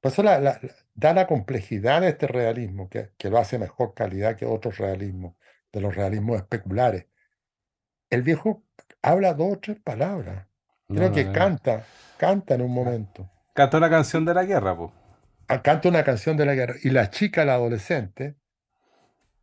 por 0.00 0.12
eso 0.12 0.22
la- 0.22 0.60
da 0.94 1.12
la 1.14 1.26
complejidad 1.26 2.00
de 2.02 2.10
este 2.10 2.26
realismo, 2.26 2.88
que, 2.88 3.10
que 3.18 3.30
lo 3.30 3.38
hace 3.38 3.58
mejor 3.58 3.94
calidad 3.94 4.36
que 4.36 4.46
otros 4.46 4.78
realismos, 4.78 5.36
de 5.72 5.80
los 5.80 5.94
realismos 5.94 6.36
especulares. 6.36 7.06
El 8.10 8.22
viejo 8.22 8.64
habla 9.02 9.34
dos 9.34 9.54
o 9.54 9.58
tres 9.58 9.78
palabras. 9.80 10.46
Creo 10.88 11.08
no, 11.08 11.14
que 11.14 11.24
no. 11.24 11.32
canta, 11.32 11.84
canta 12.16 12.54
en 12.54 12.62
un 12.62 12.72
momento. 12.72 13.28
Cantó 13.54 13.78
la 13.80 13.90
canción 13.90 14.24
de 14.24 14.34
la 14.34 14.44
guerra, 14.44 14.76
pues. 14.76 14.90
Ah, 15.48 15.62
Canta 15.62 15.88
una 15.88 16.04
canción 16.04 16.36
de 16.36 16.46
la 16.46 16.54
guerra. 16.54 16.74
Y 16.82 16.90
la 16.90 17.10
chica, 17.10 17.44
la 17.44 17.54
adolescente, 17.54 18.36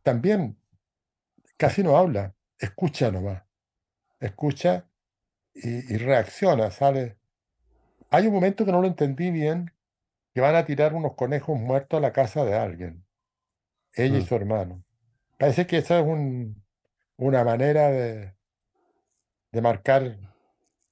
también 0.02 0.56
casi 1.56 1.82
no 1.82 1.96
habla, 1.96 2.34
escucha 2.58 3.10
nomás. 3.10 3.42
Escucha 4.20 4.88
y, 5.54 5.94
y 5.94 5.98
reacciona, 5.98 6.70
sale. 6.70 7.18
Hay 8.10 8.26
un 8.26 8.34
momento 8.34 8.64
que 8.64 8.72
no 8.72 8.80
lo 8.80 8.88
entendí 8.88 9.30
bien, 9.30 9.72
que 10.34 10.40
van 10.40 10.54
a 10.56 10.64
tirar 10.64 10.94
unos 10.94 11.14
conejos 11.14 11.58
muertos 11.58 11.98
a 11.98 12.00
la 12.00 12.12
casa 12.12 12.44
de 12.44 12.54
alguien, 12.54 13.04
ella 13.94 14.18
y 14.18 14.22
Mm. 14.22 14.26
su 14.26 14.36
hermano. 14.36 14.84
Parece 15.38 15.66
que 15.66 15.78
esa 15.78 16.00
es 16.00 16.06
un- 16.06 16.62
una 17.18 17.44
manera 17.44 17.88
de, 17.90 18.35
de 19.56 19.62
marcar 19.62 20.02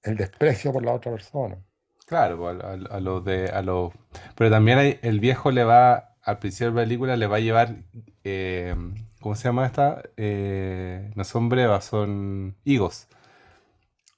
el 0.03 0.17
desprecio 0.17 0.73
por 0.73 0.85
la 0.85 0.95
otra 0.95 1.12
persona. 1.12 1.59
Claro, 2.07 2.37
pues, 2.39 2.61
a, 2.62 2.73
a- 2.73 2.97
a 2.97 3.01
los 3.01 3.25
de, 3.25 3.49
a 3.49 3.62
los, 3.62 3.93
pero 4.37 4.51
también 4.51 4.79
hay- 4.79 4.99
el 5.03 5.21
viejo 5.21 5.51
le 5.51 5.65
va, 5.65 6.17
al 6.23 6.39
principio 6.39 6.69
de 6.69 6.75
la 6.75 6.83
película, 6.83 7.17
le 7.17 7.27
va 7.27 7.37
a 7.37 7.41
llevar, 7.41 7.77
eh, 8.25 8.75
¿cómo 9.21 9.35
se 9.37 9.45
llama 9.45 9.67
esta? 9.67 10.03
Eh, 10.17 11.11
no 11.15 11.25
son 11.25 11.49
brevas, 11.49 11.85
son 11.87 12.57
higos. 12.65 13.09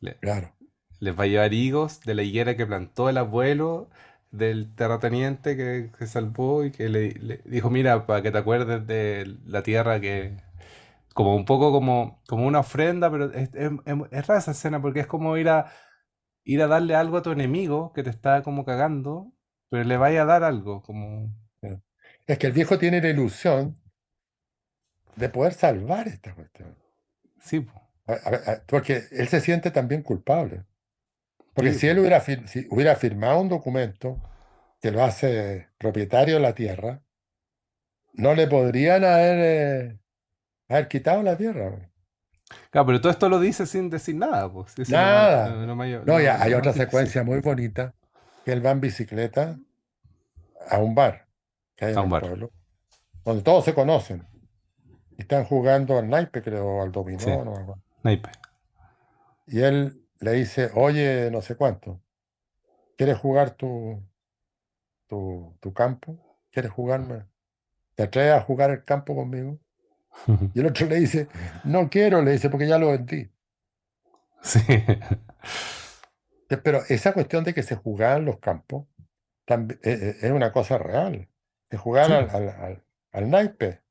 Le- 0.01 0.17
Claro. 0.21 0.53
les 1.01 1.19
va 1.19 1.25
a 1.25 1.27
llevar 1.29 1.55
higos 1.55 2.01
de 2.03 2.15
la 2.15 2.23
higuera 2.23 2.57
que 2.57 2.67
plantó 2.67 3.09
el 3.11 3.19
abuelo 3.19 3.91
del 4.31 4.75
terrateniente 4.75 5.57
que 5.57 5.91
se 5.99 6.07
salvó 6.07 6.65
y 6.65 6.73
que 6.73 6.89
le, 6.89 7.13
le 7.15 7.41
dijo, 7.45 7.71
mira, 7.71 8.07
para 8.07 8.23
que 8.23 8.31
te 8.33 8.39
acuerdes 8.39 8.87
de 8.87 9.37
la 9.47 9.63
tierra 9.63 10.01
que... 10.01 10.37
Como 11.17 11.35
un 11.37 11.45
poco 11.47 11.73
como, 11.73 12.23
como 12.29 12.47
una 12.47 12.61
ofrenda, 12.61 13.11
pero 13.11 13.33
es, 13.33 13.51
es- 13.55 13.73
es- 13.87 13.97
es 14.13 14.27
rara 14.29 14.41
esa 14.41 14.53
escena 14.53 14.83
porque 14.83 15.01
es 15.01 15.09
como 15.09 15.37
ir 15.39 15.49
a, 15.49 15.73
ir 16.45 16.63
a 16.63 16.69
darle 16.69 16.95
algo 16.97 17.19
a 17.19 17.23
tu 17.23 17.33
enemigo 17.33 17.93
que 17.95 18.03
te 18.05 18.11
está 18.11 18.43
como 18.43 18.65
cagando, 18.65 19.33
pero 19.71 19.85
le 19.85 19.97
vaya 19.99 20.23
a 20.23 20.27
dar 20.27 20.45
algo, 20.45 20.83
como... 20.83 21.31
Es 22.29 22.39
que 22.39 22.47
el 22.47 22.53
viejo 22.53 22.79
tiene 22.79 23.01
la 23.01 23.09
ilusión 23.09 23.77
de 25.17 25.29
poder 25.29 25.53
salvar 25.53 26.07
esta 26.09 26.33
cuestión. 26.35 26.77
Sí, 27.41 27.61
po. 27.61 27.73
A- 28.07 28.13
a- 28.15 28.53
a- 28.53 28.63
Porque 28.67 29.05
él 29.13 29.29
se 29.29 29.41
siente 29.41 29.71
también 29.71 30.03
culpable. 30.03 30.65
Porque 31.55 31.73
Sí, 31.73 31.79
si 31.81 31.89
él 31.89 31.99
hubiera, 32.01 32.21
fir- 32.23 32.47
si 32.49 32.67
hubiera 32.71 32.97
firmado 32.97 33.41
un 33.41 33.49
documento 33.49 34.23
que 34.81 34.91
lo 34.93 35.05
hace 35.05 35.69
propietario 35.79 36.37
de 36.37 36.41
la 36.41 36.55
tierra, 36.55 37.03
no 38.15 38.35
le 38.35 38.47
podrían 38.49 39.05
haber, 39.05 39.39
eh, 39.93 39.99
haber 40.69 40.89
quitado 40.89 41.23
la 41.23 41.37
tierra. 41.37 41.71
güey. 41.71 41.83
Claro, 42.71 42.87
pero 42.87 43.01
todo 43.01 43.11
esto 43.11 43.29
lo 43.29 43.41
dice 43.41 43.67
sin 43.67 43.91
decir 43.91 44.15
nada, 44.17 44.53
pues. 44.53 44.73
Sí, 44.77 44.93
Nada. 44.93 45.49
no- 45.51 45.67
no 45.67 45.77
me- 45.77 45.91
No, 45.91 46.05
no- 46.05 46.21
y 46.21 46.27
hay 46.27 46.55
otra 46.55 46.73
secuencia 46.73 47.25
muy 47.25 47.41
bonita, 47.41 47.95
que 48.45 48.53
él 48.53 48.65
va 48.65 48.71
en 48.71 48.81
bicicleta 48.81 49.59
a 50.69 50.79
un 50.79 50.95
bar 50.95 51.27
que 51.75 51.87
hay 51.87 51.93
en 51.93 51.99
A 51.99 52.01
un 52.03 52.07
el 52.07 52.11
bar. 52.13 52.21
pueblo, 52.23 52.51
donde 53.25 53.43
todos 53.43 53.65
se 53.65 53.75
conocen. 53.75 54.25
Y 55.19 55.23
están 55.23 55.45
jugando 55.45 55.99
al 55.99 56.09
naipe, 56.09 56.43
creo, 56.43 56.67
o 56.67 56.83
al 56.83 56.93
dominó, 56.93 57.19
Sí. 57.21 57.31
me 57.31 57.35
acuerdo. 57.41 57.83
Naipe. 58.05 58.31
Y 59.49 59.61
él 59.61 60.03
le 60.21 60.33
dice, 60.33 60.71
oye, 60.75 61.31
no 61.33 61.41
sé 61.43 61.57
cuánto, 61.57 62.01
¿quieres 62.97 63.19
jugar 63.19 63.51
tu, 63.53 64.03
tu, 65.09 65.57
tu 65.61 65.73
campo? 65.73 66.17
¿Quieres 66.51 66.71
jugarme? 66.71 67.25
¿Te 67.95 68.05
atreves 68.05 68.35
a 68.35 68.41
jugar 68.43 68.71
el 68.71 68.85
campo 68.85 69.15
conmigo? 69.17 69.59
Y 70.55 70.61
el 70.61 70.67
otro 70.67 70.87
le 70.87 70.97
dice, 70.97 71.29
no 71.65 71.89
quiero, 71.91 72.23
le 72.23 72.33
dice, 72.33 72.51
porque 72.51 72.67
ya 72.69 72.79
lo 72.79 72.91
vendí. 72.91 73.31
Sí. 74.43 74.61
Pero 76.63 76.83
esa 76.89 77.13
cuestión 77.13 77.45
de 77.45 77.55
que 77.55 77.63
se 77.63 77.75
jugaban 77.77 78.25
los 78.25 78.39
campos 78.39 78.87
tambi- 79.47 79.79
eh, 79.83 79.99
eh, 80.01 80.17
es 80.23 80.31
una 80.31 80.53
cosa 80.53 80.79
real. 80.79 81.29
Se 81.71 81.77
jugaban 81.77 82.11
Sí. 82.11 82.15
al, 82.17 82.31
al, 82.31 82.49
al- 82.61 82.85
al 83.13 83.31
naipe. 83.31 83.83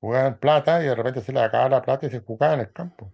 Jugaban 0.00 0.38
plata 0.38 0.82
y 0.82 0.86
de 0.86 0.94
repente 0.94 1.20
se 1.20 1.32
les 1.32 1.42
acababa 1.42 1.68
la 1.70 1.82
plata 1.82 2.06
y 2.06 2.10
se 2.10 2.20
jugaban 2.20 2.60
en 2.60 2.66
el 2.66 2.72
campo. 2.72 3.12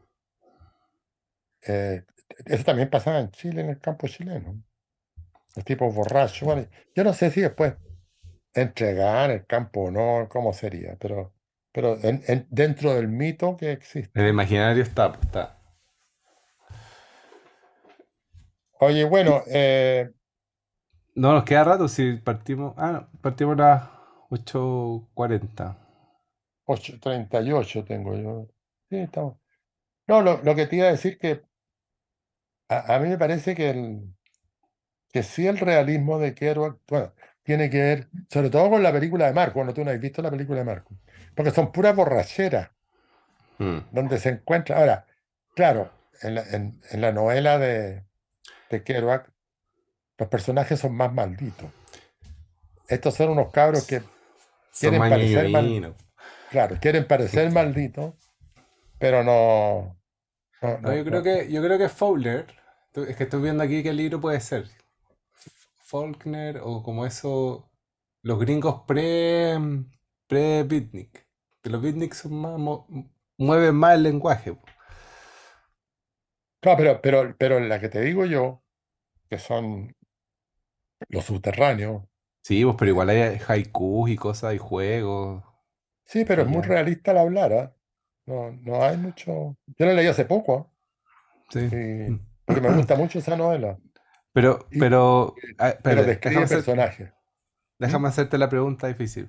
Eh, 1.66 2.04
eso 2.46 2.64
también 2.64 2.88
pasaba 2.90 3.18
en 3.20 3.30
Chile, 3.30 3.60
en 3.62 3.70
el 3.70 3.80
campo 3.80 4.06
chileno. 4.08 4.62
Los 5.56 5.64
tipos 5.64 5.94
borrachos. 5.94 6.42
Bueno, 6.42 6.66
yo 6.94 7.04
no 7.04 7.12
sé 7.12 7.30
si 7.30 7.40
después 7.40 7.74
entregaban 8.54 9.30
el 9.32 9.46
campo 9.46 9.84
o 9.84 9.90
no, 9.90 10.28
cómo 10.28 10.52
sería, 10.52 10.96
pero, 10.98 11.32
pero 11.72 11.96
en- 12.02 12.22
en- 12.26 12.46
dentro 12.50 12.94
del 12.94 13.08
mito 13.08 13.56
que 13.56 13.72
existe. 13.72 14.20
El 14.20 14.28
imaginario 14.28 14.84
está, 14.84 15.10
pues, 15.10 15.24
está. 15.26 15.56
Oye, 18.80 19.04
bueno, 19.04 19.42
eh, 19.46 20.10
No 21.14 21.32
nos 21.32 21.44
queda 21.44 21.62
rato 21.62 21.86
si 21.86 22.14
partimos. 22.14 22.74
Ah, 22.76 22.90
no, 22.90 23.20
partimos 23.20 23.54
a 23.54 23.62
las 23.62 23.88
8.40. 24.30 25.76
8.38 26.64 27.84
tengo 27.84 28.16
yo. 28.16 28.48
Sí, 28.88 28.96
estamos. 28.96 29.36
No, 30.08 30.22
lo, 30.22 30.42
lo 30.42 30.54
que 30.56 30.66
te 30.66 30.76
iba 30.76 30.88
a 30.88 30.92
decir 30.92 31.18
que 31.18 31.42
a, 32.68 32.94
a 32.94 32.98
mí 33.00 33.08
me 33.08 33.18
parece 33.18 33.54
que, 33.54 33.70
el, 33.70 34.14
que 35.12 35.22
sí 35.22 35.46
el 35.46 35.58
realismo 35.58 36.18
de 36.18 36.34
Kerouac, 36.34 36.78
bueno, 36.88 37.12
tiene 37.42 37.70
que 37.70 37.78
ver, 37.78 38.08
sobre 38.30 38.50
todo 38.50 38.70
con 38.70 38.82
la 38.82 38.92
película 38.92 39.26
de 39.26 39.32
Marco, 39.34 39.54
cuando 39.54 39.74
tú 39.74 39.84
no 39.84 39.90
has 39.90 40.00
visto 40.00 40.22
la 40.22 40.30
película 40.30 40.60
de 40.60 40.64
Marco, 40.64 40.94
porque 41.40 41.54
son 41.54 41.72
puras 41.72 41.96
borracheras 41.96 42.68
Mm. 43.58 43.78
donde 43.92 44.18
se 44.18 44.28
encuentra. 44.28 44.78
Ahora, 44.78 45.06
claro, 45.54 45.90
en 46.22 46.34
la, 46.34 46.42
en, 46.50 46.80
en 46.90 47.00
la 47.00 47.12
novela 47.12 47.58
de, 47.58 48.04
de 48.68 48.84
Kerouac, 48.84 49.30
los 50.18 50.28
personajes 50.28 50.78
son 50.80 50.94
más 50.94 51.12
malditos. 51.14 51.70
Estos 52.88 53.14
son 53.14 53.30
unos 53.30 53.50
cabros 53.52 53.86
que, 53.86 54.02
Quieren 54.78 55.00
parecer 55.00 55.48
mal- 55.48 55.96
claro, 56.50 56.76
quieren 56.78 57.06
parecer 57.06 57.50
malditos, 57.52 58.14
pero 58.98 59.24
no, 59.24 59.96
No, 60.60 60.68
No, 60.68 60.78
no, 60.80 60.94
yo 60.94 61.04
creo 61.06 61.22
que, 61.22 61.50
yo 61.50 61.62
creo 61.62 61.78
que 61.78 61.88
Fowler, 61.88 62.46
es 62.94 63.16
que 63.16 63.24
estoy 63.24 63.40
viendo 63.40 63.62
aquí 63.64 63.82
qué 63.82 63.94
libro 63.94 64.20
puede 64.20 64.40
ser. 64.40 64.68
Faulkner 65.78 66.60
o 66.62 66.82
como 66.82 67.04
eso, 67.06 67.70
los 68.22 68.38
gringos 68.38 68.82
pre, 68.86 69.58
pre 70.26 70.62
beatnik. 70.64 71.26
Que 71.62 71.70
los 71.70 71.82
beatnik 71.82 72.14
son 72.14 72.34
más, 72.34 72.58
mo- 72.58 72.86
mueven 73.38 73.74
más 73.74 73.94
el 73.94 74.02
lenguaje. 74.04 74.56
Claro, 76.60 76.76
pero, 76.78 77.00
pero, 77.00 77.36
pero 77.38 77.60
la 77.60 77.80
que 77.80 77.88
te 77.88 78.00
digo 78.02 78.24
yo, 78.26 78.62
que 79.28 79.38
son 79.38 79.94
los 81.08 81.24
subterráneos, 81.24 82.02
Sí, 82.42 82.64
pues, 82.64 82.76
pero 82.78 82.88
eh, 82.88 82.92
igual 82.92 83.08
hay 83.10 83.38
haikus 83.46 84.10
y 84.10 84.16
cosas 84.16 84.54
y 84.54 84.58
juegos 84.58 85.44
sí, 86.04 86.24
pero 86.24 86.42
es 86.42 86.48
muy 86.48 86.62
realista 86.62 87.10
al 87.12 87.18
hablar, 87.18 87.52
¿ah? 87.52 87.76
No, 88.26 88.52
no 88.52 88.82
hay 88.82 88.96
mucho. 88.96 89.56
Yo 89.78 89.86
la 89.86 89.92
leí 89.94 90.06
hace 90.06 90.24
poco, 90.24 90.56
¿ah? 90.56 90.72
Sí. 91.50 91.60
Y- 91.60 92.20
porque 92.44 92.60
me 92.60 92.74
gusta 92.74 92.96
mucho 92.96 93.18
esa 93.18 93.36
novela. 93.36 93.78
Pero, 94.32 94.66
Y- 94.70 94.78
pero, 94.78 95.34
ah, 95.58 95.74
Pero 95.82 96.02
espérate, 96.02 96.06
describe 96.06 96.30
déjame, 96.30 96.44
hacer- 96.46 96.56
personajes. 96.58 97.12
déjame 97.78 98.08
hacerte 98.08 98.38
la 98.38 98.48
pregunta 98.48 98.86
difícil. 98.86 99.28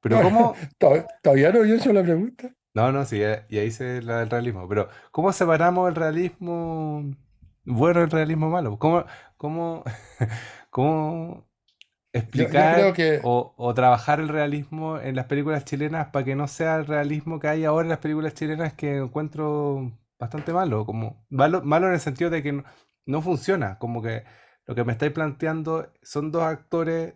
Pero 0.00 0.20
¿cómo? 0.20 0.56
Tod- 0.78 1.06
Todavía 1.22 1.52
no 1.52 1.64
he 1.64 1.74
hecho 1.76 1.92
la 1.92 2.02
pregunta. 2.02 2.54
No, 2.74 2.92
no, 2.92 3.04
sí, 3.06 3.18
ya, 3.20 3.46
ya 3.48 3.62
hice 3.64 4.02
la 4.02 4.18
del 4.20 4.28
realismo. 4.30 4.68
Pero 4.68 4.88
¿cómo 5.10 5.32
separamos 5.32 5.88
el 5.88 5.94
realismo 5.94 7.10
bueno 7.64 8.00
del 8.00 8.10
realismo 8.10 8.50
malo? 8.50 8.78
¿Cómo, 8.78 9.04
cómo, 9.38 9.82
cómo 10.70 11.48
Yo, 12.32 12.46
yo 12.70 12.92
explicar 12.92 12.92
que, 12.92 13.22
o, 13.22 13.54
o 13.58 13.74
trabajar 13.74 14.20
el 14.20 14.28
realismo 14.28 14.98
en 15.00 15.16
las 15.16 15.26
películas 15.26 15.64
chilenas 15.64 16.08
para 16.10 16.24
que 16.26 16.36
no 16.36 16.48
sea 16.48 16.76
el 16.76 16.86
realismo 16.86 17.40
que 17.40 17.48
hay 17.48 17.64
ahora 17.64 17.84
en 17.86 17.90
las 17.90 17.98
películas 18.00 18.34
chilenas 18.34 18.74
que 18.74 18.98
encuentro 18.98 19.92
bastante 20.18 20.52
malo? 20.52 20.86
Como 20.86 21.26
malo, 21.30 21.62
malo 21.62 21.88
en 21.88 21.94
el 21.94 22.00
sentido 22.00 22.30
de 22.30 22.42
que 22.42 22.52
no, 22.52 22.64
no 23.06 23.22
funciona. 23.22 23.78
Como 23.78 24.02
que 24.02 24.24
lo 24.66 24.74
que 24.74 24.84
me 24.84 24.92
estáis 24.92 25.12
planteando 25.12 25.92
son 26.02 26.32
dos 26.32 26.42
actores 26.44 27.14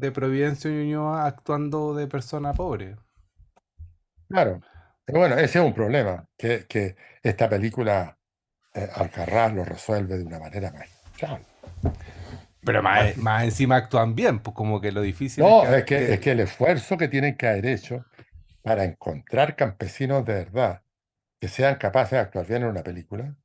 de 0.00 0.12
Providencia 0.12 0.70
y 0.70 0.74
Ñuñoa 0.74 1.26
actuando 1.26 1.94
de 1.94 2.06
persona 2.08 2.54
pobre. 2.54 2.96
claro, 4.28 4.60
pero 5.04 5.18
bueno, 5.20 5.36
ese 5.36 5.58
es 5.58 5.64
un 5.64 5.74
problema, 5.74 6.26
que, 6.36 6.66
que 6.66 6.96
esta 7.22 7.48
película 7.48 8.18
eh, 8.74 8.88
Alcarrás 8.94 9.54
lo 9.54 9.64
resuelve 9.64 10.18
de 10.18 10.24
una 10.24 10.40
manera 10.40 10.72
magistral. 10.72 11.46
Pero 12.64 12.82
más, 12.82 13.16
más 13.16 13.44
encima 13.44 13.76
actúan 13.76 14.14
bien, 14.14 14.40
pues 14.40 14.54
como 14.54 14.80
que 14.80 14.92
lo 14.92 15.00
difícil 15.02 15.46
No, 15.46 15.62
es 15.62 15.84
es 15.84 15.84
que, 15.84 15.94
que, 15.94 16.14
es 16.14 16.20
que 16.20 16.32
el 16.32 16.40
esfuerzo 16.40 16.96
que 16.98 17.08
tienen 17.08 17.36
que 17.36 17.46
haber 17.46 17.66
hecho 17.66 18.04
para 18.62 18.84
encontrar 18.84 19.56
campesinos 19.56 20.24
de 20.26 20.34
verdad 20.34 20.82
que 21.40 21.48
sean 21.48 21.76
capaces 21.76 22.12
de 22.12 22.18
actuar 22.20 22.46
bien 22.46 22.62
en 22.64 22.70
una 22.70 22.82
película. 22.84 23.36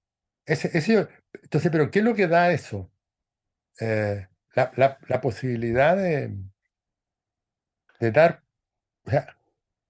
Ese, 0.45 0.71
ese- 0.77 1.09
entonces, 1.43 1.71
¿pero 1.71 1.91
qué 1.91 1.99
es 1.99 2.05
lo 2.05 2.15
que 2.15 2.27
da 2.27 2.51
eso? 2.53 2.91
Eh, 3.81 4.27
la, 4.55 4.71
la- 4.77 4.97
la 5.07 5.21
posibilidad 5.21 5.95
de, 5.97 6.33
de 7.99 8.11
dar, 8.11 8.43
o 9.05 9.11
sea, 9.11 9.37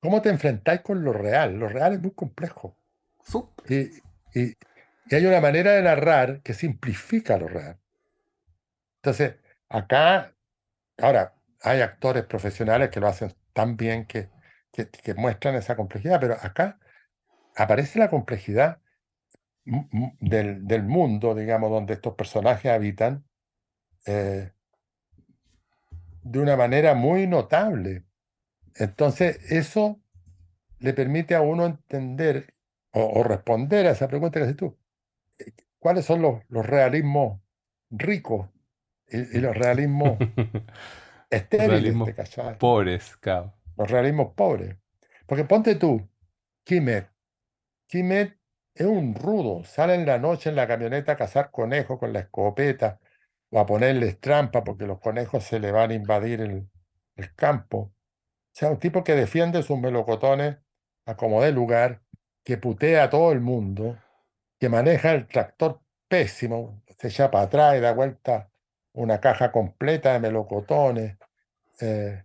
¿cómo 0.01 0.21
te 0.21 0.29
enfrentáis 0.29 0.81
con 0.81 1.03
lo 1.03 1.13
real? 1.13 1.55
Lo 1.59 1.69
real 1.69 1.93
es 1.93 2.01
muy 2.01 2.11
complejo. 2.13 2.77
Y, 3.69 3.81
y- 4.39 4.55
y 5.09 5.15
hay 5.15 5.25
una 5.25 5.41
manera 5.41 5.73
de 5.73 5.83
narrar 5.83 6.41
que 6.43 6.53
simplifica 6.53 7.37
lo 7.37 7.47
real. 7.49 7.79
Entonces, 9.01 9.35
acá, 9.69 10.33
ahora, 10.99 11.35
hay 11.61 11.81
actores 11.81 12.25
profesionales 12.25 12.89
que 12.91 12.99
lo 12.99 13.07
hacen 13.07 13.33
tan 13.53 13.77
bien 13.77 14.05
que, 14.07 14.29
que, 14.73 14.89
que 14.89 15.13
muestran 15.15 15.55
esa 15.55 15.75
complejidad, 15.75 16.19
pero 16.21 16.35
acá 16.41 16.79
aparece 17.57 17.99
la 17.99 18.09
complejidad 18.11 18.81
del, 19.65 20.67
del 20.67 20.83
mundo, 20.83 21.35
digamos, 21.35 21.71
donde 21.71 21.93
estos 21.93 22.15
personajes 22.15 22.71
habitan, 22.71 23.25
eh, 24.07 24.52
de 26.23 26.39
una 26.39 26.55
manera 26.57 26.93
muy 26.95 27.27
notable. 27.27 28.05
Entonces, 28.75 29.51
eso 29.51 30.01
le 30.79 30.93
permite 30.93 31.35
a 31.35 31.41
uno 31.41 31.65
entender 31.65 32.55
o, 32.91 33.03
o 33.21 33.23
responder 33.23 33.87
a 33.87 33.91
esa 33.91 34.07
pregunta 34.07 34.39
que 34.39 34.45
haces 34.45 34.57
tú. 34.57 34.77
eh, 35.39 35.53
¿Cuáles 35.79 36.05
son 36.05 36.21
los, 36.23 36.41
los 36.49 36.65
realismos 36.65 37.41
ricos 37.91 38.49
y, 39.09 39.37
y 39.37 39.41
los 39.41 39.55
realismos 39.57 40.23
estériles, 41.29 41.67
Realismos 41.67 42.03
¿te 42.03 42.15
cachai? 42.15 42.59
pobres, 42.59 43.17
claro. 43.17 43.53
Los 43.77 43.89
realismos 43.91 44.33
pobres. 44.35 44.77
Porque 45.27 45.45
ponte 45.45 45.75
tú, 45.75 46.07
Kimet. 46.63 47.09
Kimet 47.87 48.37
es 48.75 48.87
un 48.87 49.15
rudo, 49.15 49.63
sale 49.65 49.95
en 49.95 50.05
la 50.05 50.19
noche 50.19 50.49
en 50.49 50.55
la 50.57 50.67
camioneta 50.67 51.13
a 51.13 51.17
cazar 51.17 51.51
conejos 51.51 51.99
con 51.99 52.13
la 52.13 52.19
escopeta 52.21 52.99
o 53.53 53.59
a 53.59 53.65
ponerles 53.67 54.19
trampa 54.19 54.63
porque 54.63 54.87
los 54.87 54.99
conejos 54.99 55.43
se 55.43 55.59
le 55.59 55.71
van 55.71 55.91
a 55.91 55.93
invadir 55.93 56.41
el, 56.41 56.67
el 57.15 57.35
campo. 57.35 57.77
O 57.77 58.55
sea, 58.55 58.71
un 58.71 58.79
tipo 58.79 59.03
que 59.03 59.13
defiende 59.15 59.61
sus 59.61 59.79
melocotones 59.79 60.57
a 61.05 61.15
como 61.15 61.41
dé 61.43 61.51
lugar, 61.51 62.01
que 62.43 62.57
putea 62.57 63.03
a 63.03 63.09
todo 63.09 63.31
el 63.31 63.41
mundo, 63.41 63.97
que 64.59 64.69
maneja 64.69 65.11
el 65.11 65.27
tractor 65.27 65.81
pésimo, 66.07 66.81
se 66.97 67.09
echa 67.09 67.29
para 67.29 67.45
atrás 67.45 67.77
y 67.77 67.79
da 67.81 67.93
vuelta 67.93 68.49
una 68.93 69.19
caja 69.19 69.51
completa 69.51 70.13
de 70.13 70.19
melocotones. 70.19 71.17
eh, 71.81 72.23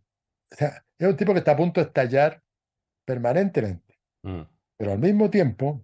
o 0.50 0.54
sea, 0.54 0.84
es 0.98 1.06
un 1.08 1.16
tipo 1.16 1.32
que 1.32 1.40
está 1.40 1.52
a 1.52 1.56
punto 1.56 1.80
de 1.80 1.86
estallar 1.88 2.42
permanentemente, 3.04 3.98
Mm. 4.22 4.42
pero 4.76 4.92
al 4.92 4.98
mismo 4.98 5.30
tiempo, 5.30 5.82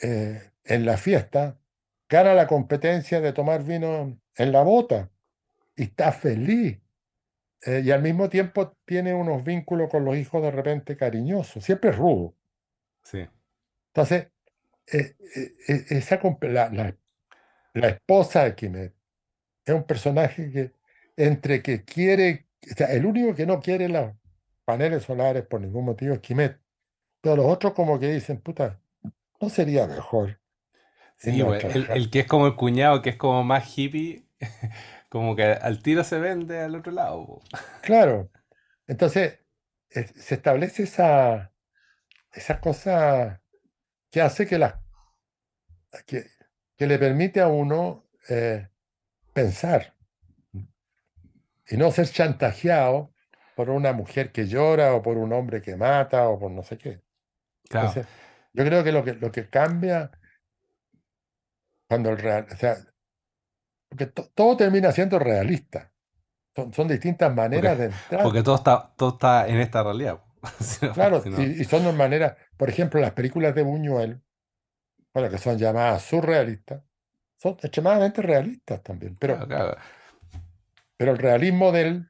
eh, 0.00 0.50
en 0.64 0.86
la 0.86 0.96
fiesta, 0.96 1.58
gana 2.10 2.34
la 2.34 2.46
competencia 2.46 3.20
de 3.22 3.32
tomar 3.32 3.64
vino 3.64 4.20
en 4.36 4.52
la 4.52 4.62
bota 4.62 5.10
y 5.76 5.84
está 5.84 6.12
feliz. 6.12 6.80
eh, 7.66 7.82
y 7.84 7.90
al 7.92 8.02
mismo 8.02 8.28
tiempo 8.30 8.76
tiene 8.86 9.14
unos 9.14 9.44
vínculos 9.44 9.90
con 9.90 10.04
los 10.04 10.16
hijos 10.16 10.42
de 10.42 10.50
repente 10.50 10.96
cariñosos, 10.96 11.64
siempre 11.64 11.90
es 11.90 11.96
rudo. 11.98 12.34
Sí. 13.04 13.28
Entonces, 13.88 14.28
eh, 14.92 15.16
eh, 15.36 15.86
esa, 15.90 16.20
comp- 16.20 16.48
la, 16.48 16.70
la- 16.70 16.96
la 17.74 17.88
esposa 17.88 18.44
de 18.44 18.54
Quimet 18.56 18.94
es 19.64 19.74
un 19.74 19.84
personaje 19.84 20.50
que 20.52 20.72
entre 21.16 21.62
que 21.62 21.84
quiere, 21.84 22.48
o 22.70 22.74
sea, 22.76 22.88
el 22.92 23.06
único 23.06 23.34
que 23.34 23.46
no 23.46 23.60
quiere 23.60 23.88
los 23.88 24.12
paneles 24.64 25.04
solares 25.04 25.46
por 25.46 25.60
ningún 25.60 25.84
motivo 25.84 26.14
es 26.14 26.20
Quimet, 26.20 26.58
pero 27.20 27.36
los 27.36 27.46
otros 27.46 27.74
como 27.74 28.00
que 28.00 28.12
dicen, 28.12 28.40
puta, 28.40 28.80
¿no 29.40 29.50
sería 29.50 29.86
mejor 29.86 30.39
Sí, 31.20 31.42
güey, 31.42 31.60
el, 31.90 32.08
que 32.08 32.20
es 32.20 32.26
como 32.26 32.46
el 32.46 32.56
cuñado, 32.56 33.02
que 33.02 33.10
es 33.10 33.16
como 33.16 33.44
más 33.44 33.76
hippie, 33.76 34.24
como 35.10 35.36
que 35.36 35.44
al 35.44 35.82
tiro 35.82 36.02
se 36.02 36.18
vende 36.18 36.60
al 36.60 36.74
otro 36.74 36.92
lado. 36.92 37.26
po. 37.26 37.42
Claro, 37.82 38.30
entonces 38.86 39.38
eh, 39.90 40.06
se 40.16 40.36
establece 40.36 40.84
esa, 40.84 41.52
esa 42.32 42.60
cosa 42.60 43.42
que 44.10 44.22
hace 44.22 44.46
que, 44.46 44.58
las 44.58 44.76
que, 46.06 46.24
que 46.78 46.86
le 46.86 46.98
permite 46.98 47.40
a 47.40 47.48
uno 47.48 48.06
eh, 48.30 48.68
pensar 49.34 49.94
y 51.68 51.76
no 51.76 51.90
ser 51.90 52.08
chantajeado 52.08 53.12
por 53.56 53.68
una 53.68 53.92
mujer 53.92 54.32
que 54.32 54.46
llora 54.46 54.94
o 54.94 55.02
por 55.02 55.18
un 55.18 55.34
hombre 55.34 55.60
que 55.60 55.76
mata 55.76 56.30
o 56.30 56.38
por 56.38 56.50
no 56.50 56.62
sé 56.62 56.78
qué. 56.78 57.02
Claro. 57.68 57.88
Entonces, 57.88 58.12
yo 58.54 58.64
creo 58.64 58.82
que 58.82 58.92
lo 58.92 59.04
que, 59.04 59.12
lo 59.12 59.30
que 59.30 59.50
cambia 59.50 60.10
cuando 61.90 62.10
el 62.10 62.18
real, 62.18 62.46
o 62.52 62.56
sea, 62.56 62.76
porque 63.88 64.06
to- 64.06 64.30
todo 64.32 64.56
termina 64.56 64.92
siendo 64.92 65.18
realista. 65.18 65.90
Son, 66.54 66.72
son 66.72 66.86
distintas 66.86 67.34
maneras 67.34 67.76
de 67.78 67.86
entrar. 67.86 68.22
Porque 68.22 68.44
todo 68.44 68.54
está, 68.54 68.92
todo 68.96 69.10
está 69.10 69.48
en 69.48 69.56
esta 69.58 69.82
realidad. 69.82 70.18
po. 70.20 70.48
Si 70.60 70.86
no- 70.86 70.92
Claro, 70.92 71.20
si 71.20 71.30
no- 71.30 71.42
y, 71.42 71.60
y 71.60 71.64
son 71.64 71.96
maneras, 71.96 72.36
por 72.56 72.68
ejemplo, 72.68 73.00
las 73.00 73.10
películas 73.12 73.54
de 73.56 73.62
Buñuel, 73.62 74.22
bueno, 75.12 75.28
que 75.30 75.38
son 75.38 75.58
llamadas 75.58 76.02
surrealistas, 76.04 76.84
son 77.36 77.54
extremadamente 77.60 78.22
realistas 78.22 78.82
también, 78.84 79.16
pero, 79.18 79.34
claro, 79.34 79.48
claro. 79.48 79.76
pero 80.96 81.10
el 81.12 81.18
realismo 81.18 81.72
del, 81.72 82.08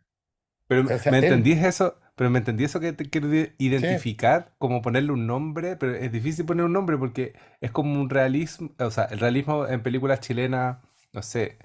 Pero 0.66 0.82
o 0.84 0.98
sea, 0.98 1.10
me 1.10 1.18
él- 1.18 1.24
entendís 1.24 1.64
eso, 1.64 1.98
pero 2.20 2.30
me 2.30 2.40
entendí 2.40 2.64
eso 2.64 2.80
que 2.80 2.92
te 2.92 3.08
quiero 3.10 3.28
de- 3.28 3.56
identificar, 3.58 4.54
como 4.58 4.82
ponerle 4.82 5.12
un 5.12 5.26
nombre, 5.26 5.76
pero 5.78 5.94
es 5.96 6.12
difícil 6.12 6.44
poner 6.46 6.66
un 6.66 6.74
nombre 6.74 6.98
porque 6.98 7.34
es 7.62 7.70
como 7.72 7.98
un 8.00 8.10
realismo, 8.10 8.72
o 8.78 8.90
sea, 8.92 9.06
el 9.06 9.20
realismo 9.20 9.66
en 9.66 9.82
películas 9.82 10.20
chilenas, 10.20 10.78
no 11.14 11.22
sé, 11.22 11.58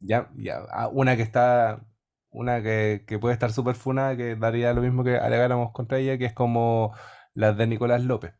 ya, 0.00 0.30
ya, 0.36 0.66
una 0.92 1.16
que 1.16 1.22
está, 1.22 1.86
una 2.30 2.62
que, 2.62 3.04
que 3.06 3.18
puede 3.18 3.32
estar 3.34 3.52
súper 3.52 3.76
funada, 3.76 4.16
que 4.16 4.36
daría 4.36 4.74
lo 4.74 4.82
mismo 4.82 5.04
que 5.04 5.16
alegáramos 5.18 5.72
contra 5.72 5.98
ella, 5.98 6.18
que 6.18 6.26
es 6.26 6.34
como 6.34 6.94
las 7.34 7.56
de 7.56 7.66
Nicolás 7.66 8.04
López, 8.04 8.34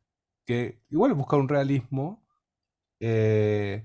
que 0.46 0.82
igual 0.90 1.14
busca 1.14 1.36
un 1.36 1.48
realismo 1.48 2.26
eh, 3.00 3.84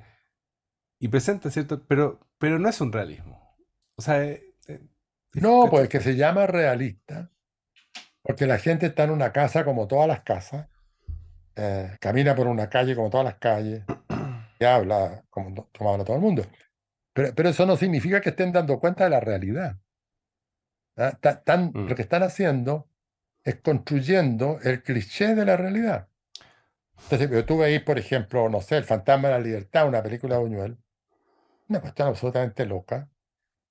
y 1.00 1.08
presenta, 1.08 1.50
¿cierto? 1.52 1.84
Pero, 1.88 2.20
pero 2.38 2.60
no 2.60 2.70
es 2.70 2.82
un 2.82 2.92
realismo. 2.92 3.58
O 3.96 4.02
sea, 4.02 4.24
eh, 4.24 4.54
eh, 4.68 4.82
No, 5.34 5.70
pues 5.72 5.90
que 5.90 6.02
se 6.02 6.16
llama 6.16 6.46
realista, 6.46 7.32
porque 8.22 8.45
la 8.47 8.57
gente 8.57 8.86
está 8.88 9.03
en 9.03 9.11
una 9.11 9.32
casa 9.32 9.63
como 9.65 9.88
todas 9.88 10.07
las 10.07 10.22
casas, 10.24 10.67
eh, 11.55 11.97
camina 11.99 12.36
por 12.36 12.47
una 12.47 12.70
calle 12.70 12.95
como 12.95 13.09
todas 13.09 13.26
las 13.26 13.36
calles, 13.36 13.84
que 14.57 14.65
habla 14.65 15.24
como, 15.30 15.67
como 15.78 15.91
habla 15.93 16.03
todo 16.05 16.15
el 16.17 16.22
mundo. 16.22 16.45
Pero, 17.13 17.34
pero 17.36 17.49
eso 17.49 17.65
no 17.65 17.76
significa 17.78 18.22
que 18.22 18.30
estén 18.30 18.51
dando 18.51 18.80
cuenta 18.80 19.03
de 19.05 19.09
la 19.09 19.20
realidad. 19.20 19.78
¿ah? 20.97 21.11
Tan- 21.43 21.72
Mm, 21.74 21.88
lo 21.89 21.95
que 21.95 22.01
están 22.01 22.24
haciendo 22.24 22.88
es 23.43 23.55
construyendo 23.55 24.59
el 24.63 24.84
cliché 24.84 25.34
de 25.36 25.45
la 25.45 25.57
realidad. 25.57 26.07
Entonces, 27.03 27.28
pero 27.30 27.45
tú 27.45 27.57
veis, 27.57 27.82
por 27.82 27.97
ejemplo, 27.97 28.49
no 28.49 28.61
sé, 28.61 28.78
El 28.78 28.84
Fantasma 28.84 29.30
de 29.30 29.34
la 29.36 29.39
Libertad, 29.39 29.88
una 29.88 30.03
película 30.03 30.36
de 30.36 30.41
Buñuel, 30.41 30.78
una 31.70 31.80
cuestión 31.82 32.09
absolutamente 32.09 32.65
loca, 32.65 33.07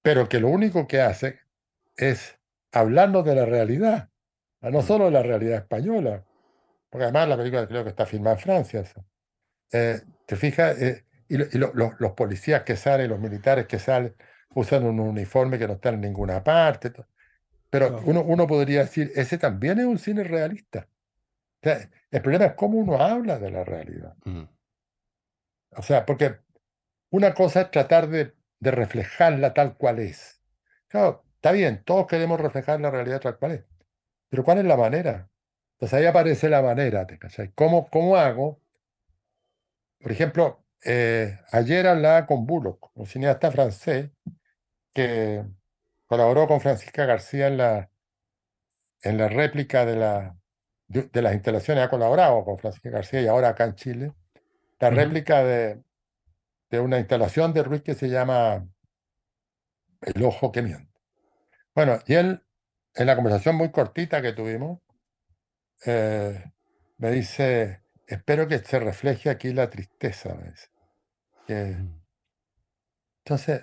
pero 0.02 0.28
que 0.28 0.40
lo 0.40 0.48
único 0.48 0.86
que 0.88 1.02
hace 1.02 1.40
es 1.96 2.38
hablarnos 2.72 3.24
de 3.24 3.34
la 3.34 3.44
realidad, 3.44 4.08
no 4.62 4.78
mm, 4.80 4.82
solo 4.82 5.10
la 5.10 5.22
realidad 5.22 5.58
española, 5.58 6.24
porque 6.90 7.04
además 7.04 7.28
la 7.28 7.36
película 7.36 7.66
creo 7.66 7.84
que 7.84 7.90
está 7.90 8.06
filmada 8.06 8.36
en 8.36 8.42
Francia. 8.42 8.84
Eh, 9.72 10.00
¿te 10.26 10.36
fijas? 10.36 10.80
Eh, 10.80 11.04
y 11.28 11.36
lo- 11.36 11.46
y 11.52 11.58
lo- 11.58 11.72
lo- 11.74 11.94
los 11.98 12.12
policías 12.12 12.62
que 12.62 12.76
salen, 12.76 13.10
los 13.10 13.20
militares 13.20 13.66
que 13.66 13.78
salen, 13.78 14.14
usan 14.54 14.84
un 14.84 14.98
uniforme 14.98 15.58
que 15.58 15.66
no 15.66 15.74
está 15.74 15.90
en 15.90 16.00
ninguna 16.00 16.42
parte. 16.42 16.92
Pero 17.70 17.88
claro. 17.88 18.02
uno, 18.06 18.22
uno 18.22 18.46
podría 18.46 18.80
decir, 18.80 19.12
ese 19.14 19.36
también 19.36 19.78
es 19.78 19.84
un 19.84 19.98
cine 19.98 20.24
realista. 20.24 20.88
O 21.60 21.68
sea, 21.68 21.90
el 22.10 22.22
problema 22.22 22.46
es 22.46 22.52
cómo 22.54 22.78
uno 22.78 22.96
habla 23.00 23.38
de 23.38 23.50
la 23.50 23.62
realidad. 23.64 24.14
Mm, 24.24 24.44
O 25.76 25.82
sea, 25.82 26.06
porque 26.06 26.36
una 27.10 27.34
cosa 27.34 27.62
es 27.62 27.70
tratar 27.70 28.08
de, 28.08 28.32
de 28.60 28.70
reflejarla 28.70 29.52
tal 29.54 29.76
cual 29.76 29.98
es. 29.98 30.40
Claro, 30.88 31.24
está 31.34 31.52
bien, 31.52 31.82
todos 31.84 32.06
queremos 32.06 32.40
reflejar 32.40 32.80
la 32.80 32.90
realidad 32.90 33.20
tal 33.20 33.36
cual 33.38 33.52
es, 33.52 33.64
pero 34.28 34.44
¿cuál 34.44 34.58
es 34.58 34.64
la 34.64 34.76
manera? 34.76 35.30
Entonces 35.74 35.98
ahí 35.98 36.06
aparece 36.06 36.48
la 36.48 36.62
manera, 36.62 37.06
¿te 37.06 37.18
cachai? 37.18 37.52
¿Cómo, 37.54 37.88
cómo 37.90 38.16
hago? 38.16 38.60
Por 40.00 40.12
ejemplo, 40.12 40.64
eh, 40.84 41.38
ayer 41.52 41.86
hablaba 41.86 42.26
con 42.26 42.46
Bullock, 42.46 42.90
un 42.94 43.06
cineasta 43.06 43.50
francés 43.50 44.10
que 44.94 45.44
colaboró 46.06 46.48
con 46.48 46.60
Francisca 46.60 47.06
García 47.06 47.48
en 47.48 47.58
la, 47.58 47.90
en 49.02 49.18
la 49.18 49.28
réplica 49.28 49.84
de, 49.86 49.96
la, 49.96 50.36
de, 50.88 51.02
de 51.04 51.22
las 51.22 51.34
instalaciones, 51.34 51.84
ha 51.84 51.90
colaborado 51.90 52.44
con 52.44 52.58
Francisca 52.58 52.90
García 52.90 53.22
y 53.22 53.26
ahora 53.26 53.50
acá 53.50 53.64
en 53.64 53.74
Chile, 53.74 54.14
la 54.80 54.90
ujú, 54.90 54.90
réplica 54.90 55.44
de, 55.44 55.82
de 56.70 56.80
una 56.80 56.98
instalación 57.00 57.54
de 57.54 57.62
Ruiz 57.64 57.82
que 57.82 57.94
se 57.94 58.08
llama 58.08 58.68
El 60.00 60.24
ojo 60.24 60.50
que 60.50 60.60
miente. 60.62 60.92
Bueno, 61.74 61.98
y 62.06 62.14
él, 62.14 62.42
en 62.98 63.06
la 63.06 63.14
conversación 63.14 63.56
muy 63.56 63.70
cortita 63.70 64.20
que 64.20 64.32
tuvimos, 64.32 64.80
eh, 65.86 66.44
me 66.98 67.12
dice, 67.12 67.82
espero 68.06 68.48
que 68.48 68.58
se 68.58 68.80
refleje 68.80 69.30
aquí 69.30 69.52
la 69.52 69.70
tristeza. 69.70 70.36
entonces, 73.24 73.62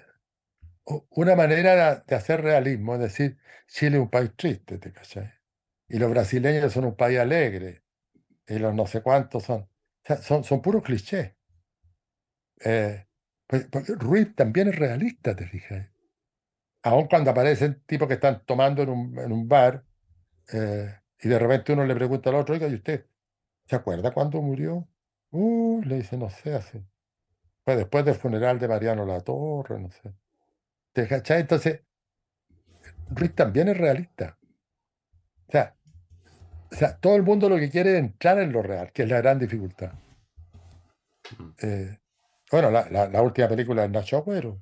una 1.10 1.36
manera 1.36 2.04
de 2.08 2.16
hacer 2.16 2.42
realismo 2.42 2.96
es 2.96 3.02
decir, 3.02 3.38
Chile 3.68 3.98
es 3.98 4.04
un 4.04 4.10
país 4.10 4.32
triste, 4.38 4.78
¿te 4.78 4.94
cachai? 4.94 5.32
Y 5.90 6.00
los 6.00 6.10
brasileños 6.10 6.72
son 6.72 6.86
un 6.86 6.96
país 6.96 7.20
alegre, 7.20 7.84
y 8.48 8.58
los 8.58 8.74
no 8.74 8.88
sé 8.88 9.02
cuántos 9.02 9.44
son. 9.44 9.70
Son, 10.22 10.62
puros 10.62 10.84
clichés. 10.84 11.34
Eh, 12.64 13.06
pues, 13.48 13.68
Ruiz 13.98 14.36
también 14.36 14.70
es 14.70 14.76
realista, 14.76 15.36
te 15.36 15.48
fijas. 15.48 15.88
Aun 16.90 17.08
cuando 17.08 17.32
aparecen 17.32 17.82
tipos 17.86 18.08
que 18.08 18.14
están 18.16 18.44
tomando 18.46 18.84
en 18.84 18.90
un, 18.90 19.20
en 19.20 19.32
un 19.32 19.48
bar, 19.48 19.84
eh, 20.54 20.96
y 21.22 21.28
de 21.30 21.40
repente 21.40 21.74
uno 21.74 21.86
le 21.86 21.96
pregunta 21.96 22.30
al 22.30 22.38
otro, 22.38 22.54
oiga, 22.56 22.68
¿y 22.68 22.76
usted 22.76 23.06
se 23.66 23.76
acuerda 23.76 24.12
cuándo 24.12 24.42
murió? 24.42 24.88
Uh, 25.32 25.82
le 25.84 25.98
dice, 25.98 26.18
no 26.18 26.30
sé, 26.30 26.54
hace. 26.56 26.84
Fue 27.66 27.76
después 27.76 28.06
del 28.06 28.16
funeral 28.16 28.60
de 28.60 28.68
Mariano 28.68 29.06
Latorre, 29.06 29.80
no 29.80 29.90
sé. 29.92 30.14
¿Te 30.94 31.08
cachai? 31.08 31.42
Entonces, 31.42 31.82
Ruiz 33.10 33.34
también 33.34 33.68
es 33.70 33.78
realista. 33.78 34.38
O 35.48 35.52
sea, 35.52 35.76
o 36.72 36.76
sea, 36.76 36.98
todo 36.98 37.16
el 37.16 37.24
mundo 37.24 37.50
lo 37.50 37.58
que 37.58 37.70
quiere 37.70 37.94
es 37.94 38.00
entrar 38.00 38.40
en 38.40 38.52
lo 38.52 38.62
real, 38.62 38.92
que 38.94 39.04
es 39.04 39.10
la 39.10 39.18
gran 39.22 39.40
dificultad. 39.40 39.94
Eh, 41.62 41.98
bueno, 42.52 42.72
la, 42.72 42.90
la- 42.90 43.08
la 43.10 43.22
última 43.22 43.48
película 43.48 43.82
de 43.84 43.90
Nacho 43.90 44.18
Agüero, 44.18 44.62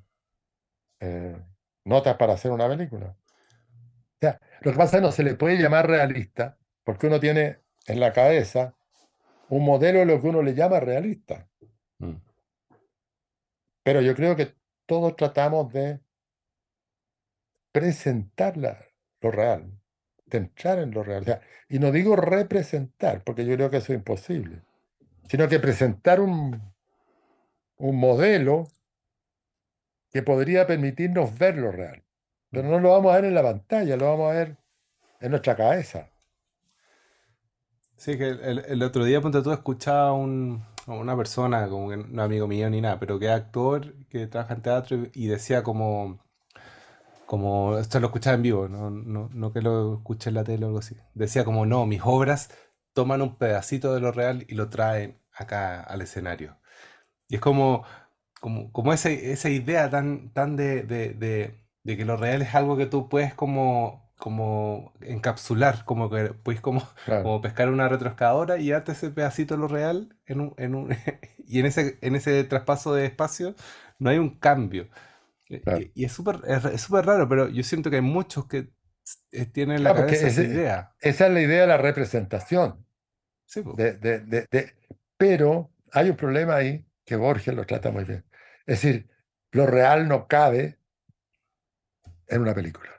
eh, 1.00 1.36
Notas 1.84 2.16
para 2.16 2.34
hacer 2.34 2.50
una 2.50 2.68
película. 2.68 3.16
O 3.16 4.18
sea, 4.20 4.40
lo 4.62 4.72
que 4.72 4.78
pasa 4.78 4.96
es 4.96 5.00
que 5.02 5.06
no 5.06 5.12
se 5.12 5.22
le 5.22 5.34
puede 5.34 5.58
llamar 5.58 5.86
realista 5.88 6.58
porque 6.82 7.06
uno 7.06 7.20
tiene 7.20 7.58
en 7.86 8.00
la 8.00 8.12
cabeza 8.12 8.74
un 9.50 9.64
modelo 9.64 10.00
de 10.00 10.06
lo 10.06 10.20
que 10.20 10.28
uno 10.28 10.42
le 10.42 10.54
llama 10.54 10.80
realista. 10.80 11.48
mm. 11.98 12.14
Pero 13.82 14.00
yo 14.00 14.14
creo 14.14 14.34
que 14.34 14.54
todos 14.86 15.14
tratamos 15.16 15.72
de 15.72 16.00
presentar 17.72 18.56
la- 18.56 18.78
lo 19.20 19.30
real, 19.30 19.70
de 20.26 20.38
entrar 20.38 20.78
en 20.78 20.92
lo 20.92 21.02
real. 21.02 21.22
O 21.22 21.24
sea, 21.24 21.40
y 21.68 21.78
no 21.78 21.90
digo 21.92 22.16
representar, 22.16 23.22
porque 23.24 23.44
yo 23.44 23.56
creo 23.56 23.70
que 23.70 23.78
eso 23.78 23.92
es 23.92 23.98
imposible, 23.98 24.62
sino 25.28 25.48
que 25.48 25.60
presentar 25.60 26.20
un, 26.20 26.62
un 27.76 27.96
modelo 27.96 28.68
que 30.14 30.22
podría 30.22 30.64
permitirnos 30.64 31.36
ver 31.36 31.56
lo 31.56 31.72
real. 31.72 32.04
Pero 32.52 32.68
no 32.68 32.78
lo 32.78 32.92
vamos 32.92 33.12
a 33.12 33.16
ver 33.16 33.24
en 33.24 33.34
la 33.34 33.42
pantalla, 33.42 33.96
lo 33.96 34.06
vamos 34.06 34.30
a 34.30 34.34
ver 34.34 34.56
en 35.20 35.30
nuestra 35.32 35.56
cabeza. 35.56 36.08
Sí, 37.96 38.16
que 38.16 38.28
el, 38.28 38.82
otro 38.84 39.04
día, 39.04 39.20
ponte 39.20 39.42
tú, 39.42 39.50
escuchaba 39.50 40.10
a 40.10 40.12
un, 40.12 40.64
una 40.86 41.16
persona, 41.16 41.68
como 41.68 41.90
que 41.90 41.96
no 41.96 42.22
amigo 42.22 42.46
mío 42.46 42.70
ni 42.70 42.80
nada, 42.80 43.00
pero 43.00 43.18
que 43.18 43.26
es 43.26 43.32
actor, 43.32 43.92
que 44.08 44.28
trabaja 44.28 44.54
en 44.54 44.62
teatro 44.62 44.96
y, 44.98 45.24
y 45.24 45.26
decía 45.26 45.64
como, 45.64 46.20
como, 47.26 47.76
esto 47.78 47.98
lo 47.98 48.06
escuchaba 48.06 48.36
en 48.36 48.42
vivo, 48.42 48.68
no, 48.68 48.90
no, 48.90 49.28
no 49.32 49.52
que 49.52 49.62
lo 49.62 49.96
escuché 49.96 50.30
en 50.30 50.34
la 50.36 50.44
tele 50.44 50.64
o 50.64 50.68
algo 50.68 50.78
así. 50.78 50.96
Decía 51.14 51.44
como, 51.44 51.66
no, 51.66 51.86
mis 51.86 52.02
obras 52.04 52.50
toman 52.92 53.20
un 53.20 53.36
pedacito 53.36 53.92
de 53.92 54.00
lo 54.00 54.12
real 54.12 54.44
y 54.48 54.54
lo 54.54 54.68
traen 54.68 55.20
acá 55.32 55.82
al 55.82 56.02
escenario. 56.02 56.56
Y 57.28 57.36
es 57.36 57.40
como, 57.40 57.84
como, 58.44 58.72
como 58.72 58.92
esa, 58.92 59.10
esa 59.10 59.48
idea 59.50 59.90
tan, 59.90 60.30
tan 60.32 60.56
de, 60.56 60.82
de, 60.84 61.14
de- 61.14 61.54
de 61.84 61.96
que 61.98 62.04
lo 62.06 62.16
real 62.16 62.42
es 62.42 62.54
algo 62.54 62.76
que 62.78 62.86
tú 62.86 63.08
puedes 63.08 63.34
como, 63.34 64.10
como 64.18 64.92
encapsular, 65.02 65.84
como 65.84 66.10
que 66.10 66.34
puedes 66.34 66.60
como, 66.60 66.82
Claro, 67.04 67.24
como 67.24 67.40
pescar 67.42 67.70
una 67.70 67.88
retroexcavadora 67.88 68.58
y 68.58 68.70
darte 68.70 68.92
ese 68.92 69.10
pedacito 69.10 69.54
de 69.54 69.60
lo 69.60 69.68
real 69.68 70.16
en 70.26 70.40
un, 70.40 70.54
en 70.58 70.74
un, 70.74 70.90
y 71.46 71.60
en 71.60 71.66
ese, 71.66 71.98
en 72.02 72.16
ese 72.16 72.44
traspaso 72.44 72.94
de 72.94 73.06
espacio 73.06 73.54
no 73.98 74.10
hay 74.10 74.18
un 74.18 74.30
cambio. 74.38 74.88
Y, 75.48 75.62
claro. 75.62 75.90
y 75.94 76.04
es 76.06 76.12
súper 76.12 76.40
es, 76.46 76.80
súper 76.82 77.06
raro, 77.06 77.28
pero 77.28 77.48
yo 77.48 77.62
siento 77.64 77.90
que 77.90 77.96
hay 77.96 78.02
muchos 78.02 78.46
que 78.46 78.70
eh, 79.32 79.46
tienen 79.46 79.78
en 79.78 79.84
la 79.84 79.92
Claro, 79.92 79.96
porque 80.00 80.16
cabeza 80.16 80.28
esa 80.28 80.42
ese- 80.42 80.42
idea. 80.42 80.94
esa 81.00 81.26
es 81.26 81.32
la 81.32 81.40
idea 81.42 81.60
de 81.62 81.66
la 81.68 81.76
representación. 81.76 82.86
Sí, 83.46 83.62
de- 83.62 83.94
de- 84.50 84.74
pero 85.16 85.70
hay 85.92 86.10
un 86.10 86.16
problema 86.16 86.56
ahí 86.56 86.84
que 87.04 87.16
Borges 87.16 87.54
lo 87.54 87.66
trata 87.66 87.90
muy 87.90 88.04
bien. 88.04 88.24
Es 88.66 88.82
decir, 88.82 89.08
lo 89.52 89.66
real 89.66 90.08
no 90.08 90.26
cabe 90.26 90.78
en 92.28 92.42
una 92.42 92.54
película. 92.54 92.90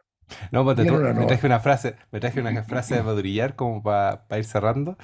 No, 0.51 0.63
en 0.83 0.87
tú, 0.87 0.95
una 0.95 1.13
me 1.13 1.25
traje 1.27 1.45
una 1.47 1.59
frase, 1.59 1.95
me 2.11 2.19
traje 2.19 2.39
una 2.39 2.63
frase 2.63 2.95
de 2.95 3.01
Baudrillard 3.01 3.55
como 3.55 3.83
para 3.83 4.25
ir 4.37 4.45
cerrando, 4.45 4.97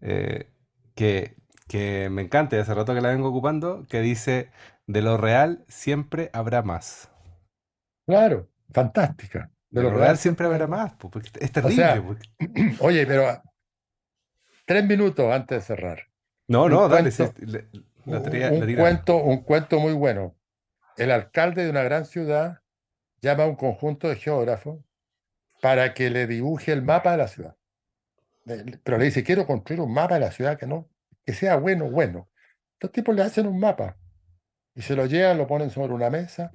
eh, 0.00 0.50
que, 0.94 1.36
que 1.68 2.08
me 2.10 2.22
encanta 2.22 2.56
y 2.56 2.60
hace 2.60 2.74
rato 2.74 2.94
que 2.94 3.00
la 3.00 3.10
vengo 3.10 3.28
ocupando, 3.28 3.86
que 3.88 4.00
dice, 4.00 4.50
de 4.86 5.02
lo 5.02 5.16
real 5.16 5.64
siempre 5.68 6.30
habrá 6.32 6.62
más. 6.62 7.10
Claro, 8.06 8.48
fantástica. 8.70 9.50
De 9.70 9.82
lo 9.82 9.90
real 9.90 10.16
siempre 10.16 10.46
habrá 10.46 10.66
más, 10.66 10.94
porque 10.94 11.28
es 11.40 11.52
terrible. 11.52 11.76
sea, 11.76 12.02
porque- 12.06 12.28
Oye, 12.80 13.06
pero 13.06 13.42
tres 14.64 14.86
minutos 14.86 15.30
antes 15.32 15.58
de 15.58 15.62
cerrar. 15.62 15.98
No, 16.48 16.68
no, 16.68 16.88
dale, 16.88 17.10
cuento- 17.10 17.34
le- 17.44 17.68
la 18.06 18.18
Un, 18.18 18.22
tira- 18.30 18.50
un 18.52 18.60
la 18.60 18.66
tiramos. 18.66 18.90
cuento, 18.90 19.16
un 19.22 19.42
cuento 19.42 19.78
muy 19.80 19.92
bueno. 19.92 20.36
El 20.96 21.10
alcalde 21.10 21.64
de 21.64 21.70
una 21.70 21.82
gran 21.82 22.06
ciudad 22.06 22.60
llama 23.20 23.44
a 23.44 23.46
un 23.48 23.56
conjunto 23.56 24.08
de 24.08 24.16
geógrafos 24.16 24.80
para 25.60 25.94
que 25.94 26.10
le 26.10 26.26
dibuje 26.26 26.72
el 26.72 26.82
mapa 26.82 27.12
de 27.12 27.18
la 27.18 27.28
ciudad. 27.28 27.56
Eh, 28.46 28.78
Pero 28.82 28.98
le 28.98 29.06
dice, 29.06 29.24
quiero 29.24 29.46
construir 29.46 29.80
un 29.80 29.92
mapa 29.92 30.14
de 30.14 30.20
la 30.20 30.30
ciudad 30.32 30.58
que 30.58 30.66
no, 30.66 30.88
que 31.24 31.32
sea 31.34 31.56
bueno, 31.56 31.90
bueno. 31.90 32.28
Estos 32.74 32.92
tipos 32.92 33.14
le 33.14 33.22
hacen 33.22 33.46
un 33.46 33.58
mapa 33.58 33.96
y 34.74 34.82
se 34.82 34.94
lo 34.94 35.06
llevan, 35.06 35.38
lo 35.38 35.46
ponen 35.46 35.70
sobre 35.70 35.92
una 35.94 36.10
mesa 36.10 36.52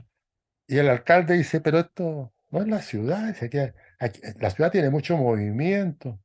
y 0.68 0.78
el 0.78 0.88
alcalde 0.90 1.34
dice, 1.36 1.60
pero 1.62 1.80
esto 1.80 2.32
no 2.52 2.62
es 2.62 2.68
la 2.68 2.82
ciudad, 2.82 3.36
aquí- 4.00 4.22
la 4.40 4.50
ciudad 4.52 4.72
tiene 4.72 4.90
mucho 4.90 5.18
movimiento, 5.18 6.20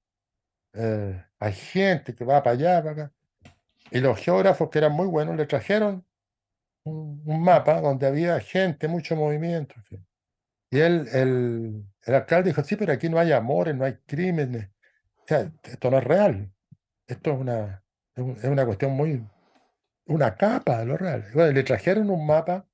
eh, 0.74 1.24
hay 1.38 1.52
gente 1.52 2.14
que 2.14 2.24
va 2.24 2.42
para 2.42 2.54
allá, 2.54 2.82
para 2.82 2.92
acá. 2.92 3.12
Y 3.91 4.01
los 4.01 4.18
geógrafos 4.18 4.68
que 4.70 4.78
eran 4.78 4.93
muy 4.93 5.07
buenos 5.07 5.37
le 5.37 5.47
trajeron 5.47 6.05
un, 6.84 7.43
mapa 7.43 7.80
donde 7.80 8.07
había 8.07 8.39
gente, 8.41 8.89
mucho 8.89 9.16
movimiento. 9.16 9.74
Y 10.70 10.78
él, 10.80 11.09
el, 11.12 11.84
el 12.05 12.14
alcalde 12.14 12.51
dijo, 12.51 12.62
sí, 12.64 12.76
pero 12.76 12.93
aquí 12.93 13.09
no 13.09 13.18
hay 13.18 13.32
amores, 13.32 13.74
no 13.74 13.84
hay 13.84 13.95
crímenes. 14.07 14.68
O 15.18 15.26
sea, 15.26 15.51
esto 15.64 15.91
no 15.91 15.99
es 15.99 16.05
real. 16.05 16.51
Esto 17.07 17.32
es 17.32 17.39
una, 17.39 17.82
es 18.14 18.22
un- 18.22 18.37
es 18.37 18.45
una 18.45 18.64
cuestión 18.66 18.93
muy, 18.93 19.24
una 20.07 20.37
capa 20.37 20.78
de 20.78 20.87
lo 20.87 20.97
real. 20.97 21.24
Bueno, 21.34 21.53
le 21.53 21.62
trajeron 21.62 22.11
un 22.11 22.26
mapa 22.26 22.66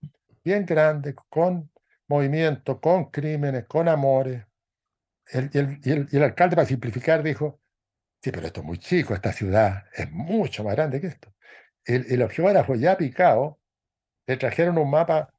bien 0.45 0.67
grande, 0.67 1.15
con 1.15 1.71
movimiento, 2.09 2.81
con 2.81 3.07
crímenes, 3.11 3.65
con 3.67 3.89
amores. 3.89 4.45
y, 5.33 5.59
el, 6.17 6.23
alcalde, 6.23 6.57
para 6.57 6.67
simplificar, 6.67 7.23
dijo, 7.23 7.61
sí, 8.23 8.31
pero 8.31 8.47
esto 8.47 8.61
es 8.61 8.66
muy 8.66 8.79
chico, 8.79 9.14
esta 9.14 9.33
ciudad 9.33 9.85
es 9.95 10.11
mucho 10.11 10.64
más 10.64 10.75
grande 10.75 11.01
que 11.01 11.09
esto. 11.09 11.35
El, 11.85 12.07
el 12.09 12.31
geógrafos 12.31 12.79
ya 12.79 12.97
picado 12.97 13.59
le 14.27 14.37
trajeron 14.37 14.79
un 14.79 14.91
mapa 14.91 15.35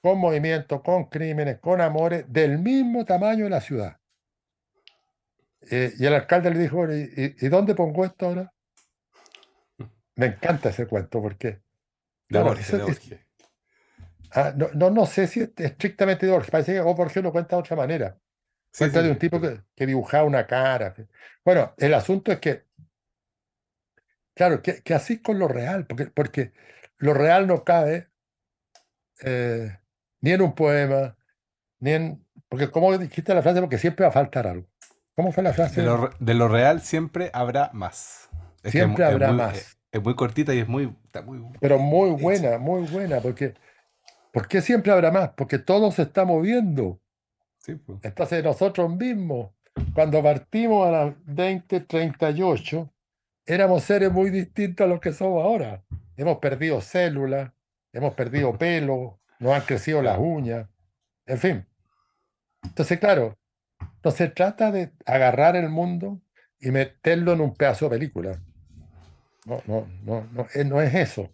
con 0.00 0.18
movimiento, 0.18 0.82
con 0.82 1.06
crímenes, 1.06 1.58
con 1.60 1.80
amores, 1.80 2.26
del 2.28 2.58
mismo 2.58 3.04
tamaño 3.04 3.44
de 3.44 3.50
la 3.50 3.60
ciudad. 3.60 3.98
Eh, 5.70 5.94
y 5.98 6.04
el 6.04 6.14
alcalde 6.14 6.50
le 6.50 6.58
dijo, 6.58 6.84
¿y, 6.92 7.48
dónde 7.48 7.74
pongo 7.74 8.04
esto 8.04 8.26
ahora? 8.26 8.52
Me 10.16 10.26
encanta 10.26 10.68
ese 10.68 10.86
cuento 10.86 11.22
porque... 11.22 11.62
Ah, 14.30 14.52
no, 14.74 14.90
no, 14.90 15.06
sé 15.06 15.26
si 15.26 15.40
es 15.40 15.52
estrictamente 15.56 16.26
de 16.26 16.32
Borges, 16.32 16.50
parece 16.50 16.74
que 16.74 16.80
Borges 16.80 17.22
lo 17.22 17.32
cuenta 17.32 17.56
de 17.56 17.60
otra 17.60 17.76
manera. 17.76 18.18
Cuenta 18.76 19.02
de 19.02 19.10
un 19.10 19.18
tipo 19.18 19.40
que, 19.40 19.86
dibujaba 19.86 20.24
una 20.24 20.46
cara. 20.46 20.94
Bueno, 21.44 21.74
el 21.78 21.94
asunto 21.94 22.32
es 22.32 22.40
que, 22.40 22.64
claro, 24.34 24.62
que, 24.62 24.94
así 24.94 25.20
con 25.20 25.38
lo 25.38 25.48
real, 25.48 25.86
porque, 25.86 26.06
porque 26.06 26.52
lo 26.98 27.14
real 27.14 27.46
no 27.46 27.64
cabe 27.64 28.08
eh, 29.22 29.78
ni 30.20 30.32
en 30.32 30.42
un 30.42 30.54
poema, 30.54 31.16
ni 31.80 31.92
en... 31.92 32.24
Porque 32.48 32.70
como 32.70 32.96
dijiste 32.96 33.34
la 33.34 33.42
frase, 33.42 33.60
porque 33.60 33.78
siempre 33.78 34.04
va 34.04 34.10
a 34.10 34.12
faltar 34.12 34.46
algo. 34.46 34.66
¿Cómo 35.16 35.32
fue 35.32 35.42
la 35.42 35.52
frase? 35.52 35.82
De 35.82 36.34
lo, 36.34 36.48
real 36.48 36.80
siempre 36.80 37.30
habrá 37.32 37.70
más. 37.72 38.28
siempre 38.64 39.04
habrá 39.04 39.32
más. 39.32 39.78
Es, 39.92 40.02
muy 40.02 40.14
cortita 40.14 40.54
y 40.54 40.58
es 40.58 40.68
muy... 40.68 40.94
Pero 41.60 41.78
muy 41.78 42.10
buena, 42.10 42.58
muy 42.58 42.86
buena, 42.86 43.20
porque... 43.20 43.54
¿Por 44.32 44.48
qué 44.48 44.60
siempre 44.60 44.90
habrá 44.90 45.12
más? 45.12 45.30
Porque 45.36 45.60
todo 45.60 45.92
se 45.92 46.02
está 46.02 46.24
moviendo. 46.24 47.00
Sí, 47.64 47.76
pues. 47.76 47.98
Entonces 48.02 48.44
nosotros 48.44 48.94
mismos, 48.94 49.52
cuando 49.94 50.22
partimos 50.22 50.86
a 50.86 50.90
las 50.90 51.14
2038, 51.24 52.92
éramos 53.46 53.82
seres 53.84 54.12
muy 54.12 54.28
distintos 54.28 54.84
a 54.84 54.88
los 54.88 55.00
que 55.00 55.12
somos 55.12 55.42
ahora. 55.42 55.82
Hemos 56.18 56.38
perdido 56.38 56.82
células, 56.82 57.52
hemos 57.90 58.12
perdido 58.12 58.52
pelo, 58.58 59.18
nos 59.38 59.54
han 59.54 59.62
crecido 59.62 60.02
las 60.02 60.18
uñas, 60.18 60.68
en 61.24 61.38
fin. 61.38 61.66
Entonces, 62.62 62.98
claro, 62.98 63.38
no 64.02 64.10
se 64.10 64.28
trata 64.28 64.70
de 64.70 64.92
agarrar 65.06 65.56
el 65.56 65.70
mundo 65.70 66.20
y 66.60 66.70
meterlo 66.70 67.32
en 67.32 67.40
un 67.40 67.54
pedazo 67.54 67.86
de 67.86 67.96
película. 67.96 68.42
No, 69.46 69.62
no, 69.66 69.86
no, 70.02 70.28
no, 70.32 70.46
eh, 70.54 70.64
no 70.64 70.82
es 70.82 70.94
eso. 70.94 71.32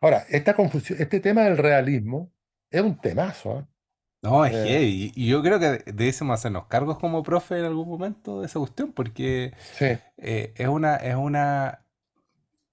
Ahora, 0.00 0.24
esta 0.30 0.54
confusión, 0.54 1.00
este 1.00 1.20
tema 1.20 1.42
del 1.42 1.58
realismo 1.58 2.32
es 2.70 2.80
un 2.80 3.00
temazo. 3.00 3.60
¿eh? 3.60 3.77
No, 4.22 4.44
es 4.44 4.52
que, 4.52 4.78
eh, 4.78 5.12
y 5.14 5.26
yo 5.28 5.42
creo 5.42 5.60
que 5.60 5.84
debemos 5.92 6.34
hacernos 6.34 6.66
cargos 6.66 6.98
como 6.98 7.22
profe 7.22 7.58
en 7.58 7.66
algún 7.66 7.88
momento 7.88 8.40
de 8.40 8.46
esa 8.46 8.58
cuestión, 8.58 8.92
porque 8.92 9.52
es 9.76 10.68
una, 10.68 10.96
es 10.96 11.14
una, 11.14 11.84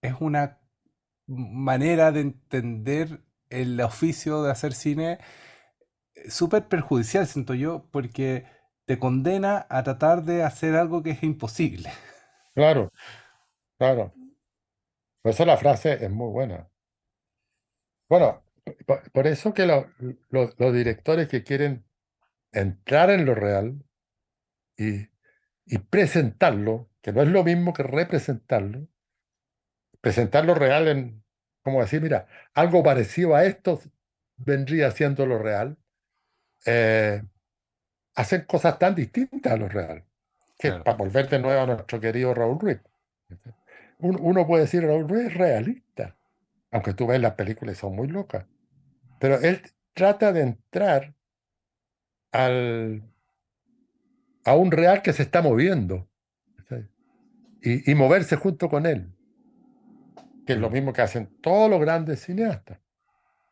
es 0.02 0.14
una 0.20 0.60
manera 1.28 2.12
de 2.12 2.22
entender 2.22 3.22
el 3.50 3.80
oficio 3.82 4.44
de 4.44 4.52
hacer 4.52 4.74
cine 4.74 5.20
súper 6.28 6.68
perjudicial, 6.68 7.28
siento 7.28 7.54
yo, 7.54 7.86
porque 7.92 8.46
te 8.86 9.00
condena 9.00 9.66
a 9.70 9.84
tratar 9.84 10.24
de 10.24 10.44
hacer 10.44 10.76
algo 10.76 11.04
que 11.04 11.12
es 11.12 11.24
imposible. 11.24 11.92
Claro, 12.54 12.92
claro. 13.78 14.14
Por 15.22 15.32
eso 15.32 15.46
la 15.46 15.58
frase 15.58 16.06
es 16.06 16.12
muy 16.12 16.32
buena. 16.32 16.70
Bueno, 18.08 18.44
por, 19.12 19.28
eso 19.28 19.54
que 19.54 19.66
los 20.30 20.74
directores 20.74 21.28
que 21.28 21.44
quieren 21.44 21.86
entrar 22.52 23.10
en 23.10 23.26
lo 23.26 23.36
real 23.36 23.84
y, 24.78 25.08
y 25.66 25.78
presentarlo, 25.78 26.90
que 27.02 27.12
no 27.12 27.22
es 27.22 27.28
lo 27.28 27.44
mismo 27.44 27.74
que 27.74 27.84
representarlo, 27.84 28.88
presentar 30.02 30.46
lo 30.46 30.54
real 30.54 30.88
en, 30.88 31.24
como 31.64 31.82
decir, 31.82 32.02
mira, 32.02 32.28
algo 32.54 32.84
parecido 32.84 33.36
a 33.36 33.44
esto 33.46 33.82
vendría 34.38 34.92
siendo 34.92 35.26
lo 35.26 35.40
real, 35.40 35.78
eh, 36.66 37.24
hacen 38.14 38.42
cosas 38.42 38.78
tan 38.78 38.94
distintas 38.94 39.54
a 39.54 39.58
lo 39.58 39.68
real. 39.68 40.04
Que 40.60 40.72
para 40.72 40.96
volver 40.96 41.28
de 41.28 41.40
nuevo 41.40 41.60
a 41.60 41.66
nuestro 41.66 42.00
querido 42.00 42.34
Raúl 42.34 42.60
Ruiz. 42.60 42.80
Uno 43.98 44.46
puede 44.46 44.64
decir, 44.64 44.84
Raúl 44.84 45.10
Ruiz 45.10 45.26
es 45.28 45.34
realista, 45.34 46.16
aunque 46.72 46.94
tú 46.94 47.08
ves 47.08 47.20
las 47.20 47.34
películas 47.34 47.78
son 47.78 47.96
muy 47.96 48.08
locas. 48.08 48.46
Pero 49.20 49.40
él 49.40 49.62
trata 49.94 50.32
de 50.32 50.42
entrar 50.42 51.14
al, 52.32 53.04
a 54.44 54.56
un 54.56 54.72
real 54.72 55.02
que 55.02 55.14
se 55.14 55.24
está 55.24 55.42
moviendo 55.42 56.08
y, 57.62 57.92
y 57.92 57.96
moverse 57.96 58.36
junto 58.36 58.70
con 58.70 58.86
él, 58.86 59.12
que 60.46 60.54
es 60.54 60.60
lo 60.60 60.70
mismo 60.70 60.94
que 60.94 61.02
hacen 61.02 61.28
todos 61.42 61.70
los 61.70 61.80
grandes 61.80 62.22
cineastas. 62.22 62.80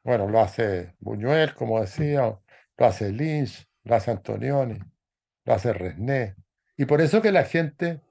Bueno, 0.03 0.27
lo 0.27 0.41
hace 0.41 0.95
Buñuel, 0.99 1.55
como 1.55 1.79
decía, 1.79 2.37
lo 2.77 2.85
hace 2.85 3.11
Lynch, 3.11 3.67
lo 3.83 3.95
hace 3.95 4.11
Antonioni, 4.11 4.79
lo 5.45 5.53
hace 5.53 5.73
Resné. 5.73 6.35
Y 6.77 6.85
por 6.85 7.01
eso 7.01 7.21
que 7.21 7.31
la 7.31 7.45
gente 7.45 8.01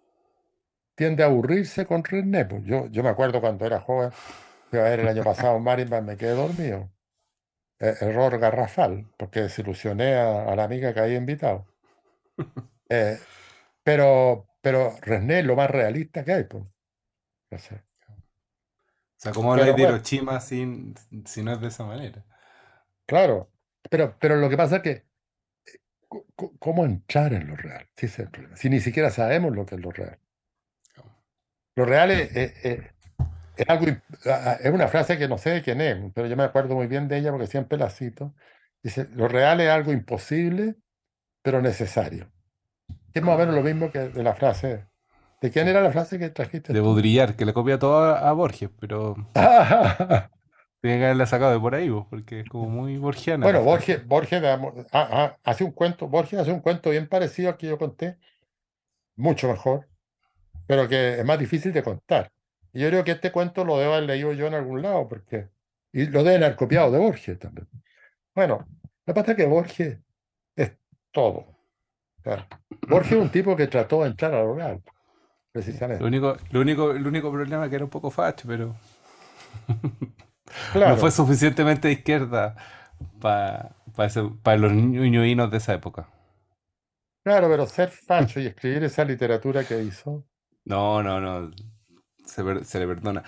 tiende 0.94 1.22
a 1.22 1.26
aburrirse 1.26 1.86
con 1.86 2.02
Resné. 2.04 2.44
Pues 2.46 2.64
yo, 2.64 2.86
yo 2.88 3.02
me 3.02 3.10
acuerdo 3.10 3.40
cuando 3.40 3.66
era 3.66 3.80
joven, 3.80 4.10
fui 4.70 4.78
a 4.78 4.84
ver 4.84 5.00
el 5.00 5.08
año 5.08 5.22
pasado 5.22 5.58
Marienbad, 5.60 6.02
me 6.02 6.16
quedé 6.16 6.34
dormido. 6.34 6.91
E, 7.82 7.96
error 8.00 8.38
garrafal, 8.38 9.06
porque 9.16 9.40
desilusioné 9.40 10.14
a, 10.14 10.54
la 10.54 10.62
amiga 10.62 10.94
que 10.94 11.00
había 11.00 11.18
invitado. 11.18 11.66
Eh, 12.94 13.18
pero, 13.82 14.48
pero 14.60 14.94
Resné 15.00 15.38
es 15.38 15.46
lo 15.46 15.56
más 15.56 15.70
realista 15.70 16.24
que 16.24 16.32
hay. 16.34 16.44
Pues. 16.44 16.62
O 17.50 17.58
sea, 19.16 19.32
¿cómo 19.32 19.54
habláis 19.54 19.74
de 19.74 19.82
Hiroshima 19.82 20.38
sin, 20.40 20.94
si 21.24 21.42
no 21.42 21.54
es 21.54 21.60
de 21.62 21.68
esa 21.68 21.84
manera? 21.86 22.22
Claro, 23.06 23.50
pero, 23.88 24.14
pero 24.18 24.36
lo 24.36 24.50
que 24.50 24.58
pasa 24.58 24.76
es 24.76 24.82
que 24.82 25.06
cómo 26.58 26.84
entrar 26.84 27.32
en 27.32 27.46
lo 27.46 27.56
real. 27.56 27.88
Si 28.56 28.68
ni 28.68 28.80
siquiera 28.80 29.10
sabemos 29.10 29.54
lo 29.54 29.64
que 29.64 29.76
es 29.76 29.80
lo 29.80 29.90
real. 29.90 30.18
Lo 31.74 31.86
real 31.86 32.10
es, 32.10 32.30
algo, 33.68 33.86
es 33.86 34.72
una 34.72 34.88
frase 34.88 35.18
que 35.18 35.28
no 35.28 35.38
sé 35.38 35.50
de 35.50 35.62
quién 35.62 35.80
es, 35.80 35.98
pero 36.14 36.26
yo 36.26 36.36
me 36.36 36.44
acuerdo 36.44 36.74
muy 36.74 36.86
bien 36.86 37.08
de 37.08 37.18
ella 37.18 37.30
porque 37.30 37.46
siempre 37.46 37.78
la 37.78 37.90
cito. 37.90 38.34
Dice, 38.82 39.08
lo 39.12 39.28
real 39.28 39.60
es 39.60 39.70
algo 39.70 39.92
imposible, 39.92 40.76
pero 41.42 41.62
necesario. 41.62 42.30
es 43.14 43.22
más 43.22 43.36
o 43.36 43.38
menos 43.38 43.54
lo 43.54 43.62
mismo 43.62 43.90
que 43.90 44.00
de 44.00 44.22
la 44.22 44.34
frase. 44.34 44.86
¿De 45.40 45.50
quién 45.50 45.68
era 45.68 45.82
la 45.82 45.90
frase 45.90 46.18
que 46.18 46.30
trajiste? 46.30 46.72
De 46.72 46.80
Baudrillard, 46.80 47.34
que 47.34 47.44
le 47.44 47.52
copia 47.52 47.78
todo 47.78 48.14
a, 48.14 48.32
Borges, 48.32 48.70
pero... 48.78 49.16
Tiene 50.80 50.98
que 50.98 51.04
haberla 51.04 51.26
sacado 51.26 51.52
de 51.52 51.60
por 51.60 51.76
ahí, 51.76 51.88
porque 52.10 52.40
es 52.40 52.48
como 52.48 52.68
muy 52.68 52.98
borgiana. 52.98 53.44
Bueno, 53.44 53.62
Borges, 53.62 54.04
Borges 54.04 54.42
ah, 54.42 54.60
ah, 54.92 55.36
hace 55.44 55.62
un 55.62 55.70
cuento, 55.70 56.08
Borges 56.08 56.40
hace 56.40 56.50
un 56.50 56.58
cuento 56.58 56.90
bien 56.90 57.08
parecido 57.08 57.50
al 57.50 57.56
que 57.56 57.68
yo 57.68 57.78
conté, 57.78 58.18
mucho 59.14 59.46
mejor, 59.46 59.88
pero 60.66 60.88
que 60.88 61.20
es 61.20 61.24
más 61.24 61.38
difícil 61.38 61.72
de 61.72 61.84
contar. 61.84 62.32
Y 62.72 62.80
yo 62.80 62.88
creo 62.88 63.04
que 63.04 63.12
este 63.12 63.32
cuento 63.32 63.64
lo 63.64 63.78
debo 63.78 63.94
haber 63.94 64.04
leído 64.04 64.32
yo 64.32 64.46
en 64.46 64.54
algún 64.54 64.82
lado, 64.82 65.08
porque. 65.08 65.48
Y 65.92 66.06
lo 66.06 66.24
deben 66.24 66.42
haber 66.42 66.56
copiado 66.56 66.90
de 66.90 66.98
Borges 66.98 67.38
también. 67.38 67.68
Bueno, 68.34 68.66
la 69.04 69.14
pasa 69.14 69.32
es 69.32 69.36
que 69.36 69.46
Borges 69.46 69.98
es 70.56 70.72
todo. 71.10 71.46
Borges 72.88 73.12
es 73.12 73.18
un 73.18 73.30
tipo 73.30 73.54
que 73.56 73.66
trató 73.66 74.02
de 74.02 74.08
entrar 74.08 74.32
a 74.34 74.42
lo 74.42 74.54
real, 74.54 74.82
precisamente. 75.52 76.02
Lo 76.02 76.08
único, 76.08 76.36
lo 76.50 76.60
único, 76.60 76.90
el 76.92 77.06
único 77.06 77.30
problema 77.30 77.64
es 77.64 77.70
que 77.70 77.76
era 77.76 77.84
un 77.84 77.90
poco 77.90 78.10
facho, 78.10 78.48
pero. 78.48 78.74
No 80.74 80.96
fue 80.98 81.10
suficientemente 81.10 81.88
de 81.88 81.94
izquierda 81.94 82.54
para 83.20 84.58
los 84.58 84.72
ñuñuinos 84.72 85.50
de 85.50 85.56
esa 85.56 85.72
época. 85.72 86.08
Claro, 87.24 87.48
pero 87.48 87.66
ser 87.66 87.88
facho 87.88 88.40
y 88.40 88.46
escribir 88.46 88.84
esa 88.84 89.04
literatura 89.04 89.64
que 89.64 89.82
hizo. 89.82 90.24
No, 90.64 91.02
no, 91.02 91.20
no. 91.20 91.50
Se, 92.24 92.42
le 92.42 92.86
perdona. 92.86 93.22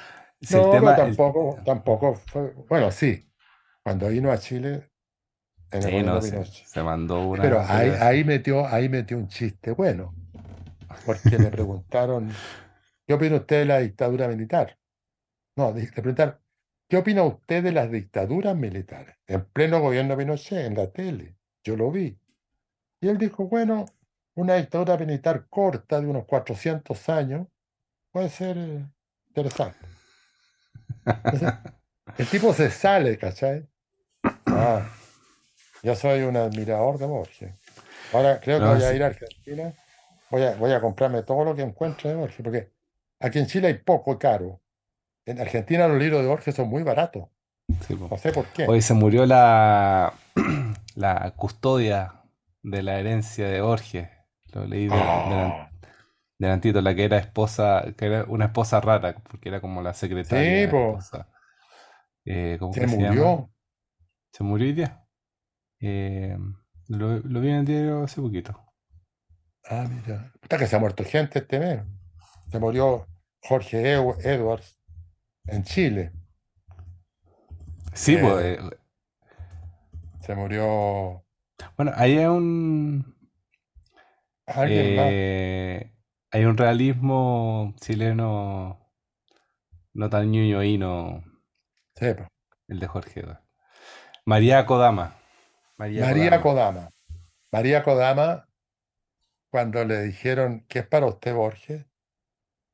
no, 0.51 0.71
tema, 0.71 0.97
tampoco, 0.97 1.59
tampoco 1.65 2.15
fue. 2.15 2.53
Bueno, 2.69 2.91
sí. 2.91 3.29
Cuando 3.83 4.09
vino 4.09 4.31
a 4.31 4.39
Chile. 4.39 4.91
En 5.71 5.83
se, 5.83 6.83
mandó 6.83 7.27
una. 7.27 7.43
Pero 7.43 7.61
ahí, 7.61 7.91
ahí, 8.01 8.25
metió, 8.25 8.67
ahí 8.67 8.89
metió 8.89 9.17
un 9.17 9.29
chiste 9.29 9.73
bueno. 9.73 10.15
Porque 11.05 11.39
le 11.39 11.51
preguntaron: 11.51 12.31
¿Qué 13.07 13.15
opina 13.15 13.37
usted 13.37 13.61
de 13.61 13.65
la 13.65 13.79
dictadura 13.79 14.29
militar? 14.29 14.79
No, 15.57 15.73
le 15.73 15.87
preguntaron: 15.91 16.37
¿Qué 16.89 16.99
opina 16.99 17.23
usted 17.25 17.63
de 17.65 17.73
las 17.73 17.91
dictaduras 17.91 18.55
militares? 18.55 19.17
En 19.27 19.45
pleno 19.47 19.81
gobierno 19.81 20.17
Pinochet, 20.17 20.67
en 20.67 20.77
la 20.77 20.91
tele. 20.93 21.37
Yo 21.65 21.77
lo 21.77 21.91
vi. 21.91 22.19
Y 23.01 23.09
él 23.09 23.19
dijo, 23.19 23.49
bueno, 23.49 23.87
una 24.35 24.55
dictadura 24.55 24.97
militar 24.97 25.47
corta 25.49 26.01
de 26.01 26.07
unos 26.07 26.25
400 26.27 27.09
años 27.09 27.49
puede 28.15 28.29
ser 28.31 28.57
interesante. 29.27 29.77
Entonces, 31.05 31.53
el 32.17 32.27
tipo 32.29 32.55
se 32.55 32.71
sale, 32.71 33.19
¿cachai? 33.19 33.67
Ah, 34.47 34.87
yo 35.83 35.97
soy 35.97 36.23
un 36.23 36.37
admirador 36.37 36.97
de 36.99 37.07
Borges. 37.07 37.53
Ahora 38.13 38.39
creo 38.41 38.61
que 38.61 38.65
No, 38.67 38.75
voy 38.75 38.85
a 38.85 38.95
ir 38.95 39.03
a 39.03 39.07
Argentina. 39.09 39.75
Voy 40.31 40.43
a, 40.45 40.55
voy 40.55 40.71
a 40.73 40.81
comprarme 40.81 41.25
todo 41.25 41.45
lo 41.45 41.57
que 41.57 41.63
encuentre 41.63 42.11
de 42.11 42.15
Borges, 42.15 42.41
porque 42.43 42.71
aquí 43.19 43.41
en 43.41 43.47
Chile 43.49 43.67
hay 43.67 43.75
poco 43.79 44.17
caro. 44.17 44.61
En 45.27 45.41
Argentina 45.41 45.89
los 45.89 45.99
libros 45.99 46.23
de 46.23 46.29
Borges 46.29 46.55
son 46.55 46.69
muy 46.69 46.85
baratos. 46.85 47.25
sí. 47.89 47.97
No 47.97 48.17
sé 48.17 48.31
por 48.31 48.47
qué. 48.47 48.67
Hoy 48.69 48.81
se 48.81 48.95
murió 48.95 49.27
la, 49.27 50.15
la 50.95 51.33
custodia 51.35 52.23
de 52.63 52.83
la 52.85 53.01
herencia 53.01 53.49
de 53.49 53.61
Borges. 53.61 54.09
Lo 54.53 54.67
leí 54.67 54.87
de, 54.87 54.95
Ah, 54.95 55.69
delantito, 56.39 56.81
la 56.81 56.95
que 56.95 57.05
era 57.05 57.19
esposa, 57.19 57.85
que 57.97 58.07
era 58.07 58.25
una 58.25 58.47
esposa 58.47 58.81
rara, 58.81 59.17
porque 59.31 59.49
era 59.49 59.61
como 59.61 59.83
la 59.83 59.95
secretaria, 59.95 60.59
sí, 60.59 60.67
la 60.67 60.71
esposa. 60.71 61.29
Eh, 62.25 62.57
¿cómo 62.61 62.75
se 62.75 62.81
que 62.81 62.89
se 62.89 63.03
llama? 63.03 63.15
murió. 63.15 63.51
¿Se 64.33 64.45
murió 64.45 64.67
hoy 64.69 64.75
día? 64.75 65.07
Eh, 65.81 66.37
lo, 66.89 67.19
lo 67.21 67.41
vi 67.41 67.51
en 67.51 67.57
el 67.57 67.67
diario 67.67 68.05
hace 68.05 68.21
poquito. 68.21 68.59
Ah, 69.65 69.87
mira. 69.89 70.33
Puta 70.41 70.59
que 70.59 70.67
se 70.67 70.77
ha 70.77 70.79
muerto 70.79 71.05
gente 71.05 71.39
este 71.41 71.59
mes. 71.59 71.83
Se 72.51 72.59
murió 72.59 73.07
Jorge 73.43 73.93
Edwards 73.93 74.79
en 75.47 75.65
Chile. 75.65 76.13
Sí, 77.95 78.17
pues, 78.17 78.45
Eh, 78.45 78.59
eh, 78.59 78.61
se 80.21 80.35
murió 80.35 81.25
bueno, 81.77 81.93
ahí 81.97 82.19
hay 82.19 82.27
un, 82.27 83.15
alguien 84.47 84.95
más. 84.95 85.19
Hay 86.35 86.47
un 86.47 86.57
realismo 86.57 87.75
chileno 87.81 88.91
no 89.93 90.11
tan 90.11 90.33
ñoñoíno, 90.33 91.23
Sepa. 91.95 92.27
el 92.67 92.81
de 92.81 92.89
Jorge. 92.89 93.23
María 94.27 94.67
Kodama. 94.67 95.17
María 95.79 96.07
María 96.07 96.41
Kodama. 96.41 96.41
Kodama. 96.43 96.91
María 97.53 97.83
Kodama, 97.85 98.49
cuando 99.49 99.85
le 99.85 100.03
dijeron, 100.03 100.67
¿qué 100.69 100.81
es 100.81 100.89
para 100.89 101.07
usted, 101.07 101.33
Borges? 101.33 101.87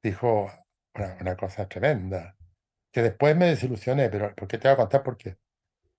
Dijo 0.03 0.51
una, 0.95 1.19
una 1.21 1.37
cosa 1.37 1.69
tremenda, 1.69 2.37
que 2.91 3.03
después 3.03 3.37
me 3.37 3.49
desilusioné, 3.49 4.09
pero 4.09 4.35
¿por 4.35 4.49
qué 4.49 4.57
te 4.57 4.69
voy 4.69 4.73
a 4.73 4.77
contar 4.79 5.03
por 5.03 5.19
qué? 5.19 5.37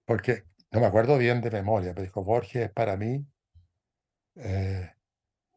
Porque 0.06 0.46
no 0.72 0.80
me 0.80 0.88
acuerdo 0.88 1.16
bien 1.20 1.42
de 1.42 1.52
memoria, 1.52 1.94
pero 1.94 2.06
dijo, 2.06 2.24
Borges 2.24 2.64
es 2.64 2.72
para 2.72 2.98
mí 2.98 3.24
eh, 4.38 4.91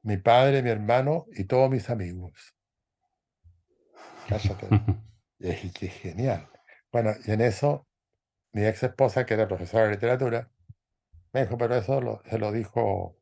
mi 0.05 0.17
padre, 0.19 0.63
mi 0.63 0.71
hermano 0.71 1.27
y 1.33 1.45
todos 1.45 1.69
mis 1.71 1.91
amigos. 1.91 2.55
Cállate. 4.29 4.69
Y 5.41 5.49
dije, 5.49 5.71
qué 5.79 5.89
genial. 5.89 6.49
Bueno, 6.93 7.11
y 7.27 7.33
en 7.33 7.41
eso, 7.43 7.87
mi 8.53 8.65
ex 8.65 8.83
esposa, 8.85 9.27
que 9.27 9.35
era 9.35 9.49
profesora 9.49 9.85
de 9.85 9.91
literatura, 9.91 10.49
me 11.33 11.43
dijo, 11.43 11.59
pero 11.59 11.75
eso 11.75 12.01
lo- 12.01 12.23
se 12.25 12.39
lo 12.39 12.51
dijo, 12.53 13.19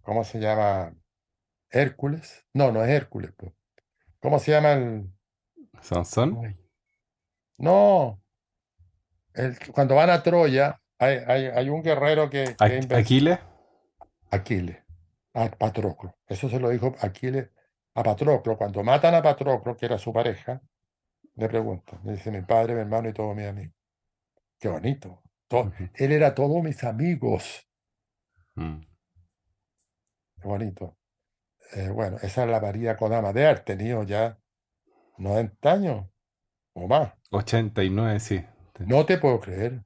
¿cómo 0.00 0.24
se 0.24 0.40
llama? 0.40 0.94
Hércules. 1.70 2.46
No, 2.54 2.72
no 2.72 2.82
es 2.82 2.90
Hércules. 2.90 3.32
po. 3.32 3.54
¿Cómo 4.18 4.38
se 4.40 4.50
llama 4.50 4.72
el...? 4.72 5.12
Sansón. 5.82 6.58
No, 7.58 8.20
el, 9.34 9.56
cuando 9.72 9.94
van 9.94 10.10
a 10.10 10.22
Troya, 10.22 10.80
hay, 10.98 11.18
hay, 11.26 11.44
hay 11.46 11.68
un 11.68 11.82
guerrero 11.82 12.28
que, 12.30 12.56
que 12.88 12.94
Aquiles. 12.96 13.38
Aquiles, 14.30 14.78
a 15.34 15.50
Patroclo. 15.50 16.16
Eso 16.26 16.48
se 16.48 16.58
lo 16.58 16.70
dijo 16.70 16.94
Aquiles 17.00 17.50
a 17.94 18.02
Patroclo. 18.02 18.56
Cuando 18.56 18.82
matan 18.82 19.14
a 19.14 19.22
Patroclo, 19.22 19.76
que 19.76 19.86
era 19.86 19.98
su 19.98 20.12
pareja, 20.12 20.62
le 21.34 21.48
preguntan, 21.48 22.00
le 22.04 22.12
dice 22.12 22.30
mi 22.30 22.42
padre, 22.42 22.74
mi 22.74 22.80
hermano 22.80 23.08
y 23.08 23.12
todos 23.12 23.36
mis 23.36 23.46
amigos. 23.46 23.74
Qué 24.58 24.68
bonito. 24.68 25.22
Él 25.94 26.12
era 26.12 26.34
todos 26.34 26.62
mis 26.62 26.84
amigos. 26.84 27.66
Mm. 28.54 28.80
Qué 30.40 30.48
bonito. 30.48 30.96
Eh, 31.72 31.88
bueno, 31.88 32.18
esa 32.22 32.44
es 32.44 32.50
la 32.50 32.60
María 32.60 32.96
Kodama 32.96 33.32
de 33.32 33.46
haber 33.46 33.60
tenido 33.60 34.02
ya 34.02 34.38
90 35.18 35.72
años 35.72 36.06
o 36.74 36.88
más. 36.88 37.12
89, 37.30 38.20
sí. 38.20 38.44
No 38.78 39.04
te 39.06 39.18
puedo 39.18 39.40
creer. 39.40 39.82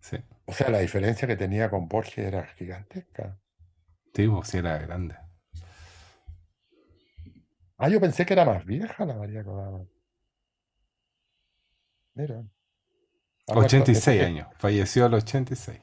Sí, 0.00 0.16
O 0.46 0.52
sea, 0.52 0.70
la 0.70 0.78
diferencia 0.78 1.28
que 1.28 1.36
tenía 1.36 1.68
con 1.68 1.88
Borges 1.88 2.26
era 2.26 2.46
gigantesca. 2.46 3.38
Sí, 4.14 4.28
pues 4.28 4.54
era 4.54 4.78
grande. 4.78 5.16
Ah, 7.78 7.88
yo 7.88 8.00
pensé 8.00 8.26
que 8.26 8.34
era 8.34 8.44
más 8.44 8.64
vieja 8.64 9.04
la 9.06 9.14
María 9.16 9.42
Kodama. 9.42 9.84
Mira, 12.14 12.36
ha 13.48 13.54
muerto 13.54 13.76
86 13.76 14.20
es- 14.20 14.26
años. 14.26 14.48
Falleció 14.58 15.06
a 15.06 15.08
los 15.08 15.24
86. 15.24 15.80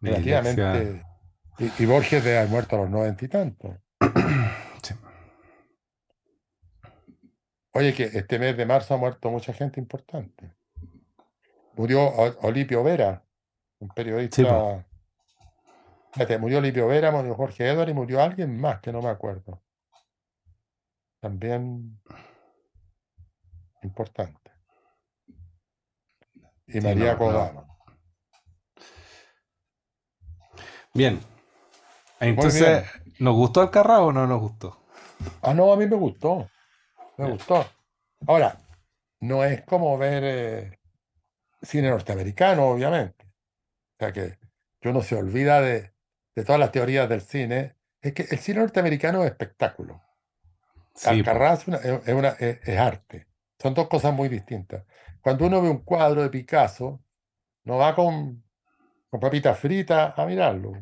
De 0.00 0.10
dislexia. 0.10 0.40
relativamente. 0.42 1.06
Y, 1.58 1.82
y 1.84 1.86
Borges 1.86 2.24
debe 2.24 2.38
haber 2.38 2.50
muerto 2.50 2.76
a 2.76 2.78
los 2.80 2.90
noventa 2.90 3.24
y 3.24 3.28
tantos. 3.28 3.76
Sí. 4.82 4.94
Oye, 7.72 7.94
que 7.94 8.04
este 8.04 8.38
mes 8.38 8.56
de 8.56 8.66
marzo 8.66 8.94
ha 8.94 8.96
muerto 8.98 9.30
mucha 9.30 9.52
gente 9.54 9.80
importante. 9.80 10.52
Murió 11.74 12.06
Olipio 12.42 12.82
Vera, 12.84 13.24
un 13.78 13.88
periodista. 13.88 14.84
Fíjate, 16.14 16.38
murió 16.38 16.58
Olipio 16.58 16.86
Vera, 16.86 17.10
murió 17.10 17.34
Jorge 17.34 17.68
Edward 17.68 17.88
y 17.88 17.94
murió 17.94 18.22
alguien 18.22 18.60
más 18.60 18.80
que 18.80 18.92
no 18.92 19.02
me 19.02 19.08
acuerdo. 19.08 19.60
También 21.20 22.00
importante. 23.82 24.52
Y 26.68 26.72
Sí, 26.72 26.80
María 26.80 27.06
no, 27.06 27.12
no. 27.12 27.18
Kodama. 27.18 27.66
Bien. 30.94 31.20
Entonces, 32.20 32.86
¿nos 33.18 33.34
gustó 33.34 33.64
el 33.64 33.70
carrao 33.70 34.06
o 34.06 34.12
no 34.12 34.24
nos 34.28 34.40
gustó? 34.40 34.78
Ah, 35.42 35.52
no, 35.52 35.72
a 35.72 35.76
mí 35.76 35.84
me 35.86 35.96
gustó. 35.96 36.48
Me 37.18 37.28
gustó. 37.28 37.66
Ahora, 38.28 38.56
no 39.18 39.42
es 39.42 39.62
como 39.62 39.98
ver 39.98 40.22
eh, 40.24 40.78
cine 41.60 41.90
norteamericano, 41.90 42.68
obviamente. 42.68 43.26
O 43.26 43.96
sea 43.98 44.12
que, 44.12 44.38
que 44.80 44.88
uno 44.88 45.02
se 45.02 45.16
olvida 45.16 45.60
de, 45.60 45.93
de 46.34 46.44
todas 46.44 46.60
las 46.60 46.72
teorías 46.72 47.08
del 47.08 47.20
cine. 47.22 47.76
Es 48.00 48.12
que 48.12 48.22
el 48.30 48.38
cine 48.38 48.60
norteamericano 48.60 49.22
es 49.24 49.30
espectáculo. 49.30 50.02
Sí, 50.94 51.22
po. 51.22 51.30
Alcarrás 51.30 51.60
es, 51.62 51.68
una- 51.68 51.76
es, 51.78 52.08
es 52.08 52.14
una- 52.14 52.28
es- 52.30 52.58
es 52.68 52.78
arte. 52.78 53.26
Son 53.58 53.74
dos 53.74 53.88
cosas 53.88 54.12
muy 54.14 54.28
distintas. 54.28 54.84
Cuando 55.20 55.46
uno 55.46 55.62
ve 55.62 55.70
un 55.70 55.78
cuadro 55.84 56.22
de 56.22 56.30
Picasso, 56.30 57.02
no 57.64 57.78
va 57.78 57.94
con, 57.94 58.44
con 59.10 59.20
papitas 59.20 59.58
fritas 59.58 60.18
a 60.18 60.26
mirarlo. 60.26 60.72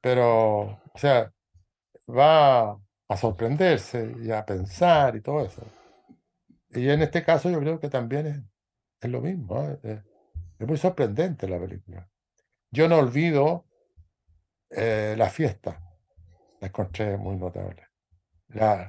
Pero, 0.00 0.60
o 0.94 0.98
sea, 0.98 1.32
va 2.08 2.70
a 3.08 3.16
sorprenderse 3.16 4.14
y 4.22 4.30
a 4.30 4.44
pensar 4.44 5.16
y 5.16 5.20
todo 5.20 5.44
eso. 5.44 5.62
Y 6.70 6.88
en 6.90 7.02
este 7.02 7.24
caso 7.24 7.50
yo 7.50 7.58
creo 7.60 7.80
que 7.80 7.88
también 7.88 8.26
es, 8.26 8.36
es 9.00 9.10
lo 9.10 9.20
mismo. 9.20 9.62
¿eh? 9.82 10.02
Es 10.58 10.66
muy 10.66 10.76
sorprendente 10.76 11.48
la 11.48 11.58
película. 11.58 12.08
Yo 12.70 12.88
no 12.88 12.98
olvido 12.98 13.66
eh, 14.70 15.14
la 15.16 15.28
fiesta. 15.30 15.80
La 16.60 16.68
encontré 16.68 17.16
muy 17.18 17.36
notable. 17.36 17.88
La- 18.48 18.86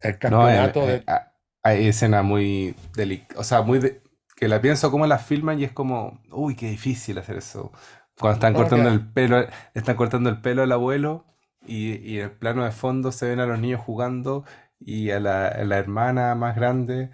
el 0.00 0.18
No, 0.24 0.48
eh, 0.48 0.58
campeonato 0.58 0.86
eh, 0.86 1.02
de... 1.02 1.06
ah, 1.06 1.32
hay 1.62 1.88
escenas 1.88 2.24
muy 2.24 2.74
delicadas, 2.94 3.38
o 3.40 3.44
sea, 3.48 3.62
muy 3.62 3.78
de- 3.78 4.02
que 4.36 4.48
la 4.48 4.60
pienso 4.60 4.90
cómo 4.90 5.06
las 5.06 5.24
filman 5.26 5.60
y 5.60 5.64
es 5.64 5.72
como, 5.72 6.20
uy, 6.32 6.56
qué 6.56 6.68
difícil 6.68 7.18
hacer 7.18 7.36
eso. 7.36 7.72
Cuando 8.18 8.34
están 8.34 8.54
No, 8.54 8.54
cortando 8.54 8.88
el 8.88 9.06
pelo, 9.12 9.46
están 9.74 9.96
cortando 9.96 10.28
el 10.30 10.40
pelo 10.40 10.62
al 10.62 10.72
abuelo 10.72 11.24
y, 11.66 11.94
y 11.98 12.18
en 12.18 12.24
el 12.26 12.30
plano 12.32 12.64
de 12.64 12.72
fondo 12.72 13.12
se 13.12 13.28
ven 13.28 13.40
a 13.40 13.46
los 13.46 13.58
niños 13.58 13.80
jugando 13.80 14.44
y 14.80 15.10
a 15.10 15.20
la, 15.20 15.48
a 15.48 15.64
la 15.64 15.78
hermana 15.78 16.34
más 16.34 16.56
grande 16.56 17.10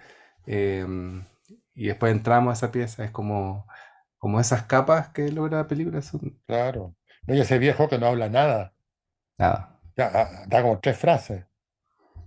eh, 0.47 0.85
y 1.75 1.87
después 1.87 2.11
entramos 2.11 2.51
a 2.51 2.53
esa 2.65 2.71
pieza, 2.71 3.03
es 3.05 3.11
como, 3.11 3.67
como 4.17 4.39
esas 4.39 4.63
capas 4.63 5.09
que 5.09 5.31
logra 5.31 5.57
la 5.59 5.67
película 5.67 6.01
son 6.01 6.39
Claro. 6.47 6.95
No, 7.27 7.33
y 7.35 7.41
ese 7.41 7.57
viejo 7.59 7.87
que 7.89 7.97
no 7.97 8.07
habla 8.07 8.29
nada. 8.29 8.73
nada. 9.37 9.79
Ya, 9.95 10.11
ah, 10.13 10.43
da 10.47 10.61
como 10.61 10.79
tres 10.79 10.97
frases. 10.97 11.45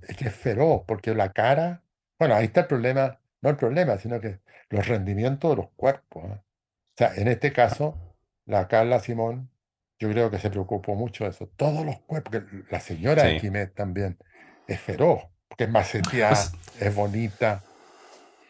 Es 0.02 0.16
que 0.16 0.28
es 0.28 0.34
feroz, 0.34 0.82
porque 0.86 1.14
la 1.14 1.32
cara. 1.32 1.82
Bueno, 2.18 2.34
ahí 2.34 2.46
está 2.46 2.60
el 2.62 2.66
problema. 2.66 3.18
No 3.42 3.50
el 3.50 3.56
problema, 3.56 3.98
sino 3.98 4.20
que 4.20 4.40
los 4.70 4.86
rendimientos 4.86 5.50
de 5.50 5.56
los 5.56 5.70
cuerpos. 5.76 6.24
¿eh? 6.24 6.40
O 6.40 6.94
sea, 6.96 7.14
en 7.16 7.28
este 7.28 7.52
caso, 7.52 7.98
la 8.46 8.68
Carla 8.68 9.00
Simón, 9.00 9.50
yo 9.98 10.08
creo 10.10 10.30
que 10.30 10.38
se 10.38 10.50
preocupó 10.50 10.94
mucho 10.94 11.24
de 11.24 11.30
eso. 11.30 11.48
Todos 11.56 11.84
los 11.84 11.98
cuerpos, 12.00 12.42
la 12.70 12.80
señora 12.80 13.24
de 13.24 13.34
Sí. 13.34 13.40
Quimet 13.40 13.74
también 13.74 14.18
es 14.66 14.80
feroz, 14.80 15.24
porque 15.48 15.64
es 15.64 15.70
maceteada, 15.70 16.30
Pues- 16.30 16.82
es 16.82 16.94
bonita, 16.94 17.62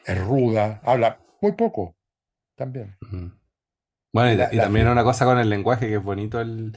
es 0.05 0.19
ruda, 0.25 0.81
habla 0.85 1.19
muy 1.41 1.53
poco 1.53 1.95
también. 2.55 2.97
Bueno, 4.13 4.33
y, 4.33 4.37
La- 4.37 4.49
y 4.53 4.57
la 4.57 4.63
también 4.63 4.89
una 4.89 5.05
cosa 5.05 5.25
con 5.25 5.39
el 5.39 5.49
lenguaje, 5.51 5.89
que 5.89 5.97
es 5.97 6.03
bonito 6.03 6.41
el, 6.41 6.77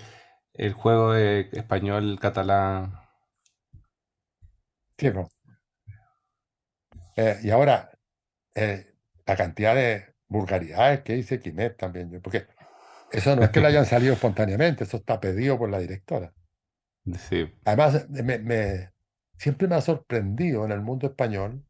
el 0.54 0.74
juego 0.74 1.14
de 1.14 1.50
español, 1.54 2.20
catalán. 2.22 2.94
Sí. 4.98 5.10
Eh, 7.16 7.40
y 7.44 7.50
ahora, 7.52 7.92
eh, 8.56 8.96
la 9.26 9.36
cantidad 9.38 9.76
de 9.76 10.16
vulgaridades 10.28 11.02
que 11.04 11.14
dice 11.16 11.40
Quimet 11.40 11.78
también, 11.78 12.12
yo, 12.12 12.22
porque 12.22 12.48
eso 13.12 13.36
no 13.36 13.44
es 13.44 13.52
que 13.52 13.62
le 13.62 13.68
hayan 13.70 13.86
salido 13.88 14.14
espontáneamente, 14.16 14.84
eso 14.86 14.98
está 14.98 15.20
pedido 15.22 15.58
por 15.58 15.70
la 15.70 15.80
directora. 15.80 16.34
Sí. 17.18 17.50
Además, 17.66 18.10
me, 18.10 18.38
me- 18.40 18.92
siempre 19.38 19.68
me 19.70 19.76
ha 19.76 19.82
sorprendido 19.82 20.66
en 20.66 20.72
el 20.74 20.82
mundo 20.82 21.08
español 21.08 21.64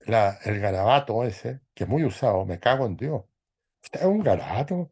la- 0.00 0.38
el 0.44 0.60
garabato 0.60 1.24
ese, 1.24 1.60
que 1.74 1.84
es 1.84 1.90
muy 1.90 2.04
usado, 2.04 2.44
me 2.44 2.60
cago 2.60 2.84
en 2.86 2.96
Dios. 2.98 3.24
Es 3.92 4.04
un 4.04 4.22
garabato, 4.22 4.90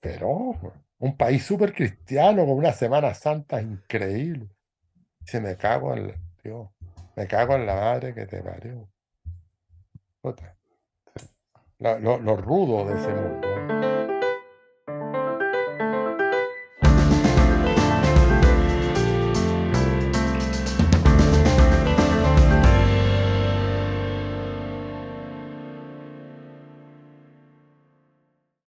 pero 0.00 0.52
un 0.98 1.16
país 1.16 1.44
súper 1.44 1.72
cristiano 1.72 2.46
con 2.46 2.56
una 2.56 2.72
Semana 2.72 3.12
Santa 3.14 3.60
increíble. 3.60 4.48
Se 5.24 5.40
me 5.40 5.56
cago 5.56 5.94
en 5.94 6.08
la, 6.08 6.14
Dios, 6.42 6.68
me 7.16 7.26
cago 7.26 7.54
en 7.56 7.66
la 7.66 7.74
madre 7.74 8.14
que 8.14 8.26
te 8.26 8.42
parió. 8.42 8.88
Lo 11.78 12.36
rudo 12.36 12.86
de 12.86 13.00
ese 13.00 13.12
mundo. 13.12 13.51